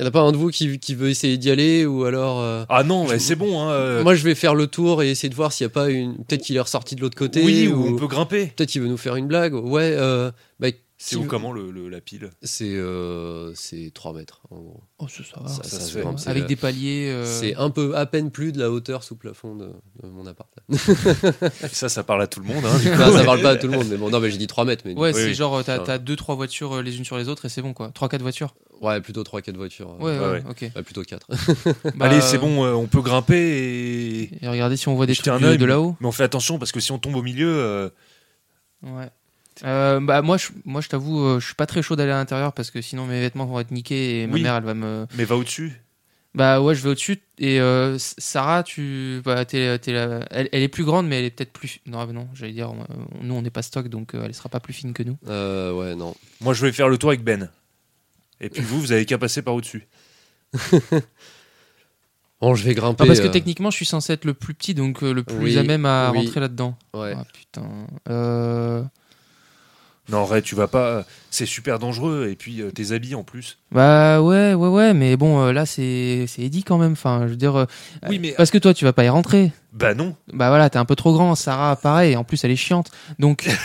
n'y 0.00 0.04
en 0.04 0.08
a 0.08 0.10
pas 0.10 0.20
un 0.22 0.32
de 0.32 0.36
vous 0.36 0.48
qui, 0.50 0.80
qui 0.80 0.96
veut 0.96 1.08
essayer 1.08 1.38
d'y 1.38 1.48
aller 1.52 1.86
ou 1.86 2.04
alors. 2.04 2.40
euh, 2.40 2.64
Ah 2.68 2.82
non, 2.82 3.06
mais 3.08 3.20
c'est 3.20 3.36
bon. 3.36 3.60
Hein, 3.62 3.70
euh, 3.70 4.02
Moi, 4.02 4.16
je 4.16 4.24
vais 4.24 4.34
faire 4.34 4.56
le 4.56 4.66
tour 4.66 5.04
et 5.04 5.10
essayer 5.10 5.28
de 5.28 5.34
voir 5.36 5.52
s'il 5.52 5.64
n'y 5.64 5.70
a 5.70 5.74
pas 5.74 5.88
une. 5.90 6.16
Peut-être 6.24 6.42
qu'il 6.42 6.56
est 6.56 6.60
ressorti 6.60 6.96
de 6.96 7.00
l'autre 7.00 7.16
côté. 7.16 7.44
oui, 7.44 7.68
ou 7.68 7.76
ou 7.84 7.94
on 7.94 7.96
peut 7.96 8.08
grimper. 8.08 8.46
Peut-être 8.56 8.70
qu'il 8.70 8.82
veut 8.82 8.88
nous 8.88 8.96
faire 8.96 9.14
une 9.14 9.28
blague. 9.28 9.54
Ouais, 9.54 9.94
euh, 9.96 10.32
bah, 10.58 10.66
C'est 11.06 11.16
où 11.16 11.24
comment 11.24 11.52
le, 11.52 11.70
le- 11.70 11.88
la 11.90 12.00
pile? 12.00 12.30
C'est 12.42 12.74
euh, 12.76 13.52
c'est 13.54 13.90
3 13.92 14.14
mètres 14.14 14.40
en 14.50 14.56
gros. 14.60 14.82
Oh, 14.98 15.06
ça, 15.08 15.22
ça 15.22 15.40
va. 15.40 15.48
Ça, 15.48 15.62
ça 15.62 15.68
ça 15.68 15.80
se 15.80 15.86
se 15.88 15.92
fait. 15.98 16.00
grimpe, 16.00 16.18
c'est 16.18 16.30
Avec 16.30 16.42
la- 16.44 16.48
des 16.48 16.56
paliers. 16.56 17.10
euh, 17.10 17.24
C'est 17.26 17.54
un 17.56 17.68
peu 17.70 17.94
à 17.96 18.06
peine 18.06 18.30
plus 18.30 18.52
de 18.52 18.58
la 18.58 18.70
hauteur 18.70 19.02
sous 19.04 19.14
plafond 19.16 19.54
de, 19.54 19.66
de 20.02 20.08
mon 20.08 20.26
appart. 20.26 20.48
Ça, 21.72 21.88
ça 21.88 22.02
parle 22.04 22.22
à 22.22 22.26
tout 22.26 22.40
le 22.40 22.46
monde. 22.46 22.64
Hein, 22.64 22.78
du 22.82 22.88
coup. 22.88 22.94
Enfin, 22.94 23.12
ça 23.12 23.24
parle 23.24 23.42
pas 23.42 23.50
à 23.50 23.56
tout 23.56 23.66
le 23.66 23.74
monde, 23.76 23.86
mais 23.90 23.96
bon, 23.96 24.08
non, 24.10 24.20
mais 24.20 24.30
j'ai 24.30 24.38
dit 24.38 24.46
3 24.46 24.64
mètres. 24.64 24.82
Mais 24.86 24.94
Ouais, 24.94 25.08
Oui, 25.12 25.14
c'est 25.20 25.24
oui. 25.26 25.34
genre, 25.34 25.56
euh, 25.56 25.62
t'as 25.62 25.76
Ça 25.78 25.82
t'as 25.84 25.98
deux, 25.98 26.16
trois 26.16 26.34
voitures 26.36 26.72
euh, 26.76 26.82
les 26.82 26.96
unes 26.96 27.04
sur 27.04 27.18
les 27.18 27.28
autres 27.28 27.44
et 27.44 27.48
c'est 27.48 27.62
bon 27.62 27.72
quoi. 27.74 27.90
Trois, 27.94 28.08
quatre 28.08 28.22
voitures. 28.22 28.54
ouais, 28.80 29.00
plutôt 29.00 29.22
3-4 29.22 29.56
voitures. 29.56 29.96
Ouais, 30.00 30.18
ouais, 30.18 30.30
ouais. 30.30 30.42
ok. 30.48 30.70
Ouais, 30.74 30.82
plutôt 30.82 31.02
4. 31.02 31.26
Bah, 31.96 32.06
Allez, 32.06 32.20
c'est 32.20 32.38
bon, 32.38 32.64
euh, 32.64 32.72
on 32.72 32.86
peut 32.86 33.02
grimper 33.02 33.36
et. 33.36 34.44
Et 34.44 34.48
regardez 34.48 34.76
si 34.76 34.88
on 34.88 34.94
voit 34.94 35.06
des 35.06 35.14
trucs 35.14 35.28
un 35.28 35.38
de, 35.38 35.46
œil, 35.46 35.58
de 35.58 35.64
là-haut. 35.66 35.96
Mais 36.00 36.06
on 36.06 36.12
fait 36.12 36.24
attention 36.24 36.58
parce 36.58 36.72
que 36.72 36.80
si 36.80 36.92
on 36.92 36.98
tombe 36.98 37.16
au 37.16 37.22
milieu. 37.22 37.52
euh, 37.54 37.88
Ouais. 38.82 39.10
Euh, 39.62 40.00
bah 40.00 40.20
moi 40.22 40.36
je, 40.36 40.48
moi 40.64 40.80
je 40.80 40.88
t'avoue 40.88 41.20
euh, 41.24 41.38
je 41.40 41.46
suis 41.46 41.54
pas 41.54 41.66
très 41.66 41.80
chaud 41.82 41.94
d'aller 41.94 42.10
à 42.10 42.16
l'intérieur 42.16 42.52
parce 42.52 42.70
que 42.72 42.80
sinon 42.80 43.06
mes 43.06 43.20
vêtements 43.20 43.46
vont 43.46 43.60
être 43.60 43.70
niqués 43.70 44.22
et 44.22 44.26
ma 44.26 44.34
Oui. 44.34 44.42
mère 44.42 44.56
elle 44.56 44.64
va 44.64 44.74
me 44.74 45.06
Mais 45.16 45.24
va 45.24 45.36
au-dessus. 45.36 45.80
bah 46.34 46.60
ouais 46.60 46.74
je 46.74 46.82
vais 46.82 46.88
au-dessus 46.90 47.20
et 47.38 47.60
euh, 47.60 47.96
Sarah 47.98 48.64
tu 48.64 49.20
bah, 49.24 49.44
t'es, 49.44 49.78
t'es 49.78 49.92
la- 49.92 50.26
Elle, 50.32 50.48
elle 50.50 50.62
est 50.64 50.68
plus 50.68 50.82
grande 50.84 51.06
mais 51.06 51.20
elle 51.20 51.24
est 51.26 51.30
peut-être 51.30 51.52
plus 51.52 51.78
non 51.86 52.04
non 52.12 52.26
j'allais 52.34 52.52
dire 52.52 52.72
nous 53.22 53.34
on 53.34 53.42
n'est 53.42 53.50
pas 53.50 53.62
stock 53.62 53.86
donc 53.88 54.14
euh, 54.14 54.22
elle 54.24 54.34
sera 54.34 54.48
pas 54.48 54.58
plus 54.60 54.72
fine 54.72 54.92
que 54.92 55.04
nous 55.04 55.16
Euh, 55.28 55.72
ouais, 55.72 55.94
non. 55.94 56.14
Moi, 56.40 56.52
je 56.52 56.66
vais 56.66 56.72
faire 56.72 56.88
le 56.88 56.98
tour 56.98 57.10
avec 57.10 57.22
Ben. 57.22 57.48
Et 58.40 58.48
puis 58.50 58.62
vous, 58.62 58.80
vous 58.80 58.90
avez 58.90 59.04
qu'à 59.06 59.18
passer 59.18 59.40
par 59.42 59.54
au-dessus. 59.54 59.86
Bon, 62.40 62.54
je 62.54 62.64
vais 62.64 62.74
grimper. 62.74 63.04
Ah, 63.04 63.06
parce 63.06 63.20
que 63.20 63.26
euh, 63.26 63.30
techniquement 63.30 63.70
je 63.70 63.76
suis 63.76 63.86
censé 63.86 64.12
être 64.12 64.24
le 64.26 64.34
plus 64.34 64.52
petit 64.52 64.74
donc 64.74 65.02
euh, 65.02 65.12
le 65.14 65.22
plus 65.22 65.36
Oui, 65.38 65.58
à 65.58 65.62
même 65.62 65.86
à 65.86 66.10
oui. 66.12 66.18
rentrer 66.18 66.40
là-dedans 66.40 66.76
Ouais. 66.92 67.14
ah 67.16 67.24
putain 67.32 67.66
euh... 68.10 68.82
Non, 70.10 70.24
Ray, 70.26 70.42
tu 70.42 70.54
vas 70.54 70.68
pas. 70.68 71.04
C'est 71.30 71.46
super 71.46 71.78
dangereux. 71.78 72.28
Et 72.30 72.36
puis 72.36 72.60
euh, 72.60 72.70
tes 72.70 72.92
habits 72.92 73.14
en 73.14 73.22
plus. 73.24 73.58
bah 73.72 74.20
ouais 74.20 74.52
ouais 74.54 74.68
ouais 74.68 74.92
mais 74.94 75.16
bon 75.16 75.40
euh, 75.42 75.52
là 75.52 75.64
c'est 75.66 76.26
c'est 76.28 76.42
Eddie 76.42 76.62
quand 76.62 76.76
même 76.78 76.92
enfin 76.92 77.22
je 77.24 77.30
veux 77.30 77.36
dire 77.36 77.56
euh, 77.56 77.64
Oui, 78.08 78.18
mais- 78.18 78.32
parce 78.36 78.50
que 78.50 78.58
toi 78.58 78.74
tu 78.74 78.84
vas 78.84 78.92
pas 78.92 79.04
y 79.04 79.08
rentrer 79.08 79.50
Bah 79.72 79.94
non. 79.94 80.14
Bah 80.32 80.48
voilà, 80.50 80.68
t'es 80.70 80.78
un 80.78 80.84
peu 80.84 80.94
trop 80.96 81.12
grand. 81.14 81.34
Sarah, 81.34 81.74
pareil. 81.76 82.16
En 82.16 82.24
plus, 82.24 82.44
elle 82.44 82.50
est 82.50 82.56
chiante. 82.56 82.90
Donc, 83.18 83.48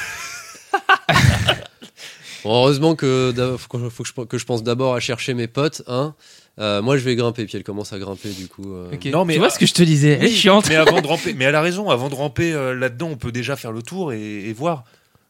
Bon, 2.45 2.55
heureusement 2.55 2.95
que 2.95 3.33
faut 3.57 3.67
que, 3.77 3.89
faut 3.89 4.03
que 4.03 4.09
je, 4.09 4.21
que 4.25 4.37
je 4.37 4.45
pense 4.45 4.63
d'abord 4.63 4.95
à 4.95 5.01
chercher 5.01 5.33
mes 5.33 5.47
potes. 5.47 5.81
Hein. 5.87 6.15
Euh, 6.59 6.81
moi, 6.81 6.97
je 6.97 7.03
vais 7.03 7.15
grimper, 7.15 7.45
puis 7.45 7.57
elle 7.57 7.63
commence 7.65 7.91
à 7.91 7.99
grimper, 7.99 8.29
du 8.29 8.47
coup. 8.47 8.73
euh, 8.73 8.91
ok. 8.93 9.05
Non, 9.07 9.25
mais- 9.25 9.33
tu 9.33 9.39
vois 9.39 9.49
ce 9.49 9.59
que 9.59 9.65
je 9.65 9.73
te 9.73 9.83
disais? 9.83 10.11
Elle 10.13 10.23
est 10.23 10.27
Oui, 10.29 10.35
chiante. 10.35 10.67
Mais 10.69 10.75
avant 10.77 11.01
de 11.01 11.07
ramper, 11.07 11.33
mais 11.33 11.45
elle 11.45 11.55
a 11.55 11.61
raison. 11.61 11.89
Avant 11.89 12.07
de 12.09 12.15
ramper 12.15 12.53
euh, 12.53 12.73
là-dedans, 12.73 13.09
on 13.11 13.17
peut 13.17 13.31
déjà 13.33 13.55
faire 13.57 13.73
le 13.73 13.81
tour 13.81 14.13
et, 14.13 14.45
et 14.47 14.53
voir. 14.53 14.85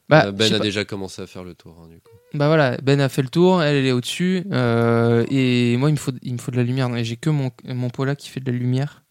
Bah, 0.10 0.26
euh, 0.26 0.32
ben 0.32 0.52
a 0.54 0.58
pas. 0.58 0.64
déjà 0.64 0.86
commencé 0.86 1.22
à 1.22 1.28
faire 1.28 1.44
le 1.44 1.54
tour, 1.54 1.80
hein, 1.84 1.88
du 1.88 2.00
coup. 2.02 2.12
bah 2.34 2.48
voilà, 2.48 2.78
Ben 2.78 3.00
a 3.00 3.10
fait 3.10 3.22
le 3.22 3.30
tour. 3.30 3.62
Elle, 3.64 3.78
elle 3.78 3.86
est 3.86 3.92
au-dessus. 3.92 4.44
euh, 4.52 5.24
et 5.30 5.78
moi, 5.78 5.90
il 5.90 5.94
me 5.94 5.98
faut, 6.00 6.12
il 6.24 6.34
me 6.34 6.38
faut 6.40 6.52
de 6.52 6.58
la 6.58 6.64
lumière. 6.64 6.94
Et 6.98 7.04
j'ai 7.06 7.16
que 7.16 7.30
mon, 7.30 7.52
mon 7.66 7.90
Paula 7.90 8.16
qui 8.16 8.28
fait 8.30 8.40
de 8.40 8.52
la 8.52 8.58
lumière. 8.58 9.04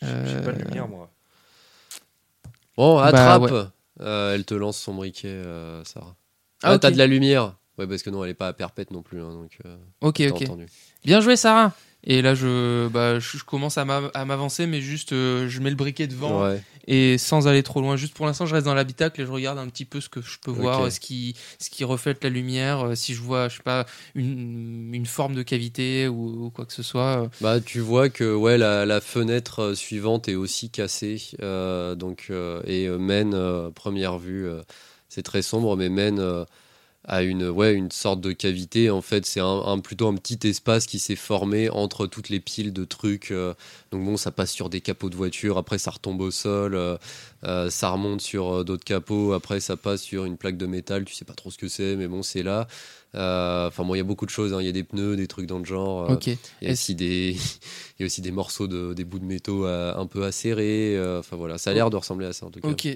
J'ai 0.00 0.08
Euh, 0.08 0.44
pas 0.44 0.52
de 0.52 0.62
lumière, 0.62 0.86
moi. 0.88 1.10
Bon, 2.76 2.96
Bah, 2.96 3.06
attrape 3.06 3.50
ouais. 3.50 3.62
Euh, 4.00 4.34
Elle 4.34 4.44
te 4.44 4.54
lance 4.54 4.78
son 4.78 4.94
briquet, 4.94 5.26
euh, 5.28 5.82
Sarah. 5.84 6.14
Ah, 6.62 6.70
Ah, 6.70 6.74
ok. 6.76 6.80
t'as 6.80 6.90
de 6.92 6.98
la 6.98 7.08
lumière 7.08 7.56
Ouais, 7.78 7.86
parce 7.86 8.02
que 8.02 8.10
non, 8.10 8.24
elle 8.24 8.30
est 8.30 8.34
pas 8.34 8.48
à 8.48 8.52
perpète 8.52 8.90
non 8.90 9.02
plus, 9.02 9.20
hein, 9.20 9.32
donc 9.32 9.58
euh, 9.64 9.76
Ok, 10.00 10.20
ok. 10.30 10.42
entendu. 10.42 10.66
Bien 11.04 11.20
joué, 11.20 11.36
Sarah. 11.36 11.72
Et 12.04 12.22
là, 12.22 12.34
je, 12.34 12.86
bah, 12.88 13.18
je, 13.18 13.42
commence 13.44 13.76
à 13.76 13.84
m'a- 13.84 14.10
à 14.14 14.24
m'avancer, 14.24 14.66
mais 14.66 14.80
juste, 14.80 15.12
euh, 15.12 15.48
je 15.48 15.60
mets 15.60 15.70
le 15.70 15.76
briquet 15.76 16.06
devant. 16.06 16.42
Ouais. 16.44 16.60
et 16.86 17.18
sans 17.18 17.48
aller 17.48 17.62
trop 17.62 17.80
loin. 17.80 17.96
Juste 17.96 18.14
pour 18.14 18.24
l'instant, 18.24 18.46
je 18.46 18.54
reste 18.54 18.64
dans 18.64 18.74
l'habitacle 18.74 19.20
et 19.20 19.26
je 19.26 19.30
regarde 19.30 19.58
un 19.58 19.66
petit 19.68 19.84
peu 19.84 20.00
ce 20.00 20.08
que 20.08 20.22
je 20.22 20.38
peux 20.38 20.50
voir, 20.50 20.80
euh, 20.80 20.90
ce 20.90 21.00
qui, 21.00 21.34
ce 21.58 21.68
qui 21.70 21.84
reflète 21.84 22.22
la 22.24 22.30
lumière, 22.30 22.92
si 22.96 23.14
je 23.14 23.20
vois, 23.20 23.48
je 23.48 23.56
sais 23.56 23.62
pas, 23.62 23.84
une, 24.14 24.94
une 24.94 25.06
forme 25.06 25.34
de 25.34 25.42
cavité 25.42 26.08
ou, 26.08 26.46
ou 26.46 26.50
quoi 26.50 26.64
que 26.66 26.72
ce 26.72 26.82
soit. 26.82 27.28
Bah, 27.40 27.60
tu 27.60 27.80
vois 27.80 28.08
que 28.08 28.32
ouais, 28.34 28.56
la, 28.58 28.86
la 28.86 29.00
fenêtre 29.00 29.74
suivante 29.74 30.28
est 30.28 30.34
aussi 30.36 30.70
cassée, 30.70 31.20
euh, 31.42 31.94
donc, 31.94 32.28
euh, 32.30 32.62
et 32.64 32.88
mène, 32.88 33.36
première 33.74 34.18
vue, 34.18 34.48
c'est 35.08 35.22
très 35.22 35.42
sombre, 35.42 35.76
mais 35.76 35.88
mène 35.90 36.22
à 37.10 37.22
une, 37.22 37.48
ouais, 37.48 37.72
une 37.74 37.90
sorte 37.90 38.20
de 38.20 38.32
cavité. 38.32 38.90
En 38.90 39.00
fait, 39.02 39.24
c'est 39.26 39.40
un, 39.40 39.46
un- 39.46 39.78
plutôt 39.80 40.08
un 40.08 40.14
petit 40.14 40.46
espace 40.46 40.86
qui 40.86 40.98
s'est 40.98 41.16
formé 41.16 41.70
entre 41.70 42.06
toutes 42.06 42.28
les 42.28 42.38
piles 42.40 42.72
de 42.72 42.84
trucs. 42.84 43.30
euh, 43.30 43.54
donc 43.90 44.04
bon, 44.04 44.16
ça 44.18 44.30
passe 44.30 44.52
sur 44.52 44.68
des 44.68 44.80
capots 44.82 45.08
de 45.10 45.16
voiture, 45.16 45.56
après 45.58 45.78
ça 45.78 45.90
retombe 45.90 46.20
au 46.20 46.30
sol, 46.30 46.74
euh, 46.74 46.98
euh, 47.44 47.70
ça 47.70 47.90
remonte 47.90 48.20
sur 48.20 48.64
d'autres 48.64 48.84
capots, 48.84 49.32
après 49.32 49.60
ça 49.60 49.76
passe 49.78 50.02
sur 50.02 50.26
une 50.26 50.36
plaque 50.36 50.58
de 50.58 50.66
métal, 50.66 51.04
tu 51.06 51.14
sais 51.14 51.24
pas 51.24 51.32
trop 51.34 51.50
ce 51.50 51.56
que 51.58 51.68
c'est, 51.68 51.96
mais 51.96 52.08
bon, 52.08 52.22
c'est 52.22 52.42
là. 52.42 52.68
Euh, 53.14 53.68
Enfin 53.68 53.84
bon, 53.84 53.94
il 53.94 53.98
y 53.98 54.00
a 54.02 54.04
beaucoup 54.04 54.26
de 54.26 54.30
choses, 54.30 54.52
hein. 54.52 54.60
il 54.60 54.66
y 54.66 54.68
a 54.68 54.72
des 54.72 54.84
pneus, 54.84 55.16
des 55.16 55.26
trucs 55.28 55.46
dans 55.46 55.58
le 55.58 55.64
genre. 55.64 56.10
euh, 56.10 56.14
Ok. 56.14 56.26
il 56.26 56.38
y 56.62 56.68
a 56.68 56.72
aussi 56.72 56.94
des, 56.94 57.30
il 57.98 58.00
y 58.00 58.02
a 58.02 58.06
aussi 58.06 58.20
des 58.20 58.30
morceaux 58.32 58.66
de, 58.68 58.92
des 58.92 59.04
bouts 59.04 59.18
de 59.18 59.24
métaux 59.24 59.64
un 59.66 60.06
peu 60.06 60.24
acérés. 60.24 60.96
Enfin 61.18 61.36
voilà, 61.36 61.56
ça 61.58 61.70
a 61.70 61.74
l'air 61.74 61.88
de 61.90 61.96
ressembler 61.96 62.26
à 62.26 62.32
ça 62.34 62.44
en 62.46 62.50
tout 62.50 62.60
cas. 62.60 62.68
Ok. 62.68 62.86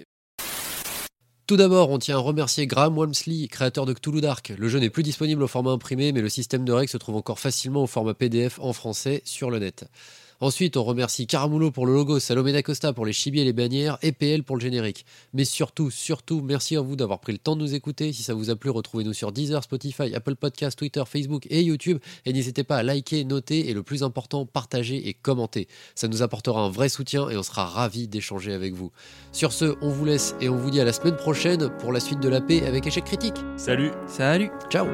Tout 1.48 1.56
d'abord, 1.56 1.90
on 1.90 1.98
tient 1.98 2.16
à 2.16 2.20
remercier 2.20 2.68
Graham 2.68 2.96
Walmsley, 2.96 3.48
créateur 3.48 3.84
de 3.84 3.92
Cthulhu 3.92 4.20
Dark. 4.20 4.52
Le 4.56 4.68
jeu 4.68 4.78
n'est 4.78 4.90
plus 4.90 5.02
disponible 5.02 5.42
au 5.42 5.48
format 5.48 5.72
imprimé, 5.72 6.12
mais 6.12 6.20
le 6.20 6.28
système 6.28 6.64
de 6.64 6.72
règles 6.72 6.90
se 6.90 6.98
trouve 6.98 7.16
encore 7.16 7.40
facilement 7.40 7.82
au 7.82 7.88
format 7.88 8.14
PDF 8.14 8.60
en 8.60 8.72
français 8.72 9.22
sur 9.24 9.50
le 9.50 9.58
net. 9.58 9.86
Ensuite, 10.42 10.76
on 10.76 10.82
remercie 10.82 11.28
Caramulo 11.28 11.70
pour 11.70 11.86
le 11.86 11.94
logo, 11.94 12.18
Salomé 12.18 12.50
d'Acosta 12.50 12.92
pour 12.92 13.06
les 13.06 13.12
chibis 13.12 13.38
et 13.38 13.44
les 13.44 13.52
bannières, 13.52 13.96
et 14.02 14.10
PL 14.10 14.42
pour 14.42 14.56
le 14.56 14.60
générique. 14.60 15.06
Mais 15.34 15.44
surtout, 15.44 15.88
surtout, 15.88 16.40
merci 16.40 16.76
à 16.76 16.80
vous 16.80 16.96
d'avoir 16.96 17.20
pris 17.20 17.30
le 17.30 17.38
temps 17.38 17.54
de 17.54 17.60
nous 17.60 17.76
écouter. 17.76 18.12
Si 18.12 18.24
ça 18.24 18.34
vous 18.34 18.50
a 18.50 18.56
plu, 18.56 18.68
retrouvez-nous 18.68 19.12
sur 19.12 19.30
Deezer, 19.30 19.62
Spotify, 19.62 20.12
Apple 20.16 20.34
Podcasts, 20.34 20.76
Twitter, 20.76 21.04
Facebook 21.06 21.46
et 21.48 21.62
YouTube. 21.62 21.98
Et 22.26 22.32
n'hésitez 22.32 22.64
pas 22.64 22.78
à 22.78 22.82
liker, 22.82 23.22
noter 23.22 23.70
et 23.70 23.72
le 23.72 23.84
plus 23.84 24.02
important, 24.02 24.44
partager 24.44 25.08
et 25.08 25.14
commenter. 25.14 25.68
Ça 25.94 26.08
nous 26.08 26.22
apportera 26.22 26.60
un 26.60 26.70
vrai 26.70 26.88
soutien 26.88 27.30
et 27.30 27.36
on 27.36 27.44
sera 27.44 27.64
ravis 27.64 28.08
d'échanger 28.08 28.52
avec 28.52 28.74
vous. 28.74 28.90
Sur 29.30 29.52
ce, 29.52 29.76
on 29.80 29.90
vous 29.90 30.06
laisse 30.06 30.34
et 30.40 30.48
on 30.48 30.56
vous 30.56 30.72
dit 30.72 30.80
à 30.80 30.84
la 30.84 30.92
semaine 30.92 31.14
prochaine 31.14 31.70
pour 31.78 31.92
la 31.92 32.00
suite 32.00 32.18
de 32.18 32.28
la 32.28 32.40
paix 32.40 32.66
avec 32.66 32.84
échec 32.84 33.04
critique. 33.04 33.36
Salut 33.56 33.92
Salut. 34.08 34.50
Ciao 34.70 34.88